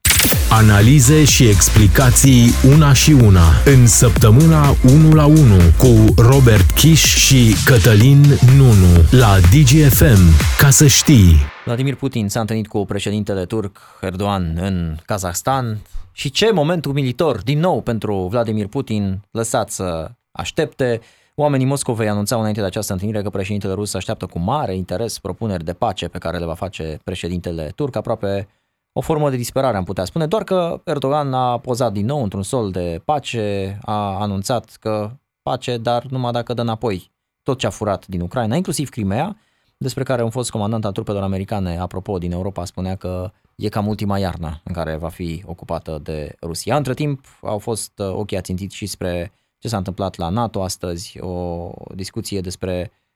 Analize 0.50 1.24
și 1.24 1.48
explicații 1.48 2.50
una 2.74 2.92
și 2.92 3.12
una 3.12 3.40
în 3.64 3.86
săptămâna 3.86 4.74
1 4.84 5.14
la 5.14 5.26
1 5.26 5.36
cu 5.78 6.22
Robert 6.22 6.70
Kiș 6.70 7.16
și 7.16 7.54
Cătălin 7.64 8.22
Nunu 8.56 8.94
la 9.10 9.36
DGFM. 9.38 10.20
Ca 10.58 10.70
să 10.70 10.86
știi. 10.86 11.36
Vladimir 11.64 11.94
Putin 11.94 12.28
s-a 12.28 12.40
întâlnit 12.40 12.66
cu 12.66 12.84
președintele 12.84 13.44
turc 13.44 13.78
Erdogan 14.00 14.58
în 14.60 14.96
Kazahstan 15.06 15.78
și 16.12 16.30
ce 16.30 16.50
moment 16.52 16.84
umilitor 16.84 17.42
din 17.42 17.58
nou 17.58 17.80
pentru 17.80 18.26
Vladimir 18.30 18.66
Putin 18.66 19.20
lăsat 19.30 19.70
să 19.70 20.10
aștepte. 20.30 21.00
Oamenii 21.34 21.66
Moscovei 21.66 22.08
anunțau 22.08 22.38
înainte 22.38 22.60
de 22.60 22.66
această 22.66 22.92
întâlnire 22.92 23.22
că 23.22 23.30
președintele 23.30 23.72
rus 23.72 23.94
așteaptă 23.94 24.26
cu 24.26 24.38
mare 24.38 24.74
interes 24.74 25.18
propuneri 25.18 25.64
de 25.64 25.72
pace 25.72 26.08
pe 26.08 26.18
care 26.18 26.38
le 26.38 26.44
va 26.44 26.54
face 26.54 26.98
președintele 27.04 27.72
turc, 27.74 27.96
aproape 27.96 28.48
o 28.92 29.00
formă 29.00 29.30
de 29.30 29.36
disperare 29.36 29.76
am 29.76 29.84
putea 29.84 30.04
spune, 30.04 30.26
doar 30.26 30.44
că 30.44 30.80
Erdogan 30.84 31.34
a 31.34 31.58
pozat 31.58 31.92
din 31.92 32.06
nou 32.06 32.22
într-un 32.22 32.42
sol 32.42 32.70
de 32.70 33.02
pace, 33.04 33.78
a 33.82 34.20
anunțat 34.20 34.76
că 34.80 35.10
pace, 35.42 35.76
dar 35.76 36.04
numai 36.04 36.32
dacă 36.32 36.54
dă 36.54 36.60
înapoi 36.60 37.10
tot 37.42 37.58
ce 37.58 37.66
a 37.66 37.70
furat 37.70 38.06
din 38.06 38.20
Ucraina, 38.20 38.56
inclusiv 38.56 38.88
Crimea, 38.88 39.36
despre 39.76 40.02
care 40.02 40.22
un 40.22 40.30
fost 40.30 40.50
comandant 40.50 40.84
al 40.84 40.92
trupelor 40.92 41.22
americane, 41.22 41.78
apropo, 41.78 42.18
din 42.18 42.32
Europa, 42.32 42.64
spunea 42.64 42.96
că 42.96 43.30
e 43.54 43.68
cam 43.68 43.86
ultima 43.86 44.18
iarnă 44.18 44.60
în 44.64 44.72
care 44.72 44.96
va 44.96 45.08
fi 45.08 45.42
ocupată 45.46 46.00
de 46.02 46.36
Rusia. 46.42 46.76
Între 46.76 46.94
timp, 46.94 47.24
au 47.42 47.58
fost 47.58 47.92
uh, 47.98 48.10
ochii 48.12 48.36
ațintiți 48.36 48.76
și 48.76 48.86
spre 48.86 49.32
ce 49.58 49.68
s-a 49.68 49.76
întâmplat 49.76 50.16
la 50.16 50.28
NATO 50.28 50.62
astăzi, 50.62 51.20
o 51.20 51.70
discuție 51.94 52.40
despre 52.40 52.90
uh, 52.90 53.07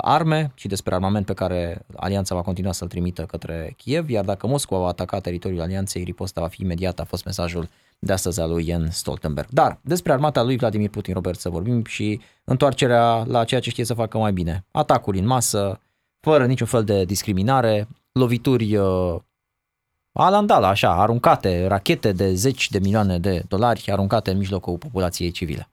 arme 0.00 0.52
și 0.54 0.68
despre 0.68 0.94
armament 0.94 1.26
pe 1.26 1.34
care 1.34 1.86
alianța 1.96 2.34
va 2.34 2.42
continua 2.42 2.72
să-l 2.72 2.88
trimită 2.88 3.22
către 3.22 3.74
Kiev, 3.76 4.10
iar 4.10 4.24
dacă 4.24 4.46
Moscova 4.46 4.82
va 4.82 4.88
ataca 4.88 5.20
teritoriul 5.20 5.60
alianței, 5.60 6.02
riposta 6.02 6.40
va 6.40 6.46
fi 6.46 6.62
imediată, 6.62 7.02
a 7.02 7.04
fost 7.04 7.24
mesajul 7.24 7.68
de 7.98 8.12
astăzi 8.12 8.40
al 8.40 8.50
lui 8.50 8.64
Jens 8.64 8.96
Stoltenberg. 8.96 9.48
Dar 9.50 9.78
despre 9.82 10.12
armata 10.12 10.42
lui 10.42 10.56
Vladimir 10.56 10.88
Putin, 10.88 11.14
Robert, 11.14 11.38
să 11.38 11.48
vorbim 11.48 11.84
și 11.84 12.20
întoarcerea 12.44 13.24
la 13.26 13.44
ceea 13.44 13.60
ce 13.60 13.70
știe 13.70 13.84
să 13.84 13.94
facă 13.94 14.18
mai 14.18 14.32
bine. 14.32 14.64
Atacuri 14.70 15.18
în 15.18 15.26
masă, 15.26 15.80
fără 16.20 16.46
niciun 16.46 16.66
fel 16.66 16.84
de 16.84 17.04
discriminare, 17.04 17.88
lovituri 18.12 18.76
uh, 18.76 19.16
alandala, 20.12 20.68
așa, 20.68 20.90
aruncate, 20.90 21.66
rachete 21.66 22.12
de 22.12 22.34
zeci 22.34 22.70
de 22.70 22.78
milioane 22.78 23.18
de 23.18 23.42
dolari 23.48 23.90
aruncate 23.90 24.30
în 24.30 24.36
mijlocul 24.36 24.78
populației 24.78 25.30
civile. 25.30 25.68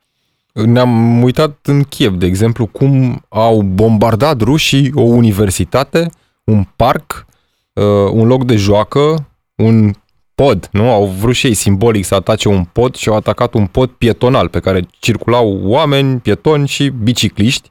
Ne-am 0.66 1.24
uitat 1.24 1.60
în 1.64 1.84
Kiev, 1.84 2.14
de 2.14 2.26
exemplu, 2.26 2.66
cum 2.66 3.26
au 3.30 3.62
bombardat 3.62 4.42
rușii 4.42 4.92
o 4.96 5.02
universitate, 5.02 6.10
un 6.44 6.68
parc, 6.76 7.26
uh, 7.74 8.12
un 8.12 8.28
loc 8.28 8.46
de 8.46 8.56
joacă, 8.56 9.28
un 9.56 9.92
pod, 10.36 10.70
nu? 10.72 10.90
Au 10.90 11.06
vrut 11.06 11.36
și 11.36 11.48
ei 11.48 11.54
simbolic 11.54 12.06
să 12.06 12.16
atace 12.16 12.48
un 12.48 12.64
pod 12.64 12.96
și 12.96 13.10
au 13.10 13.16
atacat 13.16 13.54
un 13.54 13.66
pod 13.66 13.90
pietonal 13.90 14.50
pe 14.50 14.60
care 14.60 14.88
circulau 15.00 15.60
oameni, 15.64 16.20
pietoni 16.20 16.68
și 16.68 16.90
bicicliști. 16.90 17.70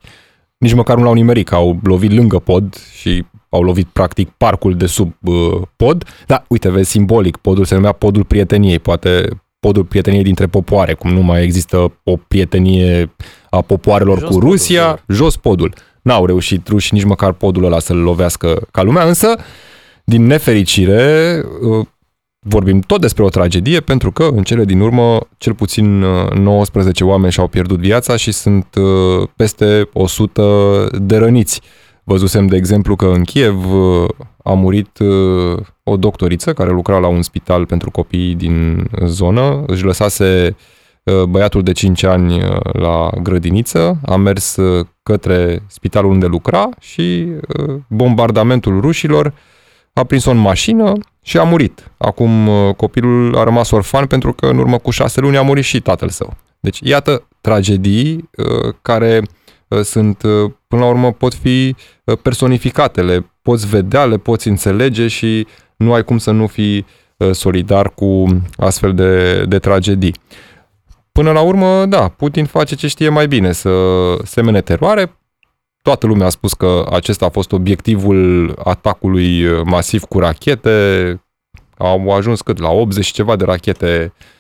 Nici 0.58 0.74
măcar 0.74 0.96
nu 0.96 1.02
l-au 1.02 1.12
nimerit, 1.12 1.48
că 1.48 1.54
au 1.54 1.80
lovit 1.82 2.12
lângă 2.12 2.38
pod 2.38 2.76
și 2.98 3.24
au 3.48 3.62
lovit 3.62 3.86
practic 3.86 4.28
parcul 4.28 4.76
de 4.76 4.86
sub 4.86 5.12
uh, 5.20 5.62
pod. 5.76 6.04
Da, 6.26 6.44
uite, 6.48 6.70
vezi, 6.70 6.90
simbolic, 6.90 7.36
podul 7.36 7.64
se 7.64 7.74
numea 7.74 7.92
podul 7.92 8.24
prieteniei, 8.24 8.78
poate 8.78 9.28
podul 9.66 9.84
prieteniei 9.84 10.22
dintre 10.22 10.46
popoare, 10.46 10.94
cum 10.94 11.10
nu 11.12 11.20
mai 11.20 11.42
există 11.42 11.92
o 12.04 12.16
prietenie 12.28 13.14
a 13.50 13.60
popoarelor 13.60 14.18
Jos 14.18 14.28
cu 14.28 14.34
podul, 14.34 14.50
Rusia, 14.50 15.04
jos 15.08 15.36
podul. 15.36 15.74
N-au 16.02 16.26
reușit 16.26 16.68
rușii 16.68 16.96
nici 16.96 17.04
măcar 17.04 17.32
podul 17.32 17.64
ăla 17.64 17.78
să-l 17.78 17.96
lovească 17.96 18.66
ca 18.70 18.82
lumea, 18.82 19.04
însă, 19.04 19.34
din 20.04 20.26
nefericire, 20.26 21.42
uh, 21.60 21.86
vorbim 22.38 22.80
tot 22.80 23.00
despre 23.00 23.22
o 23.22 23.28
tragedie, 23.28 23.80
pentru 23.80 24.12
că, 24.12 24.28
în 24.34 24.42
cele 24.42 24.64
din 24.64 24.80
urmă, 24.80 25.18
cel 25.38 25.54
puțin 25.54 26.02
uh, 26.02 26.30
19 26.32 27.04
oameni 27.04 27.32
și-au 27.32 27.46
pierdut 27.46 27.78
viața 27.78 28.16
și 28.16 28.32
sunt 28.32 28.66
uh, 28.74 29.28
peste 29.36 29.88
100 29.92 30.88
de 31.02 31.16
răniți. 31.16 31.60
Văzusem, 32.08 32.46
de 32.46 32.56
exemplu, 32.56 32.96
că 32.96 33.06
în 33.06 33.24
Kiev 33.24 33.72
uh, 33.72 34.08
a 34.42 34.52
murit 34.52 34.98
uh, 34.98 35.58
o 35.82 35.96
doctoriță 35.96 36.52
care 36.52 36.70
lucra 36.70 36.98
la 36.98 37.06
un 37.06 37.22
spital 37.22 37.66
pentru 37.66 37.90
copii 37.90 38.34
din 38.34 38.86
zonă, 39.04 39.64
își 39.66 39.84
lăsase 39.84 40.56
băiatul 41.28 41.62
de 41.62 41.72
5 41.72 42.02
ani 42.02 42.42
la 42.72 43.10
grădiniță, 43.22 43.98
a 44.06 44.16
mers 44.16 44.56
către 45.02 45.62
spitalul 45.66 46.10
unde 46.10 46.26
lucra 46.26 46.68
și 46.80 47.26
bombardamentul 47.88 48.80
rușilor 48.80 49.32
a 49.92 50.04
prins-o 50.04 50.30
în 50.30 50.36
mașină 50.36 50.92
și 51.22 51.38
a 51.38 51.42
murit. 51.42 51.90
Acum 51.96 52.48
copilul 52.76 53.36
a 53.36 53.44
rămas 53.44 53.70
orfan 53.70 54.06
pentru 54.06 54.32
că 54.32 54.46
în 54.46 54.58
urmă 54.58 54.78
cu 54.78 54.90
șase 54.90 55.20
luni 55.20 55.36
a 55.36 55.42
murit 55.42 55.64
și 55.64 55.80
tatăl 55.80 56.08
său. 56.08 56.36
Deci, 56.60 56.80
iată 56.82 57.28
tragedii 57.40 58.30
care 58.82 59.22
sunt, 59.82 60.18
până 60.68 60.82
la 60.82 60.86
urmă, 60.86 61.12
pot 61.12 61.34
fi 61.34 61.76
personificate, 62.22 63.02
le 63.02 63.30
poți 63.42 63.66
vedea, 63.66 64.04
le 64.04 64.16
poți 64.16 64.48
înțelege 64.48 65.08
și 65.08 65.46
nu 65.76 65.92
ai 65.92 66.04
cum 66.04 66.18
să 66.18 66.30
nu 66.30 66.46
fii 66.46 66.86
solidar 67.32 67.90
cu 67.94 68.26
astfel 68.56 68.94
de, 68.94 69.44
de 69.44 69.58
tragedii. 69.58 70.14
Până 71.12 71.32
la 71.32 71.40
urmă, 71.40 71.86
da, 71.86 72.08
Putin 72.08 72.44
face 72.44 72.74
ce 72.74 72.86
știe 72.86 73.08
mai 73.08 73.28
bine, 73.28 73.52
să 73.52 73.70
semene 74.24 74.60
teroare. 74.60 75.18
Toată 75.82 76.06
lumea 76.06 76.26
a 76.26 76.30
spus 76.30 76.52
că 76.52 76.86
acesta 76.90 77.26
a 77.26 77.28
fost 77.28 77.52
obiectivul 77.52 78.54
atacului 78.64 79.62
masiv 79.64 80.02
cu 80.02 80.18
rachete. 80.18 81.20
Au 81.76 82.10
ajuns 82.10 82.40
cât 82.40 82.58
la 82.58 82.70
80 82.70 83.06
ceva 83.06 83.36
de 83.36 83.44
rachete 83.44 84.12
uh, 84.14 84.35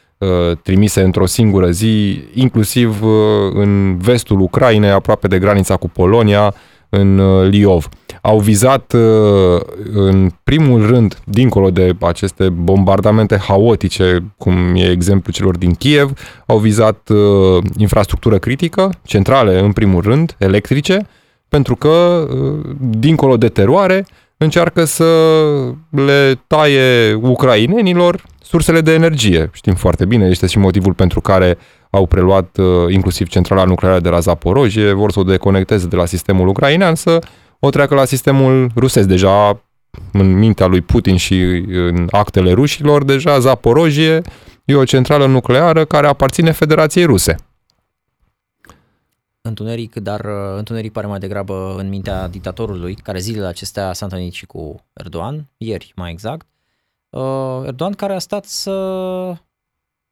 trimise 0.62 1.02
într-o 1.02 1.26
singură 1.26 1.70
zi, 1.70 2.20
inclusiv 2.34 3.02
uh, 3.02 3.10
în 3.52 3.96
vestul 3.96 4.40
Ucrainei, 4.40 4.90
aproape 4.90 5.28
de 5.28 5.38
granița 5.38 5.76
cu 5.76 5.88
Polonia, 5.88 6.54
în 6.88 7.18
uh, 7.18 7.48
Liov. 7.48 7.88
Au 8.20 8.38
vizat 8.38 8.92
uh, 8.92 9.60
în 9.92 10.30
primul 10.44 10.86
rând, 10.86 11.18
dincolo 11.24 11.70
de 11.70 11.96
aceste 12.00 12.48
bombardamente 12.48 13.36
haotice, 13.36 14.32
cum 14.38 14.74
e 14.74 14.90
exemplu 14.90 15.32
celor 15.32 15.56
din 15.56 15.72
Kiev, 15.72 16.12
au 16.46 16.58
vizat 16.58 17.08
uh, 17.08 17.62
infrastructură 17.76 18.38
critică, 18.38 18.90
centrale 19.02 19.60
în 19.60 19.72
primul 19.72 20.02
rând, 20.02 20.34
electrice, 20.38 21.06
pentru 21.48 21.76
că, 21.76 22.26
dincolo 22.80 23.36
de 23.36 23.48
teroare, 23.48 24.06
încearcă 24.38 24.84
să 24.84 25.04
le 25.90 26.40
taie 26.46 27.14
ucrainenilor 27.14 28.22
sursele 28.42 28.80
de 28.80 28.92
energie. 28.92 29.50
Știm 29.52 29.74
foarte 29.74 30.04
bine, 30.04 30.26
este 30.26 30.46
și 30.46 30.58
motivul 30.58 30.92
pentru 30.92 31.20
care 31.20 31.58
au 31.90 32.06
preluat 32.06 32.56
uh, 32.56 32.92
inclusiv 32.92 33.28
centrala 33.28 33.64
nucleară 33.64 34.00
de 34.00 34.08
la 34.08 34.18
Zaporojie, 34.18 34.92
vor 34.92 35.12
să 35.12 35.20
o 35.20 35.22
deconecteze 35.22 35.86
de 35.86 35.96
la 35.96 36.06
sistemul 36.06 36.48
ucrainean, 36.48 36.94
să 36.94 37.18
o 37.58 37.70
treacă 37.70 37.94
la 37.94 38.04
sistemul 38.04 38.70
rusesc. 38.74 39.08
Deja 39.08 39.60
în 40.12 40.38
mintea 40.38 40.66
lui 40.66 40.80
Putin 40.80 41.16
și 41.16 41.64
în 41.68 42.08
actele 42.10 42.52
rușilor, 42.52 43.04
deja 43.04 43.38
Zaporojie 43.38 44.22
e 44.64 44.74
o 44.74 44.84
centrală 44.84 45.26
nucleară 45.26 45.84
care 45.84 46.06
aparține 46.06 46.50
Federației 46.50 47.04
Ruse. 47.04 47.36
Întuneric, 49.46 49.94
dar 49.94 50.20
uh, 50.20 50.56
întuneric 50.56 50.92
pare 50.92 51.06
mai 51.06 51.18
degrabă 51.18 51.74
în 51.78 51.88
mintea 51.88 52.28
dictatorului, 52.28 52.94
care 52.94 53.18
zilele 53.18 53.46
acestea 53.46 53.92
s-a 53.92 54.04
întâlnit 54.04 54.32
și 54.32 54.46
cu 54.46 54.84
Erdogan, 54.92 55.46
ieri 55.56 55.92
mai 55.96 56.10
exact. 56.10 56.46
Uh, 57.10 57.62
Erdogan 57.64 57.92
care 57.92 58.14
a 58.14 58.18
stat 58.18 58.44
să 58.44 59.36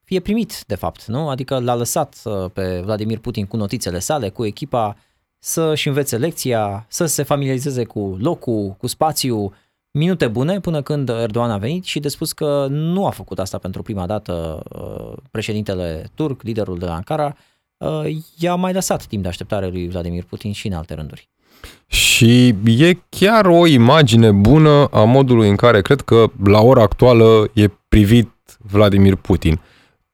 fie 0.05 0.21
primit, 0.21 0.65
de 0.67 0.75
fapt, 0.75 1.05
nu? 1.05 1.29
Adică 1.29 1.59
l-a 1.59 1.75
lăsat 1.75 2.21
uh, 2.25 2.51
pe 2.53 2.81
Vladimir 2.81 3.19
Putin 3.19 3.47
cu 3.47 3.57
notițele 3.57 3.99
sale, 3.99 4.29
cu 4.29 4.45
echipa, 4.45 4.97
să-și 5.39 5.89
învețe 5.89 6.17
lecția, 6.17 6.87
să 6.89 7.07
se 7.07 7.23
familiarizeze 7.23 7.85
cu 7.85 8.17
locul, 8.21 8.75
cu 8.79 8.87
spațiu, 8.87 9.53
minute 9.91 10.29
bune 10.29 10.61
până 10.61 10.83
când 10.83 11.09
Erdogan 11.09 11.51
a 11.51 11.59
venit 11.59 11.85
și 11.85 12.01
de 12.01 12.09
spus 12.09 12.33
că 12.33 12.67
nu 12.71 13.07
a 13.07 13.11
făcut 13.11 13.39
asta 13.39 13.59
pentru 13.59 13.83
prima 13.83 14.07
dată 14.07 14.63
uh, 14.69 15.17
președintele 15.31 16.11
turc, 16.15 16.43
liderul 16.43 16.79
de 16.79 16.85
la 16.85 16.95
Ankara, 16.95 17.27
uh, 17.27 17.54
i-a 18.39 18.55
mai 18.55 18.73
lăsat 18.73 19.05
timp 19.05 19.23
de 19.23 19.29
așteptare 19.29 19.67
lui 19.67 19.89
Vladimir 19.89 20.25
Putin 20.25 20.53
și 20.53 20.67
în 20.67 20.73
alte 20.73 20.95
rânduri. 20.95 21.29
Și 21.87 22.55
e 22.65 22.99
chiar 23.09 23.47
o 23.47 23.67
imagine 23.67 24.31
bună 24.31 24.89
a 24.91 25.05
modului 25.05 25.49
în 25.49 25.57
care 25.57 25.83
cred 25.83 26.01
că 26.01 26.27
la 26.45 26.61
ora 26.61 26.83
actuală 26.83 27.51
e 27.53 27.71
privit 27.89 28.31
Vladimir 28.59 29.15
Putin 29.15 29.61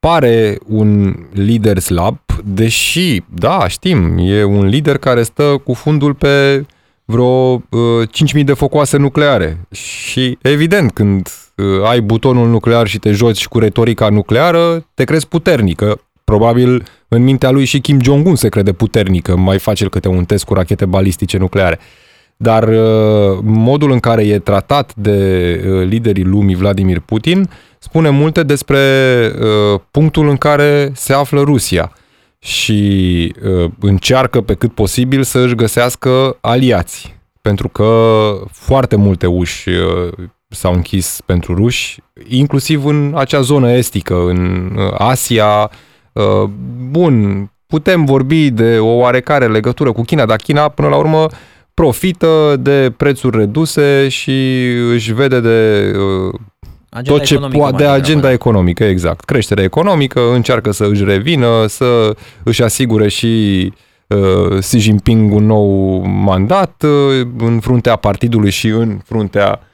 pare 0.01 0.59
un 0.67 1.15
lider 1.33 1.79
slab, 1.79 2.19
deși, 2.45 3.23
da, 3.35 3.69
știm, 3.69 4.19
e 4.19 4.45
un 4.45 4.67
lider 4.67 4.99
care 4.99 5.23
stă 5.23 5.61
cu 5.65 5.75
fundul 5.75 6.15
pe 6.15 6.65
vreo 7.05 7.27
uh, 7.27 8.09
5.000 8.37 8.45
de 8.45 8.53
focoase 8.53 8.97
nucleare. 8.97 9.61
Și 9.71 10.39
evident, 10.43 10.93
când 10.93 11.29
uh, 11.57 11.89
ai 11.89 12.01
butonul 12.01 12.49
nuclear 12.49 12.87
și 12.87 12.99
te 12.99 13.13
joci 13.13 13.47
cu 13.47 13.59
retorica 13.59 14.09
nucleară, 14.09 14.87
te 14.95 15.05
crezi 15.05 15.29
puternică. 15.29 16.01
Probabil 16.31 16.85
în 17.09 17.23
mintea 17.23 17.51
lui 17.51 17.65
și 17.65 17.81
Kim 17.81 18.01
Jong-un 18.01 18.35
se 18.35 18.49
crede 18.49 18.73
puternică, 18.73 19.37
mai 19.37 19.59
face 19.59 19.83
el 19.83 19.91
câte 19.91 20.09
un 20.09 20.25
test 20.25 20.45
cu 20.45 20.55
rachete 20.55 20.87
balistice 20.87 21.39
nucleare. 21.39 21.79
Dar 22.37 22.69
uh, 22.69 23.39
modul 23.43 23.91
în 23.91 23.99
care 23.99 24.27
e 24.27 24.39
tratat 24.39 24.95
de 24.95 25.19
uh, 25.67 25.87
liderii 25.87 26.25
lumii 26.25 26.55
Vladimir 26.55 27.01
Putin 27.01 27.51
spune 27.79 28.09
multe 28.09 28.43
despre 28.43 28.79
uh, 29.41 29.81
punctul 29.91 30.29
în 30.29 30.37
care 30.37 30.93
se 30.95 31.13
află 31.13 31.41
Rusia 31.41 31.93
și 32.39 33.33
uh, 33.45 33.71
încearcă 33.81 34.41
pe 34.41 34.55
cât 34.55 34.75
posibil 34.75 35.23
să 35.23 35.39
își 35.39 35.55
găsească 35.55 36.37
aliați. 36.41 37.17
Pentru 37.43 37.69
că 37.69 37.93
foarte 38.51 38.97
multe 38.97 39.27
uși 39.27 39.69
uh, 39.69 40.13
s-au 40.49 40.73
închis 40.75 41.21
pentru 41.27 41.55
ruși, 41.55 42.01
inclusiv 42.29 42.85
în 42.85 43.13
acea 43.17 43.41
zonă 43.41 43.73
estică, 43.73 44.15
în 44.15 44.71
uh, 44.77 44.95
Asia. 44.99 45.71
Uh, 46.13 46.51
bun, 46.91 47.47
putem 47.67 48.05
vorbi 48.05 48.51
de 48.51 48.79
o 48.79 48.97
oarecare 48.97 49.47
legătură 49.47 49.93
cu 49.93 50.03
China, 50.03 50.27
dar 50.27 50.37
China, 50.37 50.69
până 50.69 50.89
la 50.89 50.97
urmă, 50.97 51.27
profită 51.75 52.57
de 52.61 52.93
prețuri 52.97 53.39
reduse 53.39 54.09
și 54.09 54.67
își 54.93 55.13
vede 55.13 55.41
de 55.41 55.91
uh, 55.97 56.41
Agenda 56.89 57.19
tot 57.19 57.27
ce 57.27 57.39
poate 57.39 57.77
de 57.77 57.89
agenda 57.89 58.27
da. 58.27 58.33
economică, 58.33 58.85
exact. 58.85 59.25
Creșterea 59.25 59.65
economică, 59.65 60.33
încearcă 60.33 60.71
să 60.71 60.85
își 60.85 61.05
revină, 61.05 61.67
să 61.67 62.17
își 62.43 62.63
asigure 62.63 63.09
și 63.09 63.73
uh, 64.07 64.59
Xi 64.59 64.79
Jinping 64.79 65.33
un 65.33 65.47
nou 65.47 65.99
mandat 66.03 66.85
uh, 66.85 67.27
în 67.39 67.61
fruntea 67.61 67.97
partidului 67.97 68.51
și 68.51 68.69
în 68.69 68.99
fruntea 69.05 69.61
uh, 69.63 69.70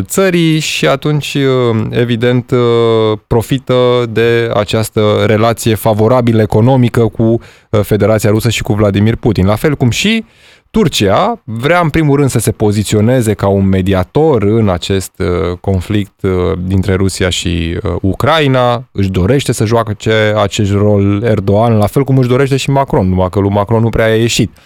țării 0.00 0.58
și 0.58 0.86
atunci, 0.86 1.34
uh, 1.34 1.86
evident, 1.90 2.50
uh, 2.50 3.18
profită 3.26 4.06
de 4.10 4.50
această 4.54 5.24
relație 5.26 5.74
favorabilă 5.74 6.42
economică 6.42 7.06
cu 7.06 7.22
uh, 7.22 7.80
Federația 7.82 8.30
Rusă 8.30 8.50
și 8.50 8.62
cu 8.62 8.72
Vladimir 8.72 9.16
Putin. 9.16 9.46
La 9.46 9.54
fel 9.54 9.74
cum 9.74 9.90
și 9.90 10.24
uh, 10.24 10.56
Turcia 10.76 11.42
vrea 11.44 11.80
în 11.80 11.90
primul 11.90 12.16
rând 12.16 12.30
să 12.30 12.38
se 12.38 12.52
poziționeze 12.52 13.34
ca 13.34 13.48
un 13.48 13.68
mediator 13.68 14.42
în 14.42 14.68
acest 14.68 15.12
uh, 15.18 15.58
conflict 15.60 16.22
uh, 16.22 16.30
dintre 16.64 16.94
Rusia 16.94 17.28
și 17.28 17.78
uh, 17.82 17.92
Ucraina, 18.00 18.88
își 18.92 19.10
dorește 19.10 19.52
să 19.52 19.64
joace 19.64 20.32
acest 20.36 20.72
rol 20.72 21.22
Erdogan, 21.22 21.76
la 21.76 21.86
fel 21.86 22.04
cum 22.04 22.18
își 22.18 22.28
dorește 22.28 22.56
și 22.56 22.70
Macron, 22.70 23.08
numai 23.08 23.28
că 23.30 23.40
lui 23.40 23.50
Macron 23.50 23.82
nu 23.82 23.88
prea 23.88 24.04
a 24.04 24.08
ieșit. 24.08 24.56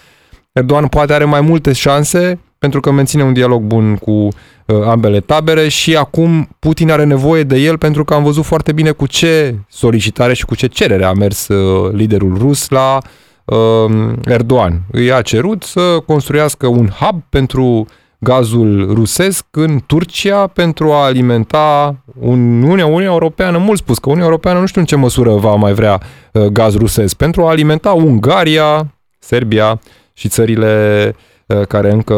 Erdogan 0.52 0.86
poate 0.86 1.12
are 1.12 1.24
mai 1.24 1.40
multe 1.40 1.72
șanse 1.72 2.40
pentru 2.60 2.80
că 2.80 2.90
menține 2.90 3.22
un 3.22 3.32
dialog 3.32 3.62
bun 3.62 3.96
cu 3.96 4.10
uh, 4.10 4.30
ambele 4.86 5.20
tabere 5.20 5.68
și 5.68 5.96
acum 5.96 6.48
Putin 6.58 6.90
are 6.90 7.04
nevoie 7.04 7.42
de 7.42 7.56
el 7.58 7.78
pentru 7.78 8.04
că 8.04 8.14
am 8.14 8.22
văzut 8.22 8.44
foarte 8.44 8.72
bine 8.72 8.90
cu 8.90 9.06
ce 9.06 9.58
solicitare 9.68 10.34
și 10.34 10.44
cu 10.44 10.54
ce 10.54 10.66
cerere 10.66 11.04
a 11.04 11.12
mers 11.12 11.48
uh, 11.48 11.92
liderul 11.92 12.38
rus 12.38 12.68
la 12.68 12.98
uh, 13.44 13.56
uh, 13.56 14.12
Erdogan. 14.24 14.80
Îi 14.90 15.12
a 15.12 15.22
cerut 15.22 15.62
să 15.62 16.02
construiască 16.06 16.66
un 16.66 16.88
hub 16.88 17.22
pentru 17.28 17.86
gazul 18.18 18.94
rusesc 18.94 19.44
în 19.50 19.80
Turcia 19.86 20.46
pentru 20.46 20.92
a 20.92 21.04
alimenta 21.04 21.96
Uniunea, 22.18 22.86
Uniunea 22.86 23.10
Europeană. 23.10 23.58
Mult 23.58 23.78
spus 23.78 23.98
că 23.98 24.08
Uniunea 24.08 24.28
Europeană 24.28 24.60
nu 24.60 24.66
știu 24.66 24.80
în 24.80 24.86
ce 24.86 24.96
măsură 24.96 25.34
va 25.34 25.54
mai 25.54 25.72
vrea 25.72 26.00
uh, 26.32 26.42
gaz 26.44 26.76
rusesc. 26.76 27.16
Pentru 27.16 27.44
a 27.44 27.48
alimenta 27.48 27.92
Ungaria, 27.92 28.94
Serbia 29.18 29.80
și 30.12 30.28
țările 30.28 31.04
uh, 31.08 31.28
care 31.68 31.90
încă 31.90 32.14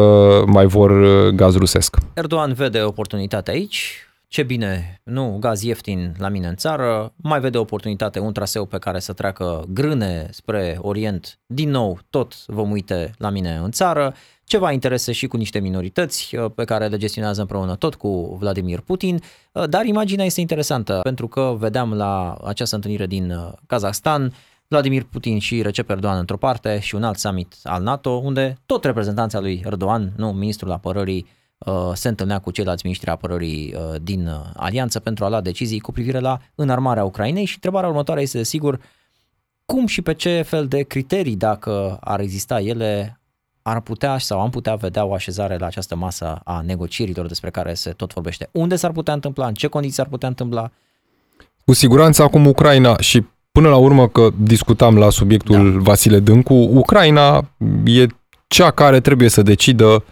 mai 0.47 0.65
vor 0.65 0.91
uh, 0.91 1.33
gaz 1.33 1.55
rusesc. 1.55 1.97
Erdogan 2.13 2.53
vede 2.53 2.81
oportunitate 2.81 3.51
aici, 3.51 4.07
ce 4.27 4.43
bine, 4.43 5.01
nu, 5.03 5.37
gaz 5.39 5.61
ieftin 5.61 6.13
la 6.17 6.29
mine 6.29 6.47
în 6.47 6.55
țară, 6.55 7.13
mai 7.15 7.39
vede 7.39 7.57
oportunitate 7.57 8.19
un 8.19 8.33
traseu 8.33 8.65
pe 8.65 8.77
care 8.77 8.99
să 8.99 9.13
treacă 9.13 9.63
grâne 9.67 10.27
spre 10.31 10.77
Orient, 10.81 11.39
din 11.45 11.69
nou 11.69 11.99
tot 12.09 12.45
vom 12.45 12.71
uite 12.71 13.11
la 13.17 13.29
mine 13.29 13.59
în 13.63 13.71
țară, 13.71 14.13
ceva 14.43 14.71
interese 14.71 15.11
și 15.11 15.27
cu 15.27 15.37
niște 15.37 15.59
minorități 15.59 16.35
uh, 16.35 16.51
pe 16.55 16.63
care 16.63 16.87
le 16.87 16.97
gestionează 16.97 17.41
împreună 17.41 17.75
tot 17.75 17.95
cu 17.95 18.37
Vladimir 18.39 18.79
Putin, 18.79 19.19
uh, 19.51 19.69
dar 19.69 19.85
imaginea 19.85 20.25
este 20.25 20.41
interesantă 20.41 20.99
pentru 21.03 21.27
că 21.27 21.55
vedeam 21.59 21.93
la 21.93 22.37
această 22.43 22.75
întâlnire 22.75 23.05
din 23.05 23.31
uh, 23.31 23.51
Kazahstan 23.67 24.33
Vladimir 24.73 25.03
Putin 25.03 25.39
și 25.39 25.61
Recep 25.61 25.89
Erdogan 25.89 26.17
într-o 26.17 26.37
parte 26.37 26.79
și 26.79 26.95
un 26.95 27.03
alt 27.03 27.17
summit 27.17 27.55
al 27.63 27.83
NATO, 27.83 28.09
unde 28.09 28.57
tot 28.65 28.83
reprezentanța 28.83 29.39
lui 29.39 29.61
Erdogan, 29.65 30.13
nu 30.15 30.31
ministrul 30.31 30.71
apărării, 30.71 31.27
Uh, 31.65 31.91
se 31.93 32.07
întâlnea 32.07 32.39
cu 32.39 32.51
ceilalți 32.51 32.81
ministri 32.85 33.09
apărării 33.09 33.75
uh, 33.75 33.95
din 34.01 34.27
uh, 34.27 34.33
alianță 34.55 34.99
pentru 34.99 35.25
a 35.25 35.29
lua 35.29 35.41
decizii 35.41 35.79
cu 35.79 35.91
privire 35.91 36.19
la 36.19 36.39
înarmarea 36.55 37.03
Ucrainei 37.03 37.45
și 37.45 37.53
întrebarea 37.53 37.89
următoare 37.89 38.21
este, 38.21 38.43
sigur, 38.43 38.79
cum 39.65 39.85
și 39.85 40.01
pe 40.01 40.13
ce 40.13 40.41
fel 40.41 40.67
de 40.67 40.81
criterii, 40.81 41.35
dacă 41.35 41.97
ar 42.01 42.19
exista 42.19 42.59
ele, 42.59 43.19
ar 43.61 43.81
putea 43.81 44.17
sau 44.17 44.41
am 44.41 44.49
putea 44.49 44.75
vedea 44.75 45.05
o 45.05 45.13
așezare 45.13 45.57
la 45.57 45.65
această 45.65 45.95
masă 45.95 46.39
a 46.43 46.61
negocierilor 46.61 47.27
despre 47.27 47.49
care 47.49 47.73
se 47.73 47.91
tot 47.91 48.13
vorbește. 48.13 48.49
Unde 48.51 48.75
s-ar 48.75 48.91
putea 48.91 49.13
întâmpla, 49.13 49.47
în 49.47 49.53
ce 49.53 49.67
condiții 49.67 50.01
ar 50.01 50.07
putea 50.07 50.27
întâmpla? 50.27 50.71
Cu 51.65 51.73
siguranță 51.73 52.23
acum 52.23 52.45
Ucraina 52.45 52.97
și 52.99 53.23
până 53.53 53.69
la 53.69 53.75
urmă 53.75 54.07
că 54.07 54.29
discutam 54.37 54.97
la 54.97 55.09
subiectul 55.09 55.71
da. 55.71 55.79
Vasile 55.79 56.19
Dâncu, 56.19 56.53
Ucraina 56.53 57.49
e 57.85 58.05
cea 58.47 58.71
care 58.71 58.99
trebuie 58.99 59.29
să 59.29 59.41
decidă 59.41 60.03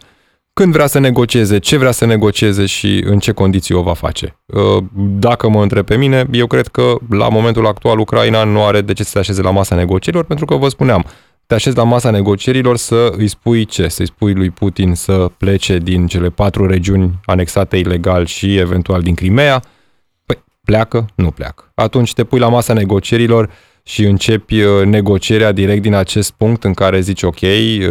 când 0.54 0.74
vrea 0.74 0.88
să 0.88 1.00
negocieze, 1.00 1.58
ce 1.58 1.78
vrea 1.78 1.92
să 1.92 2.06
negocieze 2.06 2.66
și 2.66 3.04
în 3.06 3.20
ce 3.20 3.32
condiții 3.32 3.76
o 3.76 3.82
va 3.82 3.94
face. 3.94 4.38
Uh, 4.46 4.84
dacă 4.96 5.50
mă 5.50 5.62
întreb 5.62 5.86
pe 5.86 5.98
mine, 5.98 6.28
eu 6.32 6.48
cred 6.48 6.68
că 6.68 6.96
la 7.10 7.30
momentul 7.30 7.68
actual 7.68 8.00
Ucraina 8.00 8.44
nu 8.44 8.64
are 8.64 8.82
de 8.82 8.94
ce 8.94 9.04
să 9.04 9.10
se 9.10 9.20
așeze 9.20 9.42
la 9.42 9.52
masa 9.52 9.76
negocierilor, 9.76 10.26
pentru 10.26 10.46
că 10.46 10.56
vă 10.56 10.70
spuneam, 10.70 11.06
te 11.46 11.54
așezi 11.54 11.76
la 11.76 11.84
masa 11.84 12.10
negocierilor 12.10 12.78
să 12.78 13.14
îi 13.18 13.28
spui 13.28 13.66
ce? 13.66 13.88
Să-i 13.88 14.06
spui 14.06 14.34
lui 14.34 14.50
Putin 14.50 14.94
să 14.96 15.32
plece 15.38 15.78
din 15.78 16.08
cele 16.08 16.30
patru 16.30 16.68
regiuni 16.68 17.20
anexate 17.26 17.78
ilegal 17.78 18.26
și 18.26 18.58
eventual 18.58 19.02
din 19.02 19.14
Crimea? 19.14 19.64
Păi, 20.62 20.74
pleacă? 20.74 21.06
Nu 21.16 21.32
pleacă. 21.32 21.72
Atunci 21.76 22.14
te 22.14 22.24
pui 22.24 22.40
la 22.40 22.50
masa 22.50 22.74
negocierilor 22.74 23.50
și 23.84 24.06
începi 24.06 24.62
uh, 24.62 24.86
negocierea 24.86 25.52
direct 25.52 25.82
din 25.82 25.94
acest 25.94 26.32
punct 26.32 26.64
în 26.64 26.74
care 26.74 27.00
zici 27.00 27.24
ok, 27.24 27.42
uh, 27.42 27.88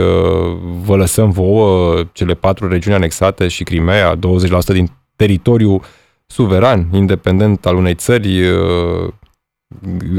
vă 0.84 0.96
lăsăm 0.96 1.30
vouă 1.30 1.94
cele 2.12 2.34
patru 2.34 2.68
regiuni 2.68 2.96
anexate 2.96 3.48
și 3.48 3.64
Crimea, 3.64 4.16
20% 4.16 4.18
din 4.66 4.90
teritoriu 5.16 5.80
suveran, 6.26 6.88
independent 6.92 7.66
al 7.66 7.76
unei 7.76 7.94
țări, 7.94 8.48
uh, 8.48 9.12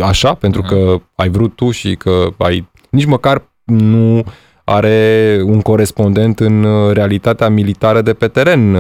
așa, 0.02 0.34
pentru 0.34 0.62
că 0.62 1.02
ai 1.16 1.30
vrut 1.30 1.56
tu 1.56 1.72
și 1.72 1.96
că 1.96 2.28
ai 2.38 2.70
nici 2.90 3.06
măcar 3.06 3.44
nu 3.64 4.24
are 4.64 5.40
un 5.44 5.62
corespondent 5.62 6.40
în 6.40 6.66
realitatea 6.94 7.50
militară 7.50 8.02
de 8.02 8.14
pe 8.14 8.28
teren 8.28 8.78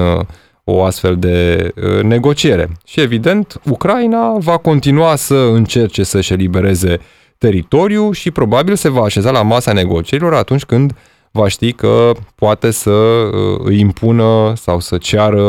o 0.63 0.83
astfel 0.83 1.15
de 1.17 1.71
uh, 1.75 2.03
negociere. 2.03 2.69
Și 2.85 2.99
evident, 2.99 3.61
Ucraina 3.65 4.37
va 4.37 4.57
continua 4.57 5.15
să 5.15 5.35
încerce 5.35 6.03
să-și 6.03 6.33
elibereze 6.33 6.99
teritoriu 7.37 8.11
și 8.11 8.31
probabil 8.31 8.75
se 8.75 8.89
va 8.89 9.03
așeza 9.03 9.31
la 9.31 9.41
masa 9.41 9.73
negocierilor 9.73 10.33
atunci 10.33 10.63
când 10.63 10.93
va 11.31 11.47
ști 11.47 11.71
că 11.71 12.11
poate 12.35 12.71
să 12.71 12.89
uh, 12.89 13.59
îi 13.63 13.79
impună 13.79 14.53
sau 14.55 14.79
să 14.79 14.97
ceară 14.97 15.45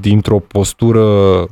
dintr-o 0.00 0.38
postură 0.38 1.08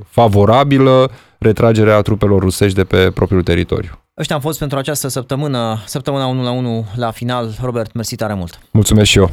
favorabilă 0.09 1.11
retragerea 1.38 2.01
trupelor 2.01 2.40
rusești 2.40 2.76
de 2.76 2.84
pe 2.84 3.11
propriul 3.11 3.43
teritoriu. 3.43 4.01
Ăștia 4.21 4.37
am 4.37 4.43
fost 4.43 4.59
pentru 4.59 4.79
această 4.79 5.09
săptămână, 5.09 5.83
săptămâna 5.87 6.27
1 6.27 6.43
la 6.43 6.51
1 6.51 6.87
la 6.95 7.11
final. 7.11 7.55
Robert, 7.63 7.93
mersi 7.93 8.17
tare 8.17 8.35
mult! 8.35 8.59
Mulțumesc 8.71 9.11
și 9.11 9.19
eu! 9.19 9.31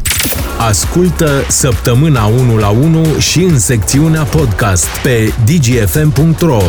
Ascultă 0.58 1.46
săptămâna 1.48 2.26
1 2.26 2.58
la 2.58 2.70
1 2.70 3.18
și 3.18 3.40
în 3.40 3.60
secțiunea 3.60 4.24
podcast 4.24 4.88
pe 5.04 5.34
dgfm.ro 5.46 6.62